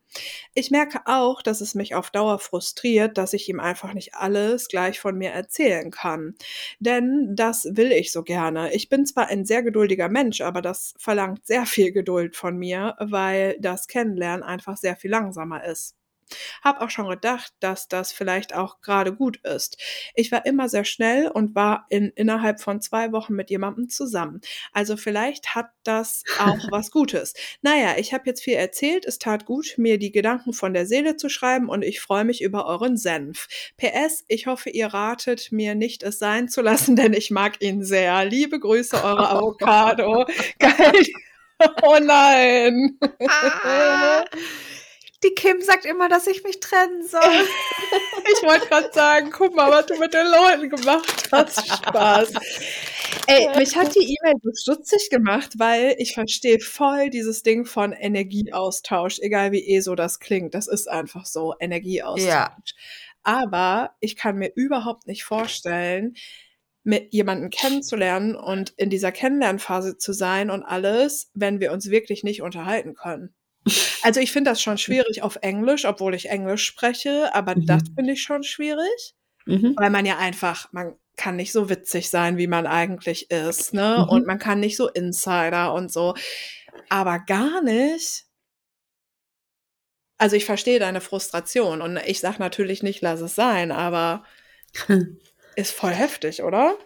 [0.54, 4.68] Ich merke auch, dass es mich auf Dauer frustriert, dass ich ihm einfach nicht alles
[4.68, 6.34] gleich von mir erzählen kann.
[6.80, 8.72] Denn das will ich so gerne.
[8.74, 12.94] Ich bin zwar ein sehr geduldiger Mensch, aber das verlangt sehr viel Geduld von mir,
[12.98, 15.96] weil das Kennenlernen einfach sehr viel langsamer ist.
[16.62, 19.76] Hab auch schon gedacht, dass das vielleicht auch gerade gut ist.
[20.14, 24.40] Ich war immer sehr schnell und war in, innerhalb von zwei Wochen mit jemandem zusammen.
[24.72, 27.34] Also vielleicht hat das auch was Gutes.
[27.62, 29.04] Naja, ich habe jetzt viel erzählt.
[29.04, 32.42] Es tat gut, mir die Gedanken von der Seele zu schreiben und ich freue mich
[32.42, 33.48] über euren Senf.
[33.76, 37.84] PS, ich hoffe, ihr ratet mir nicht, es sein zu lassen, denn ich mag ihn
[37.84, 38.24] sehr.
[38.24, 40.26] Liebe Grüße, eure Avocado.
[40.58, 41.04] Geil.
[41.82, 42.98] Oh nein.
[43.28, 44.24] Ah,
[45.22, 47.20] die Kim sagt immer, dass ich mich trennen soll.
[48.34, 51.66] Ich wollte gerade sagen, guck mal, was du mit den Leuten gemacht hast.
[51.66, 52.32] Spaß.
[53.26, 57.92] Ey, mich hat die E-Mail so stutzig gemacht, weil ich verstehe voll dieses Ding von
[57.92, 60.54] Energieaustausch, egal wie eh so das klingt.
[60.54, 62.26] Das ist einfach so, Energieaustausch.
[62.26, 62.56] Ja.
[63.22, 66.14] Aber ich kann mir überhaupt nicht vorstellen,
[66.84, 72.24] mit jemanden kennenzulernen und in dieser Kennenlernphase zu sein und alles, wenn wir uns wirklich
[72.24, 73.34] nicht unterhalten können.
[74.02, 77.66] Also ich finde das schon schwierig auf Englisch, obwohl ich Englisch spreche, aber Mhm.
[77.66, 79.14] das finde ich schon schwierig,
[79.46, 79.74] Mhm.
[79.76, 83.98] weil man ja einfach, man kann nicht so witzig sein, wie man eigentlich ist, ne?
[84.04, 84.08] Mhm.
[84.08, 86.14] Und man kann nicht so Insider und so,
[86.88, 88.24] aber gar nicht.
[90.18, 94.24] Also ich verstehe deine Frustration und ich sag natürlich nicht, lass es sein, aber
[95.56, 96.76] ist voll heftig, oder?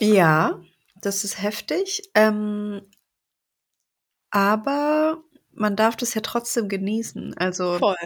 [0.00, 0.60] Ja,
[1.00, 2.02] das ist heftig.
[2.14, 2.82] Ähm,
[4.32, 5.22] aber
[5.52, 7.36] man darf das ja trotzdem genießen.
[7.36, 7.96] Also Voll.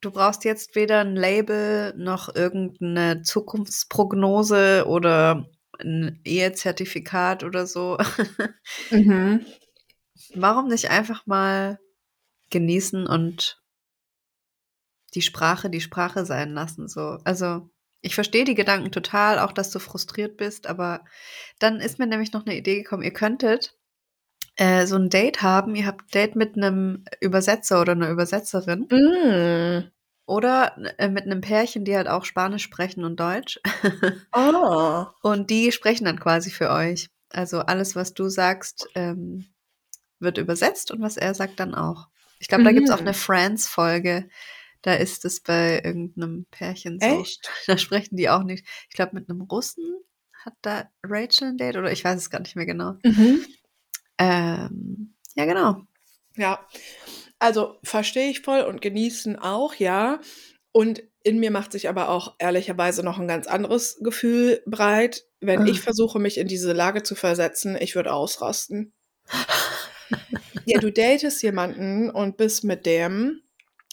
[0.00, 5.46] du brauchst jetzt weder ein Label noch irgendeine Zukunftsprognose oder
[5.78, 7.98] ein Ehezertifikat oder so.
[8.90, 9.44] Mhm.
[10.34, 11.78] Warum nicht einfach mal
[12.50, 13.60] genießen und
[15.14, 16.88] die Sprache die Sprache sein lassen?
[16.88, 17.68] So, also
[18.00, 21.04] ich verstehe die Gedanken total, auch dass du frustriert bist, aber
[21.58, 23.02] dann ist mir nämlich noch eine Idee gekommen.
[23.02, 23.76] Ihr könntet
[24.56, 25.74] äh, so ein Date haben.
[25.74, 29.90] Ihr habt ein Date mit einem Übersetzer oder einer Übersetzerin Mm.
[30.26, 33.60] oder äh, mit einem Pärchen, die halt auch Spanisch sprechen und Deutsch.
[34.32, 35.12] Ah.
[35.22, 37.08] Und die sprechen dann quasi für euch.
[37.30, 39.46] Also alles, was du sagst, ähm,
[40.20, 42.08] wird übersetzt und was er sagt dann auch.
[42.38, 43.06] Ich glaube, da gibt's auch Mhm.
[43.06, 44.28] eine Friends-Folge.
[44.82, 47.20] Da ist es bei irgendeinem Pärchen so.
[47.20, 47.48] Echt?
[47.66, 48.66] Da sprechen die auch nicht.
[48.90, 49.84] Ich glaube, mit einem Russen
[50.44, 52.94] hat da Rachel ein Date oder ich weiß es gar nicht mehr genau.
[53.04, 53.44] Mhm.
[54.18, 55.82] Ähm, ja, genau.
[56.36, 56.66] Ja,
[57.38, 60.20] also verstehe ich voll und genießen auch, ja.
[60.72, 65.24] Und in mir macht sich aber auch ehrlicherweise noch ein ganz anderes Gefühl breit.
[65.40, 65.66] Wenn Ah.
[65.66, 68.92] ich versuche, mich in diese Lage zu versetzen, ich würde ausrasten.
[70.64, 73.40] Ja, du datest jemanden und bist mit dem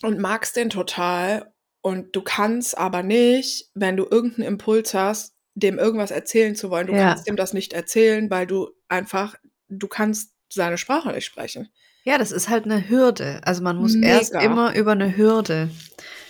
[0.04, 1.52] und magst den total
[1.82, 6.86] und du kannst aber nicht, wenn du irgendeinen Impuls hast, dem irgendwas erzählen zu wollen.
[6.88, 7.06] Du Ja.
[7.10, 9.36] kannst dem das nicht erzählen, weil du einfach,
[9.70, 11.70] du kannst seine Sprache nicht sprechen.
[12.04, 13.41] Ja, das ist halt eine Hürde.
[13.44, 14.46] Also man muss erst Mega.
[14.46, 15.70] immer über eine Hürde,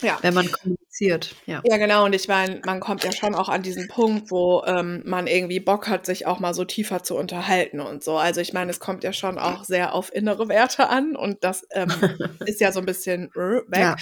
[0.02, 0.18] Ja.
[0.22, 1.36] wenn man kommuniziert.
[1.46, 1.62] Ja.
[1.64, 2.06] Ja, genau.
[2.06, 5.60] Und ich meine, man kommt ja schon auch an diesen Punkt, wo ähm, man irgendwie
[5.60, 8.18] Bock hat, sich auch mal so tiefer zu unterhalten und so.
[8.18, 11.66] Also ich meine, es kommt ja schon auch sehr auf innere Werte an und das
[11.72, 11.90] ähm,
[12.46, 13.80] ist ja so ein bisschen äh, weg.
[13.80, 13.96] Ja.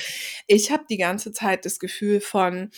[0.47, 2.72] Ich habe die ganze Zeit das Gefühl von,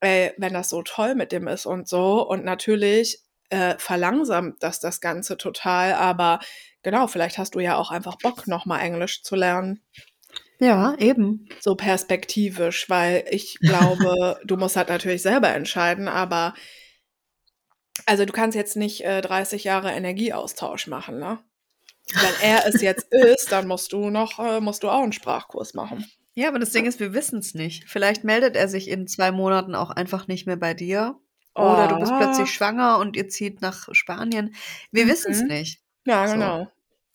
[0.00, 4.80] äh, wenn das so toll mit dem ist und so und natürlich äh, verlangsamt das
[4.80, 6.40] das Ganze total, aber
[6.82, 9.82] genau, vielleicht hast du ja auch einfach Bock, nochmal Englisch zu lernen.
[10.58, 11.48] ja, eben.
[11.60, 16.54] so perspektivisch, weil ich glaube, du musst halt natürlich selber entscheiden, aber
[18.06, 21.38] also du kannst jetzt nicht äh, 30 Jahre Energieaustausch machen, ne?
[22.14, 25.74] Wenn er es jetzt ist, dann musst du noch, äh, musst du auch einen Sprachkurs
[25.74, 26.06] machen.
[26.34, 27.88] Ja, aber das Ding ist, wir wissen es nicht.
[27.88, 31.18] Vielleicht meldet er sich in zwei Monaten auch einfach nicht mehr bei dir.
[31.58, 32.18] Oder du bist Oh.
[32.18, 34.54] plötzlich schwanger und ihr zieht nach Spanien.
[34.92, 35.10] Wir Mhm.
[35.10, 35.80] wissen es nicht.
[36.06, 36.34] Ja, So.
[36.34, 36.72] genau.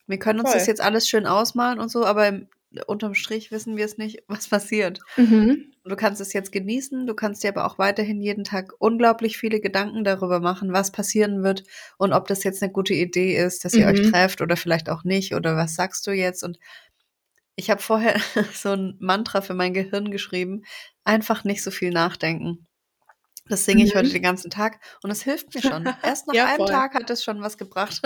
[0.08, 0.60] Wir können uns Voll.
[0.60, 2.48] das jetzt alles schön ausmalen und so, aber im,
[2.88, 5.00] unterm Strich wissen wir es nicht, was passiert.
[5.18, 5.72] Mhm.
[5.86, 9.60] Du kannst es jetzt genießen, du kannst dir aber auch weiterhin jeden Tag unglaublich viele
[9.60, 11.64] Gedanken darüber machen, was passieren wird
[11.98, 14.12] und ob das jetzt eine gute Idee ist, dass ihr euch Mhm.
[14.12, 16.42] trefft oder vielleicht auch nicht oder was sagst du jetzt?
[16.44, 16.58] Und
[17.56, 18.16] ich habe vorher
[18.54, 20.64] so ein Mantra für mein Gehirn geschrieben,
[21.04, 22.66] einfach nicht so viel nachdenken.
[23.50, 24.00] Das singe ich Mhm.
[24.00, 25.84] heute den ganzen Tag und es hilft mir schon.
[26.04, 26.70] Erst nach Ja, einem voll.
[26.70, 28.02] Tag hat es schon was gebracht.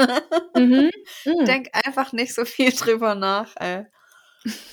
[0.56, 0.90] Mhm.
[1.26, 1.46] Mhm.
[1.46, 3.86] Denk einfach nicht so viel drüber nach, ey.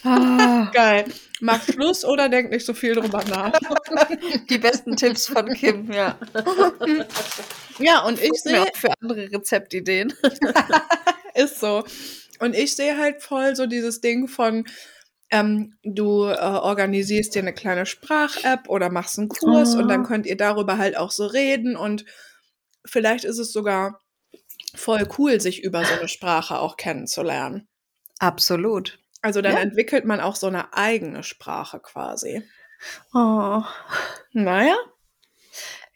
[0.04, 1.04] Ah, Geil.
[1.40, 3.52] Mach Schluss oder denk nicht so viel drüber nach.
[4.50, 6.16] die besten Tipps von Kim, ja.
[7.78, 10.12] Ja, und ich Ich sehe, für andere Rezeptideen.
[11.34, 11.84] Ist so.
[12.40, 14.64] Und ich sehe halt voll so dieses Ding von,
[15.34, 20.06] ähm, du äh, organisierst dir eine kleine Sprach-App oder machst einen Kurs und dann Ah.
[20.08, 22.04] könnt ihr darüber halt auch so reden und
[22.86, 24.00] vielleicht ist es sogar
[24.74, 27.68] voll cool, sich über so eine Sprache auch kennenzulernen.
[28.18, 28.98] Absolut.
[29.22, 29.60] Also dann Ja.
[29.60, 32.42] entwickelt man auch so eine eigene Sprache quasi.
[33.14, 33.62] Oh.
[34.32, 34.76] Naja,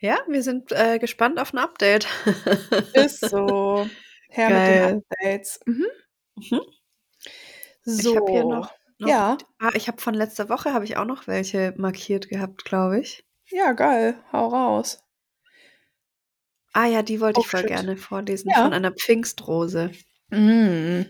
[0.01, 2.07] Ja, wir sind äh, gespannt auf ein Update.
[2.95, 3.89] ist so.
[4.31, 4.95] Her Geil.
[4.95, 5.61] mit den Updates.
[5.67, 5.87] Mhm.
[6.37, 6.61] Mhm.
[7.85, 8.11] So.
[8.11, 11.05] Ich habe hier noch, noch Ja, Ah, ich habe von letzter Woche habe ich auch
[11.05, 13.25] noch welche markiert gehabt, glaube ich.
[13.51, 14.15] ja, geil.
[14.33, 15.03] Hau raus.
[16.75, 17.69] Ah ja, die wollte Oh, ich voll shit.
[17.69, 18.63] gerne vorlesen Ja.
[18.63, 19.91] von einer Pfingstrose.
[20.31, 21.03] Mm.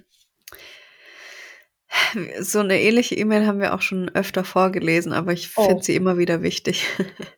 [2.40, 5.66] So eine ähnliche E-Mail haben wir auch schon öfter vorgelesen, aber ich Oh.
[5.66, 6.86] finde sie immer wieder wichtig.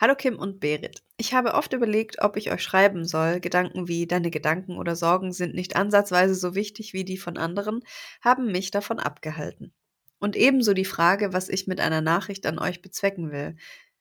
[0.00, 1.02] Hallo Kim und Berit.
[1.16, 3.40] Ich habe oft überlegt, ob ich euch schreiben soll.
[3.40, 7.80] Gedanken wie deine Gedanken oder Sorgen sind nicht ansatzweise so wichtig wie die von anderen,
[8.20, 9.74] haben mich davon abgehalten.
[10.20, 13.56] Und ebenso die Frage, was ich mit einer Nachricht an euch bezwecken will.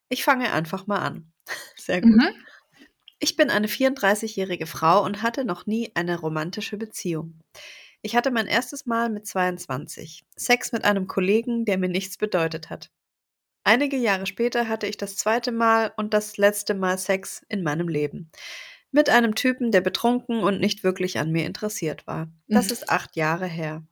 [0.08, 1.32] Ich fange einfach mal an.
[1.76, 2.12] Sehr gut.
[2.12, 2.30] Mhm.
[3.18, 7.40] Ich bin eine 34-jährige Frau und hatte noch nie eine romantische Beziehung.
[8.04, 10.26] Ich hatte mein erstes Mal mit 22.
[10.36, 12.92] Sex mit einem Kollegen, der mir nichts bedeutet hat.
[13.68, 17.90] Einige Jahre später hatte ich das zweite Mal und das letzte Mal Sex in meinem
[17.90, 18.32] Leben.
[18.92, 22.32] Mit einem Typen, der betrunken und nicht wirklich an mir interessiert war.
[22.48, 22.72] Das Mhm.
[22.72, 23.86] ist acht Jahre her.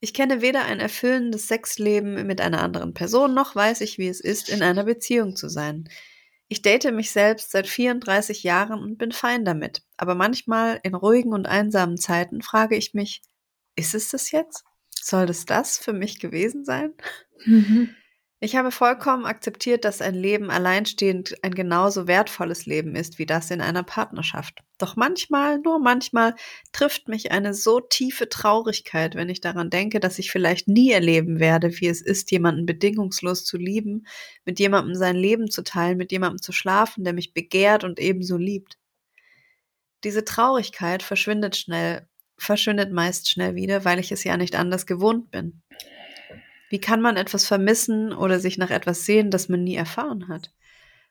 [0.00, 4.20] Ich kenne weder ein erfüllendes Sexleben mit einer anderen Person, noch weiß ich, wie es
[4.20, 5.88] ist, in einer Beziehung zu sein.
[6.48, 9.82] Ich date mich selbst seit 34 Jahren und bin fein damit.
[9.96, 13.22] Aber manchmal in ruhigen und einsamen Zeiten frage ich mich,
[13.76, 14.64] ist es das jetzt?
[14.90, 16.94] Soll das das für mich gewesen sein?
[17.44, 17.94] Mhm.
[18.40, 23.50] Ich habe vollkommen akzeptiert, dass ein Leben alleinstehend ein genauso wertvolles Leben ist wie das
[23.50, 24.62] in einer Partnerschaft.
[24.78, 26.36] Doch manchmal, nur manchmal,
[26.70, 31.40] trifft mich eine so tiefe Traurigkeit, wenn ich daran denke, dass ich vielleicht nie erleben
[31.40, 34.06] werde, wie es ist, jemanden bedingungslos zu lieben,
[34.44, 38.36] mit jemandem sein Leben zu teilen, mit jemandem zu schlafen, der mich begehrt und ebenso
[38.36, 38.78] liebt.
[40.04, 42.06] Diese Traurigkeit verschwindet schnell,
[42.36, 45.60] verschwindet meist schnell wieder, weil ich es ja nicht anders gewohnt bin.
[46.68, 50.52] Wie kann man etwas vermissen oder sich nach etwas sehen, das man nie erfahren hat?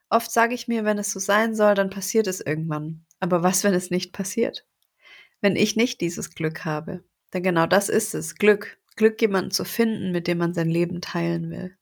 [0.10, 3.06] Oft sage ich mir, wenn es so sein soll, dann passiert es irgendwann.
[3.20, 4.66] Aber was, wenn es nicht passiert?
[5.42, 7.04] Wenn ich nicht dieses Glück habe?
[7.34, 8.78] Denn genau das ist es, Glück.
[8.96, 11.78] Glück, jemanden zu finden, mit dem man sein Leben teilen will.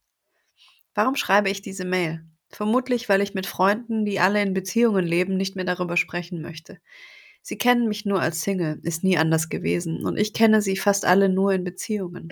[0.93, 2.25] Warum schreibe ich diese Mail?
[2.49, 6.79] Vermutlich, weil ich mit Freunden, die alle in Beziehungen leben, nicht mehr darüber sprechen möchte.
[7.41, 11.05] Sie kennen mich nur als Single, ist nie anders gewesen, und ich kenne sie fast
[11.05, 12.29] alle nur in Beziehungen.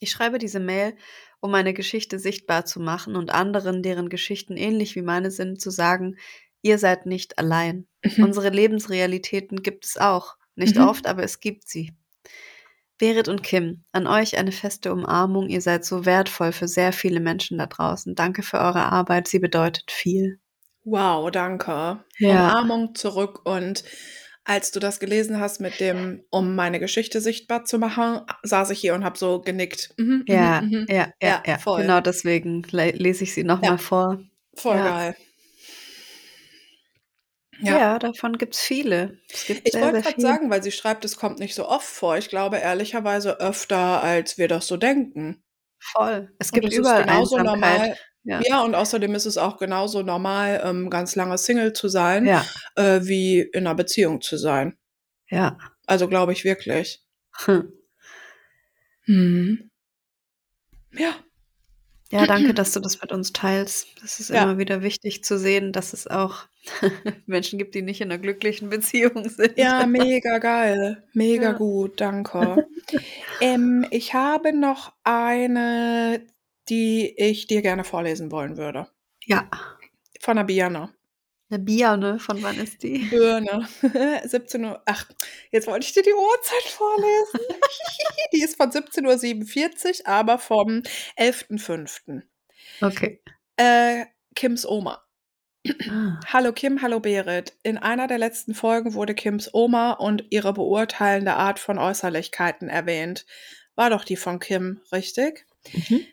[0.00, 0.96] Ich schreibe diese Mail,
[1.40, 5.70] um meine Geschichte sichtbar zu machen und anderen, deren Geschichten ähnlich wie meine sind, zu
[5.70, 6.16] sagen,
[6.62, 7.86] ihr seid nicht allein.
[8.04, 8.24] Mhm.
[8.24, 10.36] Unsere Lebensrealitäten gibt es auch.
[10.54, 10.88] Nicht Mhm.
[10.88, 11.92] oft, aber es gibt sie.
[12.98, 15.48] Berit und Kim, an euch eine feste Umarmung.
[15.50, 18.14] Ihr seid so wertvoll für sehr viele Menschen da draußen.
[18.14, 19.28] Danke für eure Arbeit.
[19.28, 20.40] Sie bedeutet viel.
[20.84, 22.04] Wow, danke.
[22.18, 22.30] Ja.
[22.30, 23.84] Umarmung zurück und
[24.46, 28.80] als du das gelesen hast mit dem, um meine Geschichte sichtbar zu machen, saß ich
[28.80, 29.92] hier und habe so genickt.
[29.98, 30.86] Mhm, Ja, mhm, mhm.
[30.88, 31.58] ja, ja, Ja, ja.
[31.58, 31.82] voll.
[31.82, 33.78] Genau deswegen le lese ich sie nochmal Ja.
[33.78, 34.20] vor.
[34.54, 34.84] Voll Ja.
[34.84, 35.16] geil.
[37.60, 37.98] Ja, Ja.
[37.98, 39.18] davon gibt es viele.
[39.32, 42.16] Es gibt Ich wollte gerade sagen, weil sie schreibt, es kommt nicht so oft vor.
[42.18, 45.42] Ich glaube ehrlicherweise öfter, als wir das so denken.
[45.80, 46.30] Voll.
[46.38, 47.44] Es Und gibt überall genauso Einsamkeit.
[47.46, 47.96] normal.
[48.28, 48.40] Ja.
[48.44, 52.44] Ja, und außerdem ist es auch genauso normal, ähm, ganz lange Single zu sein, Ja,
[52.74, 54.76] äh, wie in einer Beziehung zu sein.
[55.30, 55.56] ja.
[55.86, 57.00] Also glaube ich wirklich.
[57.44, 57.72] Hm.
[59.06, 59.70] Mhm.
[60.92, 61.14] Ja.
[62.10, 63.86] Ja, danke, dass du das mit uns teilst.
[64.02, 64.42] Das ist Ja.
[64.42, 66.46] immer wieder wichtig zu sehen, dass es auch
[67.26, 69.56] Menschen gibt, die nicht in einer glücklichen Beziehung sind.
[69.58, 71.04] Ja, mega geil.
[71.12, 71.52] Mega Ja.
[71.52, 72.66] gut, danke.
[73.40, 76.20] ähm, ich habe noch eine,
[76.68, 78.88] die ich dir gerne vorlesen wollen würde.
[79.24, 79.48] Ja.
[80.20, 80.92] Von der Biana.
[81.48, 82.98] Eine Birne, von wann ist die?
[82.98, 83.68] Birne.
[84.24, 84.82] 17 Uhr.
[84.84, 85.06] Ach,
[85.52, 87.40] jetzt wollte ich dir die Uhrzeit vorlesen.
[88.32, 90.82] die ist von 17.47 Uhr, aber vom
[91.16, 92.22] 11.05.
[92.80, 93.22] Okay.
[93.56, 95.04] Äh, Kims Oma.
[95.88, 96.20] Ah.
[96.32, 97.52] Hallo Kim, hallo Berit.
[97.62, 103.24] In einer der letzten Folgen wurde Kims Oma und ihre beurteilende Art von Äußerlichkeiten erwähnt.
[103.76, 105.46] War doch die von Kim, richtig?
[105.72, 106.06] Mhm.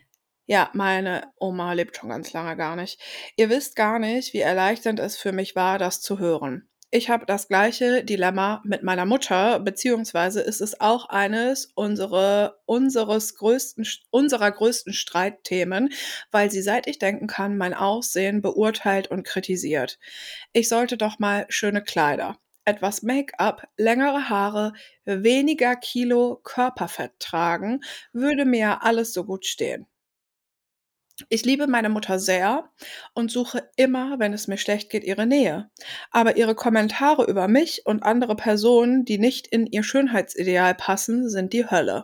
[0.46, 3.00] Ja, meine Oma lebt schon ganz lange gar nicht.
[3.38, 6.68] Ihr wisst gar nicht, wie erleichternd es für mich war, das zu hören.
[6.92, 13.36] Ich habe das gleiche Dilemma mit meiner Mutter, beziehungsweise ist es auch eines unsere, unseres
[13.36, 15.90] größten, unserer größten Streitthemen,
[16.30, 19.98] weil sie, seit ich denken kann, mein Aussehen beurteilt und kritisiert.
[20.52, 24.74] Ich sollte doch mal schöne Kleider, etwas Make-up, längere Haare,
[25.06, 27.80] weniger Kilo Körperfett tragen,
[28.12, 29.88] würde mir alles so gut stehen.
[31.30, 32.70] Ich liebe meine Mutter sehr
[33.14, 35.70] und suche immer, wenn es mir schlecht geht, ihre Nähe.
[36.12, 41.54] Aber ihre Kommentare über mich und andere Personen, die nicht in ihr Schönheitsideal passen, sind
[41.54, 42.04] die Hölle.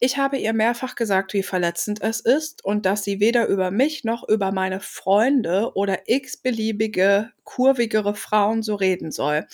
[0.00, 4.04] Ich habe ihr mehrfach gesagt, wie verletzend es ist und dass sie weder über mich
[4.04, 9.46] noch über meine Freunde oder x-beliebige, kurvigere Frauen so reden soll.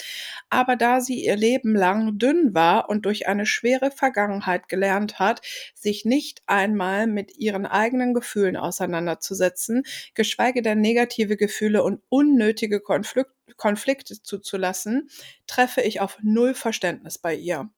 [0.48, 5.40] Aber da sie ihr Leben lang dünn war und durch eine schwere Vergangenheit gelernt hat,
[5.74, 9.84] sich nicht einmal mit ihren eigenen Gefühlen auseinanderzusetzen,
[10.14, 15.10] geschweige denn negative Gefühle und unnötige Konflikt Konflikte zuzulassen,
[15.46, 17.68] treffe ich auf null Verständnis bei ihr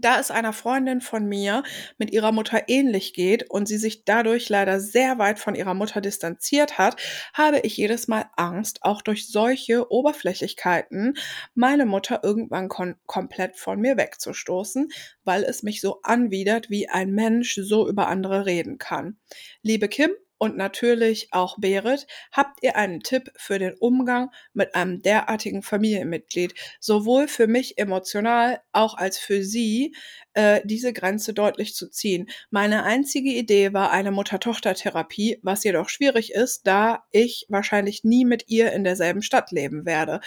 [0.00, 1.62] da es einer Freundin von mir
[1.98, 6.00] mit ihrer Mutter ähnlich geht und sie sich dadurch leider sehr weit von ihrer Mutter
[6.00, 6.96] distanziert hat,
[7.32, 11.16] habe ich jedes Mal Angst, auch durch solche Oberflächlichkeiten
[11.54, 14.88] meine Mutter irgendwann komplett von mir wegzustoßen,
[15.24, 19.16] weil es mich so anwidert, wie ein Mensch so über andere reden kann.
[19.62, 25.00] Liebe Kim, und natürlich auch Berit, habt ihr einen Tipp für den Umgang mit einem
[25.02, 29.94] derartigen Familienmitglied, sowohl für mich emotional, auch als für sie,
[30.34, 32.28] äh, diese Grenze deutlich zu ziehen.
[32.50, 38.48] Meine einzige Idee war eine Mutter-Tochter-Therapie, was jedoch schwierig ist, da ich wahrscheinlich nie mit
[38.48, 40.20] ihr in derselben Stadt leben werde.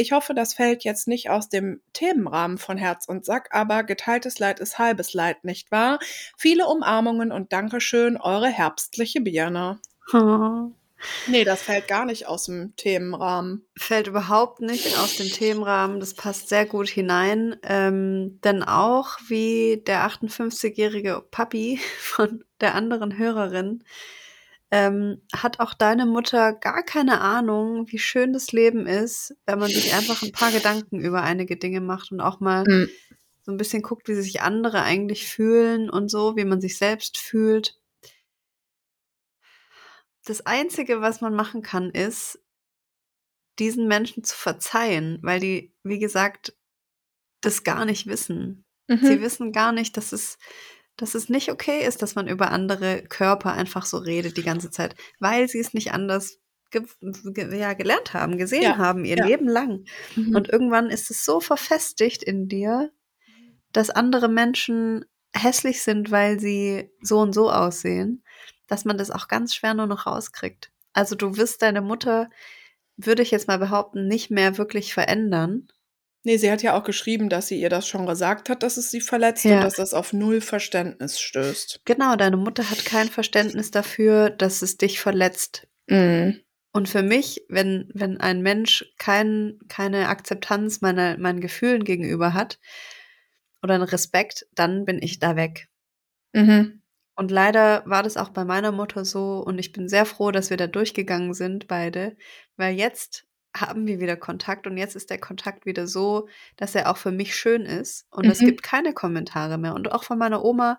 [0.00, 4.38] Ich hoffe, das fällt jetzt nicht aus dem Themenrahmen von Herz und Sack, aber geteiltes
[4.38, 5.98] Leid ist halbes Leid, nicht wahr?
[6.36, 9.80] Viele Umarmungen und Dankeschön, eure herbstliche Birne.
[10.12, 10.70] Oh.
[11.26, 13.66] Nee, das fällt gar nicht aus dem Themenrahmen.
[13.76, 15.98] Fällt überhaupt nicht aus dem Themenrahmen.
[15.98, 17.56] Das passt sehr gut hinein.
[17.64, 23.82] Ähm, denn auch wie der 58-jährige Papi von der anderen Hörerin
[24.70, 29.70] ähm, hat auch deine Mutter gar keine Ahnung, wie schön das Leben ist, wenn man
[29.70, 32.88] sich einfach ein paar Gedanken über einige Dinge macht und auch mal mhm.
[33.42, 37.16] so ein bisschen guckt, wie sich andere eigentlich fühlen und so, wie man sich selbst
[37.16, 37.78] fühlt.
[40.26, 42.38] Das Einzige, was man machen kann, ist,
[43.58, 46.54] diesen Menschen zu verzeihen, weil die, wie gesagt,
[47.40, 48.66] das gar nicht wissen.
[48.86, 48.98] Mhm.
[49.02, 50.38] Sie wissen gar nicht, dass es
[50.98, 54.70] dass es nicht okay ist, dass man über andere Körper einfach so redet die ganze
[54.70, 56.38] Zeit, weil sie es nicht anders
[56.70, 56.82] ge
[57.24, 59.24] ge ja, gelernt haben, gesehen ja, haben, ihr ja.
[59.24, 59.84] Leben lang.
[60.16, 60.34] Mhm.
[60.34, 62.90] Und irgendwann ist es so verfestigt in dir,
[63.72, 68.24] dass andere Menschen hässlich sind, weil sie so und so aussehen,
[68.66, 70.72] dass man das auch ganz schwer nur noch rauskriegt.
[70.92, 72.28] Also du wirst deine Mutter,
[72.96, 75.68] würde ich jetzt mal behaupten, nicht mehr wirklich verändern.
[76.24, 78.90] Nee, sie hat ja auch geschrieben, dass sie ihr das schon gesagt hat, dass es
[78.90, 79.56] sie verletzt ja.
[79.56, 81.82] und dass das auf null Verständnis stößt.
[81.84, 85.68] Genau, deine Mutter hat kein Verständnis dafür, dass es dich verletzt.
[85.86, 86.40] Mhm.
[86.72, 92.58] Und für mich, wenn, wenn ein Mensch kein, keine Akzeptanz meiner, meinen Gefühlen gegenüber hat
[93.62, 95.68] oder einen Respekt, dann bin ich da weg.
[96.34, 96.82] Mhm.
[97.16, 100.50] Und leider war das auch bei meiner Mutter so und ich bin sehr froh, dass
[100.50, 102.16] wir da durchgegangen sind, beide,
[102.56, 103.26] weil jetzt
[103.56, 107.10] haben wir wieder Kontakt und jetzt ist der Kontakt wieder so, dass er auch für
[107.10, 108.30] mich schön ist und mhm.
[108.30, 109.74] es gibt keine Kommentare mehr.
[109.74, 110.78] Und auch von meiner Oma,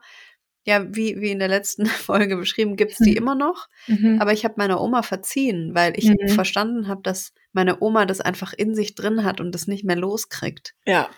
[0.63, 3.17] ja, wie, wie in der letzten Folge beschrieben, gibt es die mhm.
[3.17, 3.67] immer noch.
[3.87, 4.21] Mhm.
[4.21, 6.29] Aber ich habe meiner Oma verziehen, weil ich mhm.
[6.29, 9.95] verstanden habe, dass meine Oma das einfach in sich drin hat und das nicht mehr
[9.95, 10.75] loskriegt.
[10.85, 11.09] Ja.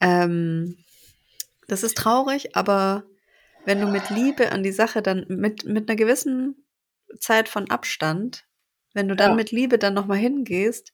[0.00, 0.78] Ähm,
[1.68, 3.04] das ist traurig, aber
[3.64, 6.66] wenn du mit Liebe an die Sache dann mit, mit einer gewissen
[7.18, 8.44] Zeit von Abstand
[8.94, 9.36] wenn du dann ja.
[9.36, 10.92] mit Liebe dann nochmal hingehst,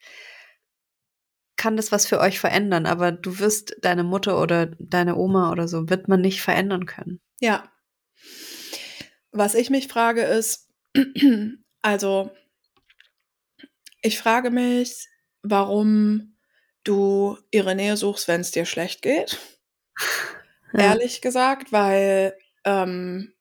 [1.57, 5.69] kann das was für euch verändern, aber du wirst deine Mutter oder deine Oma oder
[5.69, 7.21] so, wird man nicht verändern können.
[7.39, 7.71] Ja.
[9.31, 10.69] Was ich mich frage ist,
[11.83, 12.31] also
[14.01, 15.07] ich frage mich,
[15.43, 16.37] warum
[16.85, 19.39] du ihre Nähe suchst, wenn es dir schlecht geht.
[20.73, 20.81] Ja.
[20.81, 23.35] Ehrlich gesagt, weil ähm,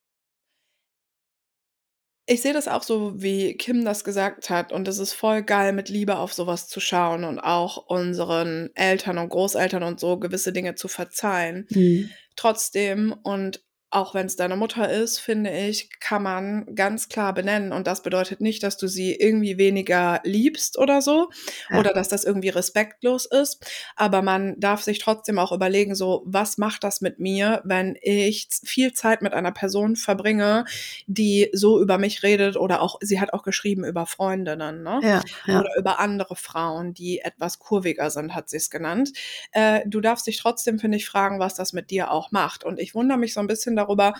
[2.29, 4.71] ich sehe das auch so, wie Kim das gesagt hat.
[4.71, 9.17] Und es ist voll geil, mit Liebe auf sowas zu schauen und auch unseren Eltern
[9.17, 11.65] und Großeltern und so gewisse Dinge zu verzeihen.
[11.71, 12.11] Mhm.
[12.35, 17.73] Trotzdem, und auch wenn es deine Mutter ist, finde ich, kann man ganz klar benennen.
[17.73, 21.29] Und das bedeutet nicht, dass du sie irgendwie weniger liebst oder so
[21.71, 21.79] ja.
[21.79, 23.65] oder dass das irgendwie respektlos ist.
[23.95, 28.47] Aber man darf sich trotzdem auch überlegen, so, was macht das mit mir, wenn ich
[28.63, 30.65] viel Zeit mit einer Person verbringe,
[31.07, 34.99] die so über mich redet oder auch, sie hat auch geschrieben über Freundinnen, ne?
[35.01, 35.59] Ja, ja.
[35.59, 39.13] Oder über andere Frauen, die etwas kurviger sind, hat sie es genannt.
[39.51, 42.63] Äh, du darfst dich trotzdem, finde ich, fragen, was das mit dir auch macht.
[42.63, 44.13] Und ich wundere mich so ein bisschen darüber,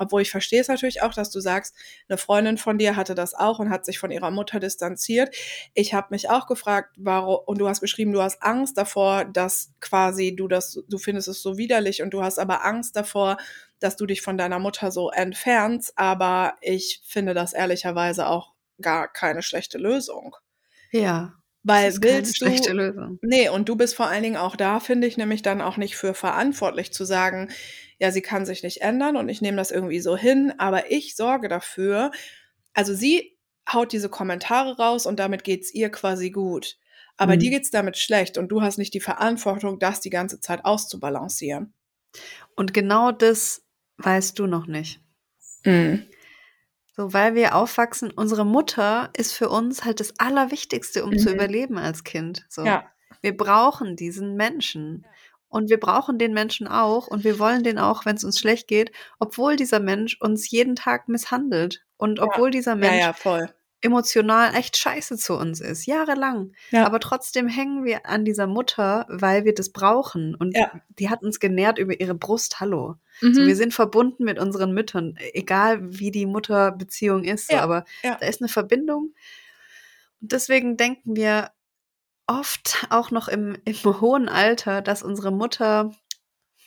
[0.00, 1.74] obwohl ich verstehe es natürlich auch, dass du sagst,
[2.08, 5.34] eine Freundin von dir hatte das auch und hat sich von ihrer Mutter distanziert.
[5.74, 9.72] Ich habe mich auch gefragt, warum, und du hast geschrieben, du hast Angst davor, dass
[9.80, 13.36] quasi du das, du findest es so widerlich und du hast aber Angst davor,
[13.78, 15.92] dass du dich von deiner Mutter so entfernst.
[15.96, 20.34] Aber ich finde das ehrlicherweise auch gar keine schlechte Lösung.
[20.92, 21.39] Ja.
[21.62, 23.18] Weil das ist keine willst du, schlechte Lösung.
[23.22, 25.96] Nee, und du bist vor allen Dingen auch da, finde ich, nämlich dann auch nicht
[25.96, 27.50] für verantwortlich zu sagen,
[27.98, 31.16] ja, sie kann sich nicht ändern und ich nehme das irgendwie so hin, aber ich
[31.16, 32.12] sorge dafür,
[32.72, 33.36] also sie
[33.70, 36.78] haut diese Kommentare raus und damit geht's ihr quasi gut.
[37.18, 37.40] Aber Mhm.
[37.40, 41.74] dir geht's damit schlecht und du hast nicht die Verantwortung, das die ganze Zeit auszubalancieren.
[42.56, 43.62] Und genau das
[43.98, 45.00] weißt du noch nicht.
[45.64, 46.06] Mhm.
[46.92, 51.34] So, weil wir aufwachsen, unsere Mutter ist für uns halt das Allerwichtigste, um zu Mhm.
[51.34, 52.44] überleben als Kind.
[52.48, 52.62] So.
[52.64, 52.82] Ja,
[53.22, 55.06] Wir brauchen diesen Menschen.
[55.48, 58.68] Und wir brauchen den Menschen auch und wir wollen den auch, wenn es uns schlecht
[58.68, 62.26] geht, obwohl dieser Mensch uns jeden Tag misshandelt und Ja.
[62.26, 63.54] obwohl dieser ja, Mensch ja, voll.
[63.82, 66.52] Emotional echt scheiße zu uns ist, jahrelang.
[66.70, 66.84] Ja.
[66.86, 70.34] Aber trotzdem hängen wir an dieser Mutter, weil wir das brauchen.
[70.34, 70.70] Und Ja.
[70.90, 72.60] die hat uns genährt über ihre Brust.
[72.60, 72.96] Hallo.
[73.20, 73.34] Mhm.
[73.34, 77.50] So, wir sind verbunden mit unseren Müttern, egal wie die Mutterbeziehung ist.
[77.50, 79.14] Ja, aber da ist eine Verbindung.
[80.20, 81.50] Und deswegen denken wir
[82.26, 85.92] oft auch noch im, im hohen Alter, dass unsere Mutter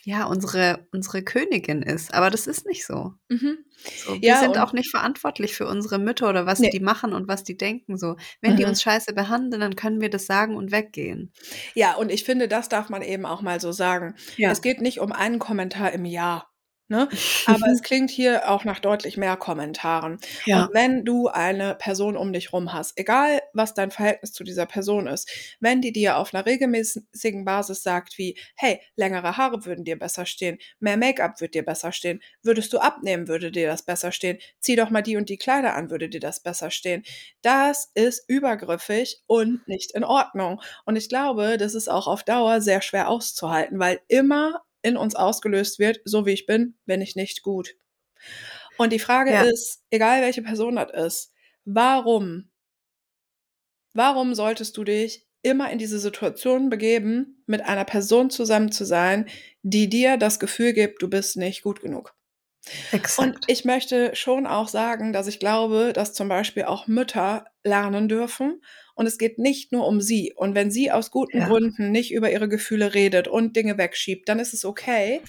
[0.04, 2.14] ja unsere, unsere Königin ist.
[2.14, 3.14] Aber das ist nicht so.
[3.28, 3.58] Mhm.
[4.04, 6.70] So, wir Ja, sind auch nicht verantwortlich für unsere Mütter oder was Nee.
[6.70, 7.98] die machen und was die denken.
[7.98, 8.70] So, wenn die Mhm.
[8.70, 11.32] uns scheiße behandeln, dann können wir das sagen und weggehen.
[11.74, 14.14] Ja, und ich finde, das darf man eben auch mal so sagen.
[14.36, 14.50] Ja.
[14.50, 16.50] Es geht nicht um einen Kommentar im Jahr.
[16.88, 17.08] Ne?
[17.46, 20.18] Aber es klingt hier auch nach deutlich mehr Kommentaren.
[20.44, 20.64] Ja.
[20.64, 24.66] Und wenn du eine Person um dich rum hast, egal was dein Verhältnis zu dieser
[24.66, 25.30] Person ist,
[25.60, 30.26] wenn die dir auf einer regelmäßigen Basis sagt, wie, hey, längere Haare würden dir besser
[30.26, 34.38] stehen, mehr Make-up würde dir besser stehen, würdest du abnehmen, würde dir das besser stehen,
[34.60, 37.02] zieh doch mal die und die Kleider an, würde dir das besser stehen.
[37.40, 40.60] Das ist übergriffig und nicht in Ordnung.
[40.84, 45.14] Und ich glaube, das ist auch auf Dauer sehr schwer auszuhalten, weil immer in uns
[45.16, 47.76] ausgelöst wird, so wie ich bin, bin ich nicht gut.
[48.76, 49.44] Und die Frage Ja.
[49.52, 51.32] ist, egal welche Person das ist,
[51.64, 52.50] warum?
[53.92, 59.26] Warum solltest du dich immer in diese Situation begeben, mit einer Person zusammen zu sein,
[59.62, 62.14] die dir das Gefühl gibt, du bist nicht gut genug?
[63.16, 68.08] Und ich möchte schon auch sagen, dass ich glaube, dass zum Beispiel auch Mütter lernen
[68.08, 68.60] dürfen.
[68.94, 70.32] Und es geht nicht nur um sie.
[70.36, 71.48] Und wenn sie aus guten Ja.
[71.48, 75.20] Gründen nicht über ihre Gefühle redet und Dinge wegschiebt, dann ist es okay.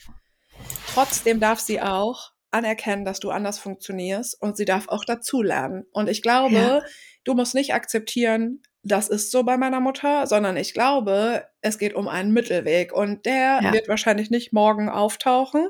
[0.88, 5.86] Trotzdem darf sie auch anerkennen, dass du anders funktionierst und sie darf auch dazulernen.
[5.92, 6.82] Und ich glaube, Ja.
[7.24, 11.96] du musst nicht akzeptieren, das ist so bei meiner Mutter, sondern ich glaube, es geht
[11.96, 13.74] um einen Mittelweg und der Ja.
[13.74, 15.68] wird wahrscheinlich nicht morgen auftauchen.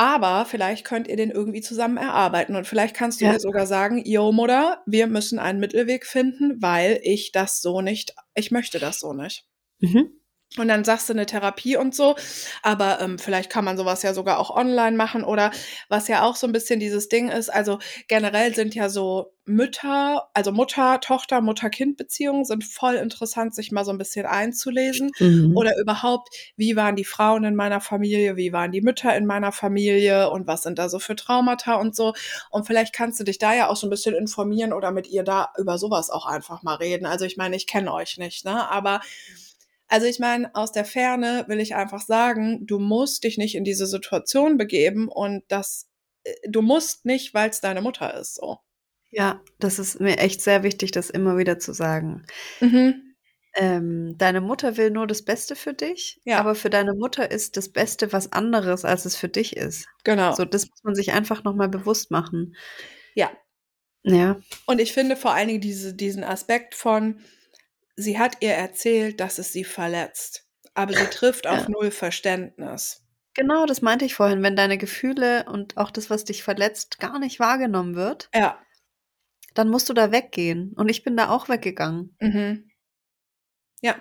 [0.00, 3.32] Aber vielleicht könnt ihr den irgendwie zusammen erarbeiten und vielleicht kannst du Ja.
[3.32, 8.14] ihr sogar sagen, yo Mutter, wir müssen einen Mittelweg finden, weil ich das so nicht,
[8.34, 9.44] ich möchte das so nicht.
[9.80, 10.17] Mhm.
[10.56, 12.16] Und dann sagst du eine Therapie und so,
[12.62, 15.50] aber ähm, vielleicht kann man sowas ja sogar auch online machen oder
[15.90, 20.28] was ja auch so ein bisschen dieses Ding ist, also generell sind ja so Mütter,
[20.32, 25.54] also Mutter, Tochter, Mutter-Kind-Beziehungen sind voll interessant, sich mal so ein bisschen einzulesen Mhm.
[25.56, 29.52] oder überhaupt, wie waren die Frauen in meiner Familie, wie waren die Mütter in meiner
[29.52, 32.14] Familie und was sind da so für Traumata und so.
[32.50, 35.24] Und vielleicht kannst du dich da ja auch so ein bisschen informieren oder mit ihr
[35.24, 37.06] da über sowas auch einfach mal reden.
[37.06, 38.70] Also ich meine, ich kenne euch nicht, ne?
[38.70, 39.00] Aber
[39.88, 43.64] also ich meine, aus der Ferne will ich einfach sagen, du musst dich nicht in
[43.64, 45.88] diese Situation begeben und das,
[46.24, 48.58] äh, du musst nicht, weil es deine Mutter ist, so.
[49.10, 52.26] Ja, das ist mir echt sehr wichtig, das immer wieder zu sagen.
[52.60, 53.14] Mhm.
[53.54, 56.38] Ähm, deine Mutter will nur das Beste für dich, Ja.
[56.38, 59.86] aber für deine Mutter ist das Beste was anderes, als es für dich ist.
[60.04, 60.34] Genau.
[60.34, 62.54] So, das muss man sich einfach nochmal bewusst machen.
[63.14, 63.30] Ja.
[64.04, 67.20] Ja, Und ich finde vor allen Dingen diese, diesen Aspekt von,
[67.98, 71.68] sie hat ihr erzählt, dass es sie verletzt, aber sie trifft auf Ja.
[71.68, 73.02] null Verständnis.
[73.34, 74.42] genau, das meinte ich vorhin.
[74.42, 78.58] Wenn deine Gefühle und auch das, was dich verletzt, gar nicht wahrgenommen wird, Ja.
[79.54, 80.72] dann musst du da weggehen.
[80.76, 82.16] Und ich bin da auch weggegangen.
[82.20, 82.70] Mhm.
[83.82, 83.96] Ja.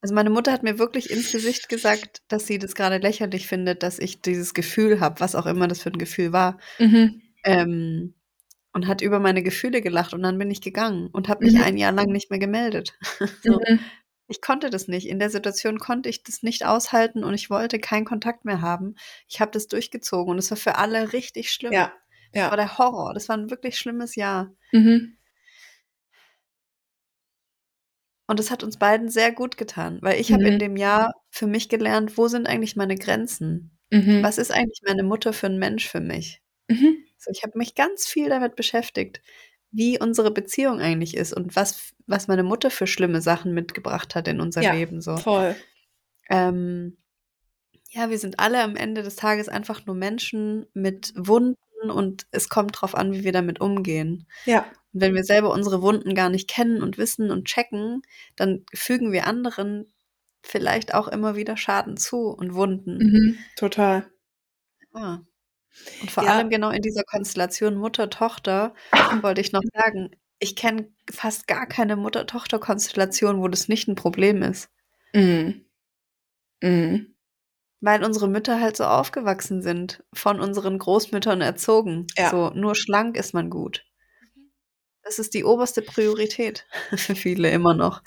[0.00, 3.82] Also meine Mutter hat mir wirklich ins Gesicht gesagt, dass sie das gerade lächerlich findet,
[3.82, 6.58] dass ich dieses Gefühl habe, was auch immer das für ein Gefühl war.
[6.78, 7.22] Mhm.
[7.44, 8.14] Ähm,
[8.74, 11.62] und hat über meine Gefühle gelacht und dann bin ich gegangen und habe mich Mhm.
[11.62, 12.94] ein Jahr lang nicht mehr gemeldet.
[13.44, 13.60] so.
[13.66, 13.80] Mhm.
[14.28, 15.06] Ich konnte das nicht.
[15.08, 18.94] In der Situation konnte ich das nicht aushalten und ich wollte keinen Kontakt mehr haben.
[19.28, 21.72] Ich habe das durchgezogen und es war für alle richtig schlimm.
[21.74, 21.92] Ja.
[22.32, 22.56] Das war Ja.
[22.56, 23.14] der Horror.
[23.14, 24.52] Das war ein wirklich schlimmes Jahr.
[24.72, 25.16] Mhm.
[28.28, 30.58] Und es hat uns beiden sehr gut getan, weil ich habe in Mhm.
[30.58, 33.78] dem Jahr für mich gelernt, wo sind eigentlich meine Grenzen?
[33.90, 34.22] Mhm.
[34.22, 36.40] Was ist eigentlich meine Mutter für ein Mensch für mich?
[36.68, 36.96] Mhm.
[37.30, 39.20] Ich habe mich ganz viel damit beschäftigt,
[39.70, 44.28] wie unsere Beziehung eigentlich ist und was, was meine Mutter für schlimme Sachen mitgebracht hat
[44.28, 45.00] in unser Ja, Leben.
[45.00, 45.16] So.
[45.16, 45.56] Voll.
[46.30, 46.96] Ähm,
[47.90, 51.56] ja, wir sind alle am Ende des Tages einfach nur Menschen mit Wunden
[51.90, 54.26] und es kommt drauf an, wie wir damit umgehen.
[54.46, 54.66] Ja.
[54.92, 58.02] Und wenn wir selber unsere Wunden gar nicht kennen und wissen und checken,
[58.36, 59.92] dann fügen wir anderen
[60.42, 62.98] vielleicht auch immer wieder Schaden zu und Wunden.
[62.98, 63.38] Mhm.
[63.56, 64.10] Total.
[64.94, 65.24] Ja.
[66.00, 66.30] Und vor Ja.
[66.34, 68.74] allem genau in dieser Konstellation Mutter-Tochter
[69.22, 74.42] wollte ich noch sagen, ich kenne fast gar keine Mutter-Tochter-Konstellation, wo das nicht ein Problem
[74.42, 74.68] ist.
[75.14, 75.64] Mhm.
[76.62, 77.14] Mhm.
[77.80, 82.06] Weil unsere Mütter halt so aufgewachsen sind, von unseren Großmüttern erzogen.
[82.16, 82.30] Ja.
[82.30, 83.84] So, nur schlank ist man gut.
[85.02, 88.02] Das ist die oberste Priorität für viele immer noch.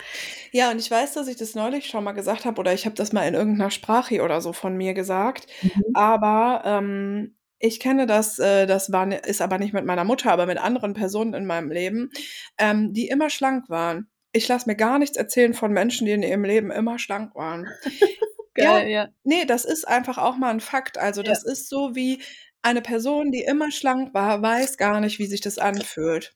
[0.52, 2.96] Ja, und ich weiß, dass ich das neulich schon mal gesagt habe oder ich habe
[2.96, 5.46] das mal in irgendeiner Sprache oder so von mir gesagt.
[5.94, 10.46] Aber ähm, ich kenne das, äh, das war, ist aber nicht mit meiner Mutter, aber
[10.46, 12.12] mit anderen Personen in meinem Leben,
[12.58, 14.10] ähm, die immer schlank waren.
[14.32, 17.68] Ich lasse mir gar nichts erzählen von Menschen, die in ihrem Leben immer schlank waren.
[18.54, 19.08] Geil, ja.
[19.24, 20.98] Nee, das ist einfach auch mal ein Fakt.
[20.98, 21.30] Also Ja.
[21.30, 22.22] das ist so wie
[22.62, 26.36] eine Person, die immer schlank war, weiß gar nicht, wie sich das anfühlt.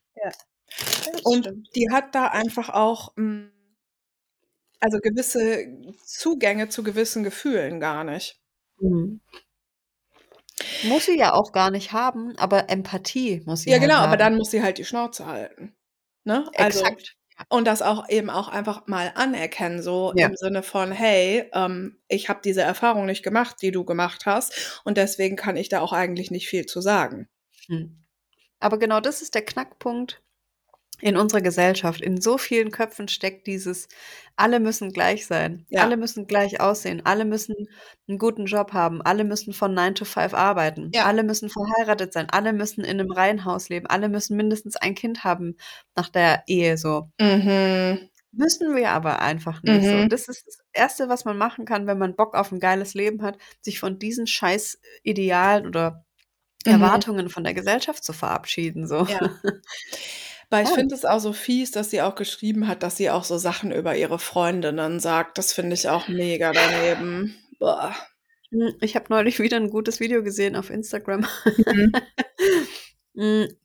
[1.24, 3.50] Und die hat da einfach auch mh,
[4.80, 5.66] also gewisse
[6.04, 8.40] Zugänge zu gewissen Gefühlen gar nicht.
[8.80, 9.20] Mhm.
[10.84, 14.12] Muss sie ja auch gar nicht haben, aber Empathie muss sie Ja, halt genau, aber
[14.12, 14.18] haben.
[14.18, 15.74] dann muss sie halt die Schnauze halten.
[16.24, 16.48] Ne?
[16.56, 17.16] Also, Exakt.
[17.48, 20.26] und das auch eben auch einfach mal anerkennen, so Ja.
[20.28, 24.80] im Sinne von, hey, ähm, ich habe diese Erfahrung nicht gemacht, die du gemacht hast,
[24.84, 27.28] und deswegen kann ich da auch eigentlich nicht viel zu sagen.
[27.66, 27.98] Hm.
[28.60, 30.20] Aber genau das ist der Knackpunkt
[31.02, 32.00] in unserer Gesellschaft.
[32.00, 33.88] In so vielen Köpfen steckt dieses,
[34.36, 35.82] alle müssen gleich sein, Ja.
[35.82, 37.54] alle müssen gleich aussehen, alle müssen
[38.08, 41.04] einen guten Job haben, alle müssen von 9 to 5 arbeiten, Ja.
[41.06, 45.24] alle müssen verheiratet sein, alle müssen in einem Reihenhaus leben, alle müssen mindestens ein Kind
[45.24, 45.56] haben
[45.96, 47.10] nach der Ehe so.
[47.20, 48.08] Mhm.
[48.30, 49.92] Müssen wir aber einfach nicht so.
[49.92, 50.08] Mhm.
[50.08, 53.22] Das ist das Erste, was man machen kann, wenn man Bock auf ein geiles Leben
[53.22, 56.04] hat, sich von diesen scheiß Idealen oder
[56.64, 56.74] Mhm.
[56.74, 58.86] Erwartungen von der Gesellschaft zu verabschieden.
[58.86, 59.04] So.
[59.06, 59.18] Ja.
[60.52, 60.74] Weil ich Oh.
[60.74, 63.72] finde es auch so fies, dass sie auch geschrieben hat, dass sie auch so Sachen
[63.72, 65.38] über ihre Freundinnen sagt.
[65.38, 67.34] Das finde ich auch mega daneben.
[67.58, 67.96] Boah.
[68.50, 71.26] Hm, Ich habe neulich wieder ein gutes Video gesehen auf Instagram.
[71.66, 71.92] Mhm.
[73.14, 73.44] Mm,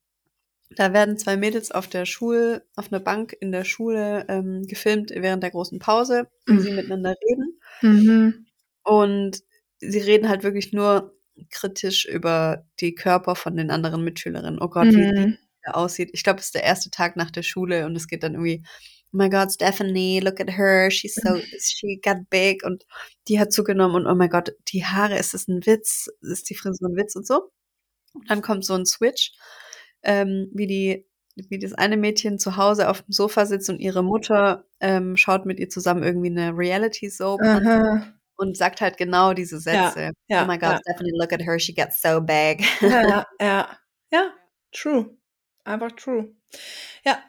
[0.77, 5.11] Da werden zwei Mädels auf der Schule, auf einer Bank in der Schule ähm, gefilmt
[5.15, 6.59] während der großen Pause, wie Mhm.
[6.61, 7.59] sie miteinander reden.
[7.81, 8.45] Mhm.
[8.84, 9.43] Und
[9.80, 11.15] sie reden halt wirklich nur
[11.51, 14.59] kritisch über die Körper von den anderen Mitschülerinnen.
[14.61, 15.38] Oh Gott, wie die Mhm.
[15.68, 16.10] Er aussieht.
[16.14, 18.64] Ich glaube, es ist der erste Tag nach der Schule und es geht dann irgendwie,
[19.14, 22.85] oh my God, Stephanie, look at her, she's so, she got big und
[23.27, 26.10] die hat zugenommen und oh my God, die Haare, ist das ein Witz?
[26.22, 27.52] Ist die Frisur ein Witz und so?
[28.14, 29.31] Und dann kommt so ein Switch,
[30.03, 34.03] ähm, wie die, wie das eine Mädchen zu Hause auf dem Sofa sitzt und ihre
[34.03, 39.60] Mutter ähm, schaut mit ihr zusammen irgendwie eine Reality-Soap an und sagt halt genau diese
[39.60, 40.11] Sätze.
[40.27, 40.80] ja, oh my God, ja.
[40.81, 42.64] Stephanie, look at her, she gets so big.
[42.81, 43.77] Ja, ja,
[44.11, 44.34] ja,
[44.72, 45.16] true.
[45.68, 46.30] Einfach true.
[47.06, 47.19] Ja.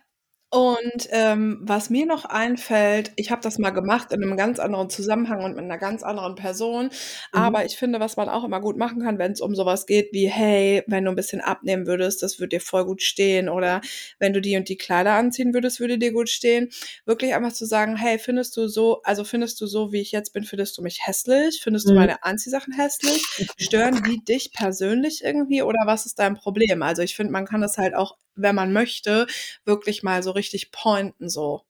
[0.50, 4.88] Und ähm, was mir noch einfällt, ich habe das mal gemacht in einem ganz anderen
[4.88, 6.86] Zusammenhang und mit einer ganz anderen Person.
[6.86, 6.90] Mhm.
[7.32, 10.10] Aber ich finde, was man auch immer gut machen kann, wenn es um sowas geht
[10.14, 13.50] wie, hey, wenn du ein bisschen abnehmen würdest, das würde dir voll gut stehen.
[13.50, 13.82] Oder
[14.20, 16.70] wenn du die und die Kleider anziehen würdest, würde dir gut stehen.
[17.04, 20.32] Wirklich einfach zu sagen, hey, findest du so, also findest du so, wie ich jetzt
[20.32, 21.60] bin, findest du mich hässlich?
[21.62, 21.98] Findest du Mhm.
[21.98, 23.22] meine Anziehsachen hässlich?
[23.58, 26.82] Stören die dich persönlich irgendwie oder was ist dein Problem?
[26.82, 29.26] Also ich finde, man kann das halt auch, wenn man möchte,
[29.64, 31.64] wirklich mal so richtig pointen so.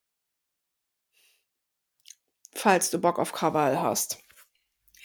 [2.54, 4.18] Falls du Bock auf Krawall hast.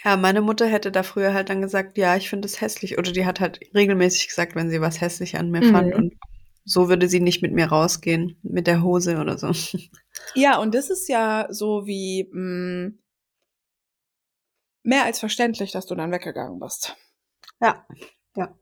[0.03, 2.98] Ja, meine Mutter hätte da früher halt dann gesagt, ja, ich finde es hässlich.
[2.98, 5.90] Oder die hat halt regelmäßig gesagt, wenn sie was hässlich an mir fand.
[5.90, 5.95] Mhm.
[5.95, 6.14] Und
[6.65, 9.52] so würde sie nicht mit mir rausgehen, mit der Hose oder so.
[10.35, 12.94] Ja, und das ist ja so wie mh,
[14.84, 16.95] mehr als verständlich, dass du dann weggegangen bist.
[17.61, 17.85] Ja,
[18.35, 18.56] ja.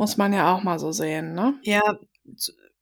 [0.00, 1.60] Muss man ja auch mal so sehen, ne?
[1.62, 1.82] Ja,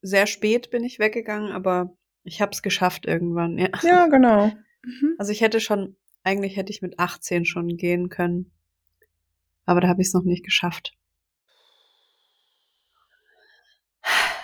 [0.01, 1.93] sehr spät bin ich weggegangen, aber
[2.23, 3.67] ich habe es geschafft irgendwann, ja.
[3.81, 4.53] Ja, genau.
[4.83, 5.15] Mhm.
[5.17, 8.53] Also ich hätte schon, eigentlich hätte ich mit 18 schon gehen können.
[9.65, 10.93] Aber da habe ich es noch nicht geschafft.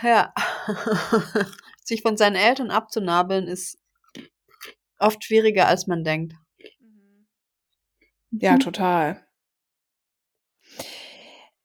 [0.03, 0.33] Ja.
[1.85, 3.79] Sich von seinen Eltern abzunabeln ist
[4.99, 6.33] oft schwieriger, als man denkt.
[8.31, 8.59] Ja, Mhm.
[8.59, 9.25] total.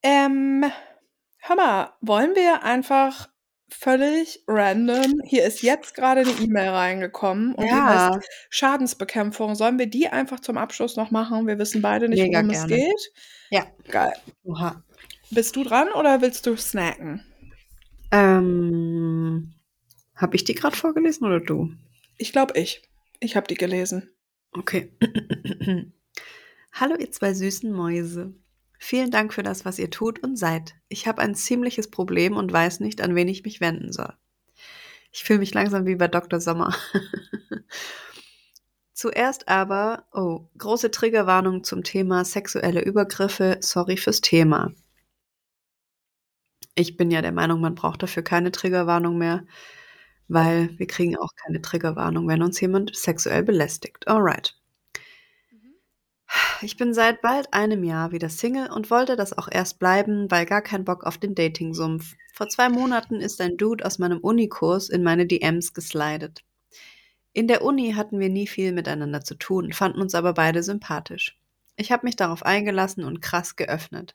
[0.02, 0.64] Ähm,
[1.40, 3.28] hör mal, wollen wir einfach
[3.72, 5.20] völlig random.
[5.24, 8.10] Hier ist jetzt gerade eine E-Mail reingekommen und die Ja.
[8.14, 9.54] heißt Schadensbekämpfung.
[9.54, 11.46] Sollen wir die einfach zum Abschluss noch machen?
[11.46, 12.74] Wir wissen beide nicht, Mega worum es gerne.
[12.76, 13.12] geht.
[13.50, 13.66] Ja.
[13.88, 14.12] Geil.
[14.44, 14.82] Oha.
[15.30, 17.24] Bist du dran oder willst du snacken?
[18.10, 19.54] Ähm,
[20.16, 21.70] habe ich die gerade vorgelesen oder du?
[22.18, 22.82] Ich glaube ich.
[23.20, 24.10] Ich habe die gelesen.
[24.52, 24.92] Okay.
[26.72, 28.34] Hallo ihr zwei süßen Mäuse.
[28.82, 30.74] Vielen Dank für das, was ihr tut und seid.
[30.88, 34.14] Ich habe ein ziemliches Problem und weiß nicht, an wen ich mich wenden soll.
[35.12, 36.40] Ich fühle mich langsam wie bei Dr.
[36.40, 36.74] Sommer.
[38.94, 43.58] Zuerst aber, oh, große Triggerwarnung zum Thema sexuelle Übergriffe.
[43.60, 44.72] Sorry fürs Thema.
[46.74, 49.44] Ich bin ja der Meinung, man braucht dafür keine Triggerwarnung mehr,
[50.28, 54.08] weil wir kriegen auch keine Triggerwarnung, wenn uns jemand sexuell belästigt.
[54.08, 54.59] Alright.
[56.62, 60.44] Ich bin seit bald einem Jahr wieder Single und wollte das auch erst bleiben, weil
[60.44, 62.14] gar kein Bock auf den Dating-Sumpf.
[62.34, 66.44] Vor zwei Monaten ist ein Dude aus meinem Unikurs in meine DMs geslidet.
[67.32, 71.38] In der Uni hatten wir nie viel miteinander zu tun, fanden uns aber beide sympathisch.
[71.76, 74.14] Ich habe mich darauf eingelassen und krass geöffnet.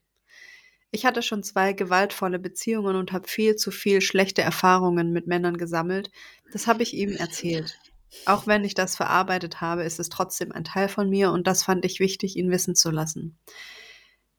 [0.91, 5.57] Ich hatte schon zwei gewaltvolle Beziehungen und habe viel zu viel schlechte Erfahrungen mit Männern
[5.57, 6.11] gesammelt.
[6.51, 7.79] Das habe ich ihm erzählt.
[8.25, 11.63] Auch wenn ich das verarbeitet habe, ist es trotzdem ein Teil von mir und das
[11.63, 13.37] fand ich wichtig, ihn wissen zu lassen.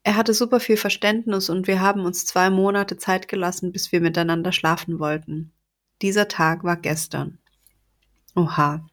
[0.03, 4.01] Er hatte super viel Verständnis und wir haben uns zwei Monate Zeit gelassen, bis wir
[4.01, 5.53] miteinander schlafen wollten.
[6.01, 7.39] Dieser Tag war gestern.
[8.35, 8.87] Oha.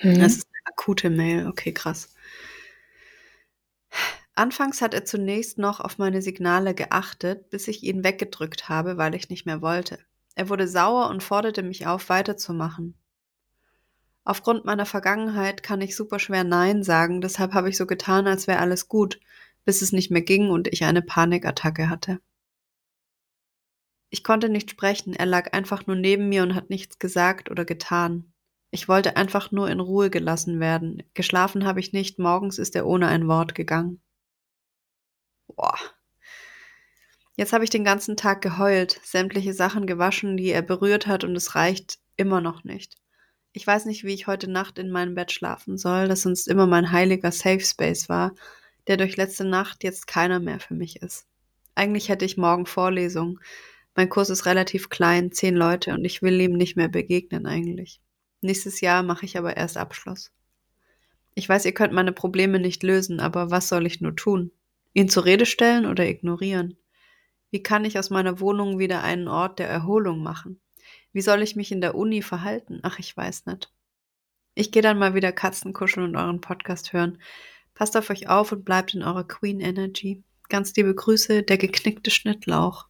[0.00, 0.20] Mhm.
[0.20, 1.48] Das ist eine akute Mail.
[1.48, 2.14] Okay, krass.
[4.34, 9.14] Anfangs hat er zunächst noch auf meine Signale geachtet, bis ich ihn weggedrückt habe, weil
[9.14, 9.98] ich nicht mehr wollte.
[10.34, 12.94] Er wurde sauer und forderte mich auf, weiterzumachen.
[14.24, 18.46] Aufgrund meiner Vergangenheit kann ich super schwer Nein sagen, deshalb habe ich so getan, als
[18.46, 19.18] wäre alles gut,
[19.64, 22.20] bis es nicht mehr ging und ich eine Panikattacke hatte.
[24.10, 27.64] Ich konnte nicht sprechen, er lag einfach nur neben mir und hat nichts gesagt oder
[27.64, 28.32] getan.
[28.70, 31.02] Ich wollte einfach nur in Ruhe gelassen werden.
[31.14, 34.00] Geschlafen habe ich nicht, morgens ist er ohne ein Wort gegangen.
[35.48, 35.78] Boah.
[37.36, 41.34] Jetzt habe ich den ganzen Tag geheult, sämtliche Sachen gewaschen, die er berührt hat, und
[41.34, 43.01] es reicht immer noch nicht.
[43.54, 46.66] Ich weiß nicht, wie ich heute Nacht in meinem Bett schlafen soll, das sonst immer
[46.66, 48.34] mein heiliger Safe Space war,
[48.86, 51.26] der durch letzte Nacht jetzt keiner mehr für mich ist.
[51.74, 53.40] Eigentlich hätte ich morgen Vorlesung.
[53.94, 58.00] Mein Kurs ist relativ klein, zehn Leute, und ich will ihm nicht mehr begegnen eigentlich.
[58.40, 60.32] Nächstes Jahr mache ich aber erst Abschluss.
[61.34, 64.50] Ich weiß, ihr könnt meine Probleme nicht lösen, aber was soll ich nur tun?
[64.94, 66.76] Ihn zur Rede stellen oder ignorieren?
[67.50, 70.58] Wie kann ich aus meiner Wohnung wieder einen Ort der Erholung machen?
[71.12, 72.80] Wie soll ich mich in der Uni verhalten?
[72.82, 73.72] Ach, ich weiß nicht.
[74.54, 77.18] Ich gehe dann mal wieder Katzen kuscheln und euren Podcast hören.
[77.74, 80.22] Passt auf euch auf und bleibt in eurer Queen Energy.
[80.48, 82.86] Ganz liebe Grüße, der geknickte Schnittlauch.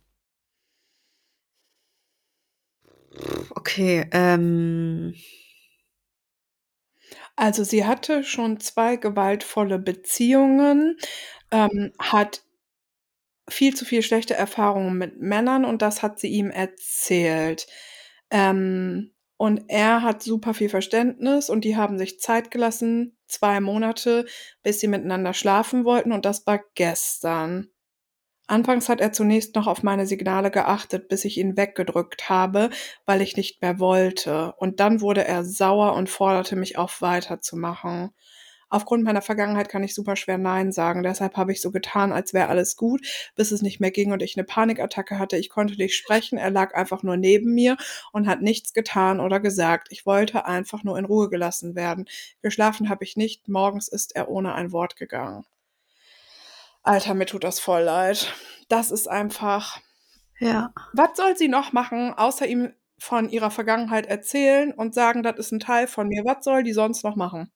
[3.51, 5.15] Okay, ähm.
[7.37, 10.99] Also sie hatte schon zwei gewaltvolle Beziehungen,
[11.51, 12.43] ähm, hat
[13.49, 17.67] viel zu viel schlechte Erfahrungen mit Männern und das hat sie ihm erzählt.
[18.33, 24.25] Ähm, und er hat super viel Verständnis und die haben sich Zeit gelassen, zwei Monate,
[24.63, 27.69] bis sie miteinander schlafen wollten und das war gestern.
[28.47, 32.71] Anfangs hat er zunächst noch auf meine Signale geachtet, bis ich ihn weggedrückt habe,
[33.07, 34.53] weil ich nicht mehr wollte.
[34.59, 38.11] Und dann wurde er sauer und forderte mich auf, weiterzumachen.
[38.73, 41.03] Aufgrund meiner Vergangenheit kann ich super schwer Nein sagen.
[41.03, 44.23] Deshalb habe ich so getan, als wäre alles gut, bis es nicht mehr ging und
[44.23, 45.37] ich eine Panikattacke hatte.
[45.37, 46.39] Ich konnte nicht sprechen.
[46.39, 47.77] Er lag einfach nur neben mir
[48.13, 49.89] und hat nichts getan oder gesagt.
[49.91, 52.07] Ich wollte einfach nur in Ruhe gelassen werden.
[52.41, 53.47] Geschlafen habe ich nicht.
[53.47, 55.45] Morgens ist er ohne ein Wort gegangen.
[56.83, 58.33] Alter, mir tut das voll leid.
[58.71, 59.81] Das ist einfach.
[60.39, 60.73] Ja.
[60.95, 65.53] Was soll sie noch machen, außer ihm von ihrer Vergangenheit erzählen und sagen, das ist
[65.53, 66.25] ein Teil von mir?
[66.25, 67.53] Was soll die sonst noch machen?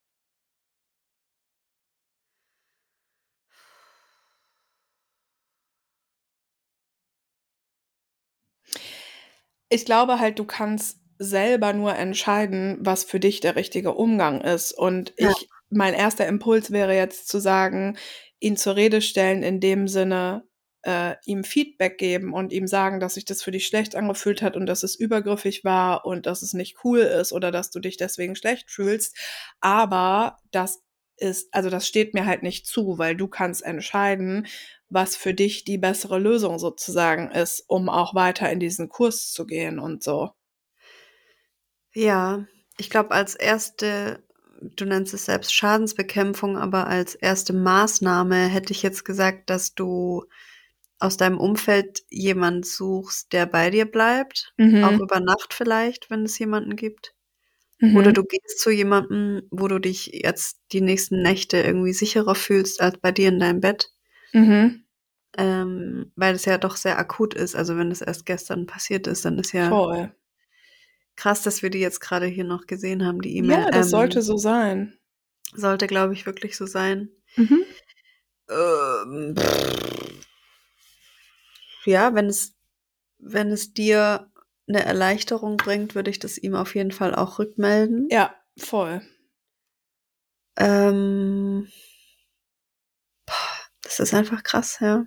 [9.69, 14.71] Ich glaube halt, du kannst selber nur entscheiden, was für dich der richtige Umgang ist.
[14.71, 15.29] Und Ja.
[15.29, 17.97] ich, mein erster Impuls wäre jetzt zu sagen,
[18.39, 20.43] ihn zur Rede stellen in dem Sinne,
[20.83, 24.55] äh, ihm Feedback geben und ihm sagen, dass sich das für dich schlecht angefühlt hat
[24.55, 27.97] und dass es übergriffig war und dass es nicht cool ist oder dass du dich
[27.97, 29.17] deswegen schlecht fühlst.
[29.59, 30.81] Aber das
[31.17, 34.45] ist, also das steht mir halt nicht zu, weil du kannst entscheiden,
[34.89, 39.45] was für dich die bessere Lösung sozusagen ist, um auch weiter in diesen Kurs zu
[39.45, 40.31] gehen und so.
[41.93, 42.45] Ja,
[42.77, 44.23] ich glaube, als erste,
[44.61, 50.25] du nennst es selbst Schadensbekämpfung, aber als erste Maßnahme hätte ich jetzt gesagt, dass du
[50.99, 54.83] aus deinem Umfeld jemand suchst, der bei dir bleibt, Mhm.
[54.83, 57.15] auch über Nacht vielleicht, wenn es jemanden gibt.
[57.79, 57.97] Mhm.
[57.97, 62.81] Oder du gehst zu jemandem, wo du dich jetzt die nächsten Nächte irgendwie sicherer fühlst
[62.81, 63.91] als bei dir in deinem Bett,
[64.33, 64.83] Mhm.
[65.37, 67.55] ähm, weil es ja doch sehr akut ist.
[67.55, 70.13] Also wenn es erst gestern passiert ist, dann ist ja Voll.
[71.15, 73.59] krass, dass wir die jetzt gerade hier noch gesehen haben, die E-Mail.
[73.59, 74.97] Ja, das Ähm, sollte so sein.
[75.53, 77.09] sollte, glaube ich, wirklich so sein.
[77.35, 77.63] Mhm.
[78.49, 79.35] Ähm,
[81.85, 82.53] ja, wenn es,
[83.19, 84.31] wenn es dir
[84.67, 88.07] eine Erleichterung bringt, würde ich das ihm auf jeden Fall auch rückmelden.
[88.09, 89.01] Ja, voll.
[90.57, 91.67] Ähm,
[93.87, 95.05] das ist einfach krass, ja.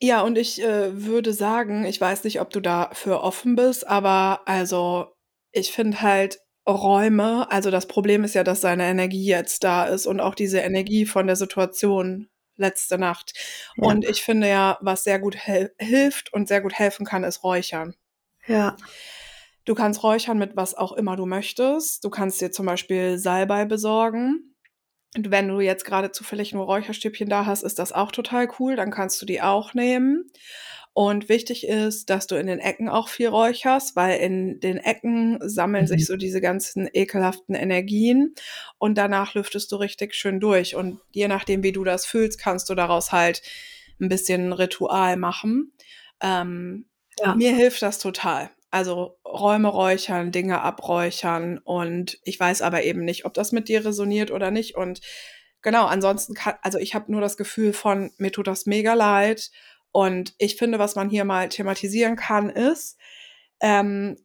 [0.00, 4.42] Ja, und ich äh, würde sagen, ich weiß nicht, ob du dafür offen bist, aber
[4.44, 5.14] also
[5.52, 10.06] ich finde halt Räume, also das Problem ist ja, dass seine Energie jetzt da ist
[10.06, 13.32] und auch diese Energie von der Situation letzte Nacht.
[13.76, 13.88] Ja.
[13.88, 15.36] Und ich finde ja, was sehr gut
[15.78, 17.94] hilft und sehr gut helfen kann, ist Räuchern.
[18.46, 18.76] Ja.
[19.64, 22.04] Du kannst räuchern mit was auch immer du möchtest.
[22.04, 24.54] Du kannst dir zum Beispiel Salbei besorgen.
[25.16, 28.76] Und wenn du jetzt gerade zufällig nur Räucherstäbchen da hast, ist das auch total cool.
[28.76, 30.30] Dann kannst du die auch nehmen.
[30.92, 35.38] Und wichtig ist, dass du in den Ecken auch viel räucherst, weil in den Ecken
[35.40, 35.88] sammeln Mhm.
[35.88, 38.34] sich so diese ganzen ekelhaften Energien
[38.78, 40.76] und danach lüftest du richtig schön durch.
[40.76, 43.42] Und je nachdem, wie du das fühlst, kannst du daraus halt
[44.00, 45.72] ein bisschen Ritual machen.
[46.20, 46.86] Ähm,
[47.20, 47.34] Ja.
[47.36, 48.50] Mir hilft das total.
[48.74, 53.84] Also Räume räuchern, Dinge abräuchern und ich weiß aber eben nicht, ob das mit dir
[53.84, 54.74] resoniert oder nicht.
[54.74, 55.00] Und
[55.62, 59.52] genau, ansonsten kann, also ich habe nur das Gefühl von, mir tut das mega leid.
[59.92, 62.98] Und ich finde, was man hier mal thematisieren kann, ist,
[63.60, 64.16] ähm,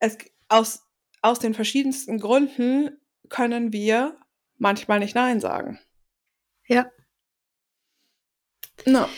[0.00, 0.18] es,
[0.48, 0.80] aus,
[1.20, 4.18] aus den verschiedensten Gründen können wir
[4.58, 5.78] manchmal nicht Nein sagen.
[6.66, 6.90] Ja.
[8.84, 9.08] No.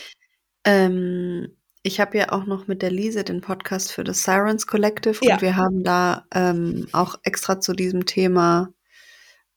[0.64, 5.18] Ähm, ich habe ja auch noch mit der Lise den Podcast für das Sirens Collective
[5.22, 5.34] Ja.
[5.34, 8.70] und wir haben da ähm, auch extra zu diesem Thema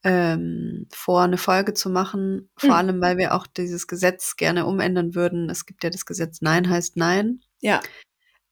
[0.03, 2.49] ähm, vor, eine Folge zu machen.
[2.57, 2.75] Vor Mhm.
[2.75, 5.49] allem, weil wir auch dieses Gesetz gerne umändern würden.
[5.49, 7.39] Es gibt ja das Gesetz Nein heißt Nein.
[7.61, 7.81] Ja.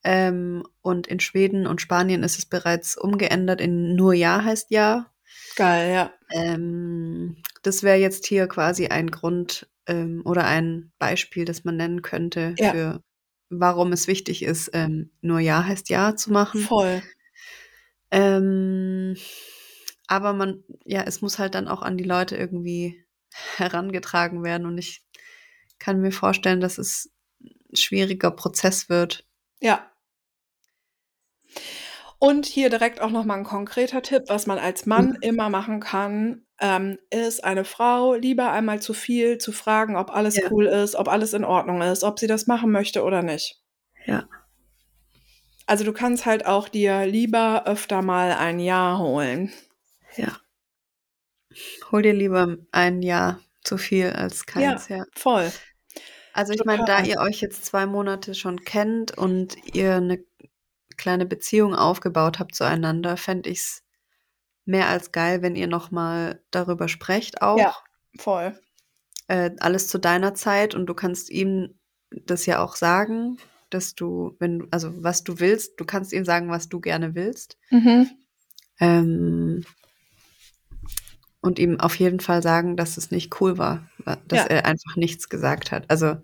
[0.03, 5.11] Ähm, und in Schweden und Spanien ist es bereits umgeändert in nur Ja heißt Ja.
[5.57, 6.13] Geil, ja.
[6.31, 12.01] Ähm, das wäre jetzt hier quasi ein Grund ähm, oder ein Beispiel, das man nennen
[12.01, 12.71] könnte Ja.
[12.71, 13.01] für
[13.49, 16.61] warum es wichtig ist, ähm, nur Ja heißt Ja zu machen.
[16.61, 17.01] Voll.
[18.11, 19.15] Ähm,
[20.07, 23.03] aber man, ja, es muss halt dann auch an die Leute irgendwie
[23.57, 25.03] herangetragen werden und ich
[25.79, 27.11] kann mir vorstellen, dass es
[27.41, 29.25] ein schwieriger Prozess wird.
[29.59, 29.91] Ja.
[32.17, 35.17] Und hier direkt auch nochmal ein konkreter Tipp, was man als Mann Mhm.
[35.21, 40.35] immer machen kann, ähm, ist eine Frau lieber einmal zu viel zu fragen, ob alles
[40.37, 40.43] Ja.
[40.51, 43.61] cool ist, ob alles in Ordnung ist, ob sie das machen möchte oder nicht.
[44.05, 44.27] Ja.
[45.67, 49.51] Also du kannst halt auch dir lieber öfter mal ein Ja holen.
[50.15, 50.37] Ja.
[51.91, 55.05] Hol dir lieber ein Ja zu viel als keins, ja.
[55.15, 55.51] Voll.
[56.33, 60.23] Also ich meine, da ihr euch jetzt zwei Monate schon kennt und ihr eine
[60.97, 63.83] kleine Beziehung aufgebaut habt zueinander, fände ich es
[64.65, 67.57] mehr als geil, wenn ihr nochmal darüber sprecht auch.
[67.59, 67.75] Ja.
[68.19, 68.59] Voll.
[69.27, 71.75] Äh, alles zu deiner Zeit und du kannst ihm
[72.11, 73.37] das ja auch sagen,
[73.69, 77.57] dass du, wenn also was du willst, du kannst ihm sagen, was du gerne willst.
[77.71, 78.09] Mhm.
[78.79, 79.65] Ähm,
[81.41, 84.45] und ihm auf jeden Fall sagen, dass es nicht cool war, wa- dass Ja.
[84.45, 85.89] er einfach nichts gesagt hat.
[85.89, 86.17] Also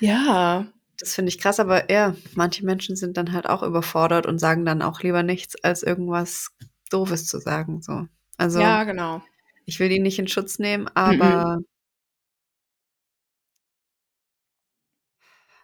[0.00, 0.66] Ja.
[1.00, 4.64] Das finde ich krass, aber ja, manche Menschen sind dann halt auch überfordert und sagen
[4.64, 6.50] dann auch lieber nichts, als irgendwas
[6.88, 7.82] Doofes zu sagen.
[7.82, 8.06] So.
[8.36, 9.22] Also ja, genau.
[9.66, 11.58] ich will ihn nicht in Schutz nehmen, aber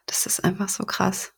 [0.07, 1.33] das ist einfach so krass.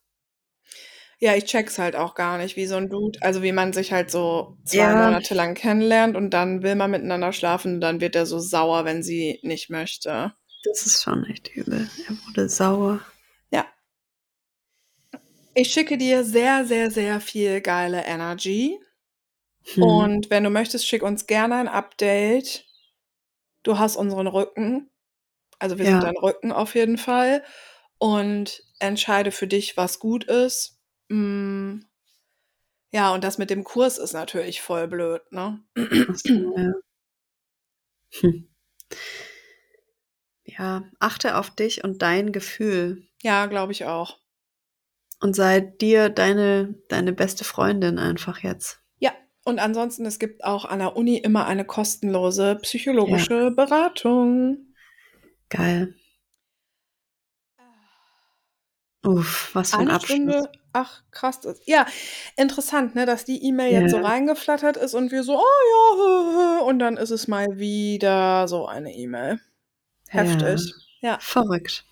[1.18, 3.92] Ja, ich check's halt auch gar nicht, wie so ein Dude, also wie man sich
[3.92, 5.06] halt so zwei Ja.
[5.06, 8.84] Monate lang kennenlernt und dann will man miteinander schlafen und dann wird er so sauer,
[8.84, 10.34] wenn sie nicht möchte.
[10.64, 11.88] Das ist schon echt übel.
[12.06, 13.00] Er wurde sauer.
[15.58, 18.78] Ich schicke dir sehr, sehr, sehr viel geile Energy.
[19.74, 19.82] Hm.
[19.82, 22.66] Und wenn du möchtest, schick uns gerne ein Update.
[23.62, 24.90] Du hast unseren Rücken.
[25.59, 25.93] Also wir Ja.
[25.93, 27.44] sind dein Rücken auf jeden Fall.
[27.98, 30.78] Und entscheide für dich, was gut ist.
[31.09, 31.80] Mm.
[32.93, 35.62] Ja, und das mit dem Kurs ist natürlich voll blöd, ne?
[35.76, 36.72] Ja.
[38.20, 38.38] Hm.
[40.44, 44.18] ja, achte auf dich und dein Gefühl Ja, glaube ich auch.
[45.20, 48.80] und sei dir deine, deine beste Freundin einfach jetzt.
[49.47, 54.59] Ja, und ansonsten, es gibt auch an der Uni immer eine kostenlose psychologische Beratung.
[55.48, 55.94] Geil.
[59.05, 60.44] Uff, was für ein Abschluss.
[60.73, 61.40] Ach, krass.
[61.64, 61.86] Ja,
[62.36, 64.02] interessant, ne, dass die E-Mail jetzt so Ja.
[64.02, 68.93] reingeflattert ist und wir so, oh ja, und dann ist es mal wieder so eine
[68.93, 69.40] E-Mail.
[70.09, 70.60] Heftig.
[71.01, 71.85] Ja, Verrückt.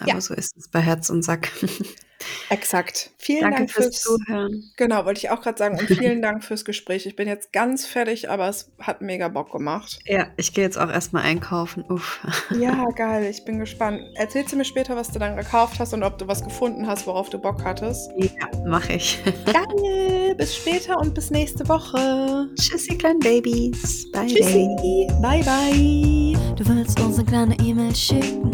[0.00, 0.20] Aber Ja.
[0.20, 1.50] so ist es bei Herz und Sack.
[2.50, 3.10] exakt.
[3.18, 4.70] Vielen Danke Dank fürs fürs, Zuhören.
[4.76, 7.06] genau, wollte ich auch gerade sagen und vielen Dank fürs Gespräch.
[7.06, 9.98] Ich bin jetzt ganz fertig, aber es hat mega Bock gemacht.
[10.06, 11.84] Ja, ich gehe jetzt auch erstmal einkaufen.
[11.88, 12.20] Uff.
[12.58, 14.02] Ja, geil, ich bin gespannt.
[14.14, 17.06] Erzählst du mir später, was du dann gekauft hast und ob du was gefunden hast,
[17.06, 18.10] worauf du Bock hattest?
[18.16, 19.18] Ja, mache ich.
[19.46, 22.48] Geil, bis später und bis nächste Woche.
[22.60, 24.10] Tschüssi, kleinen Babys.
[24.12, 24.34] Bye, bye.
[24.34, 26.54] Tschüssi, bye bye.
[26.56, 28.50] Du willst uns eine kleine E-Mail schicken,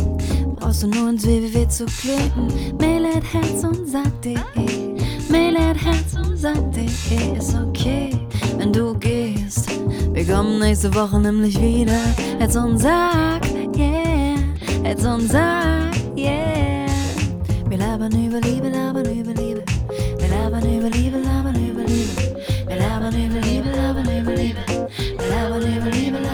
[0.63, 2.47] Brauchst du nur ins www zu klicken.
[2.79, 4.37] Mail at herz und sag.de.
[4.55, 4.97] Eh.
[5.29, 8.11] Mail at herz und sag.de eh, ist okay,
[8.59, 9.69] wenn du gehst.
[10.13, 11.99] Wir kommen nächste Woche nämlich wieder.
[12.39, 13.45] Herz und sag,
[13.77, 14.37] yeah.
[14.85, 16.87] Herz und sag, yeah.
[17.69, 19.65] Wir labern über Liebe, labern über Liebe.
[20.21, 22.39] Wir labern über Liebe, labern über Liebe.
[22.69, 24.61] Wir labern über Liebe, labern über Liebe.
[25.19, 26.32] Wir labern über Liebe, labern über Liebe.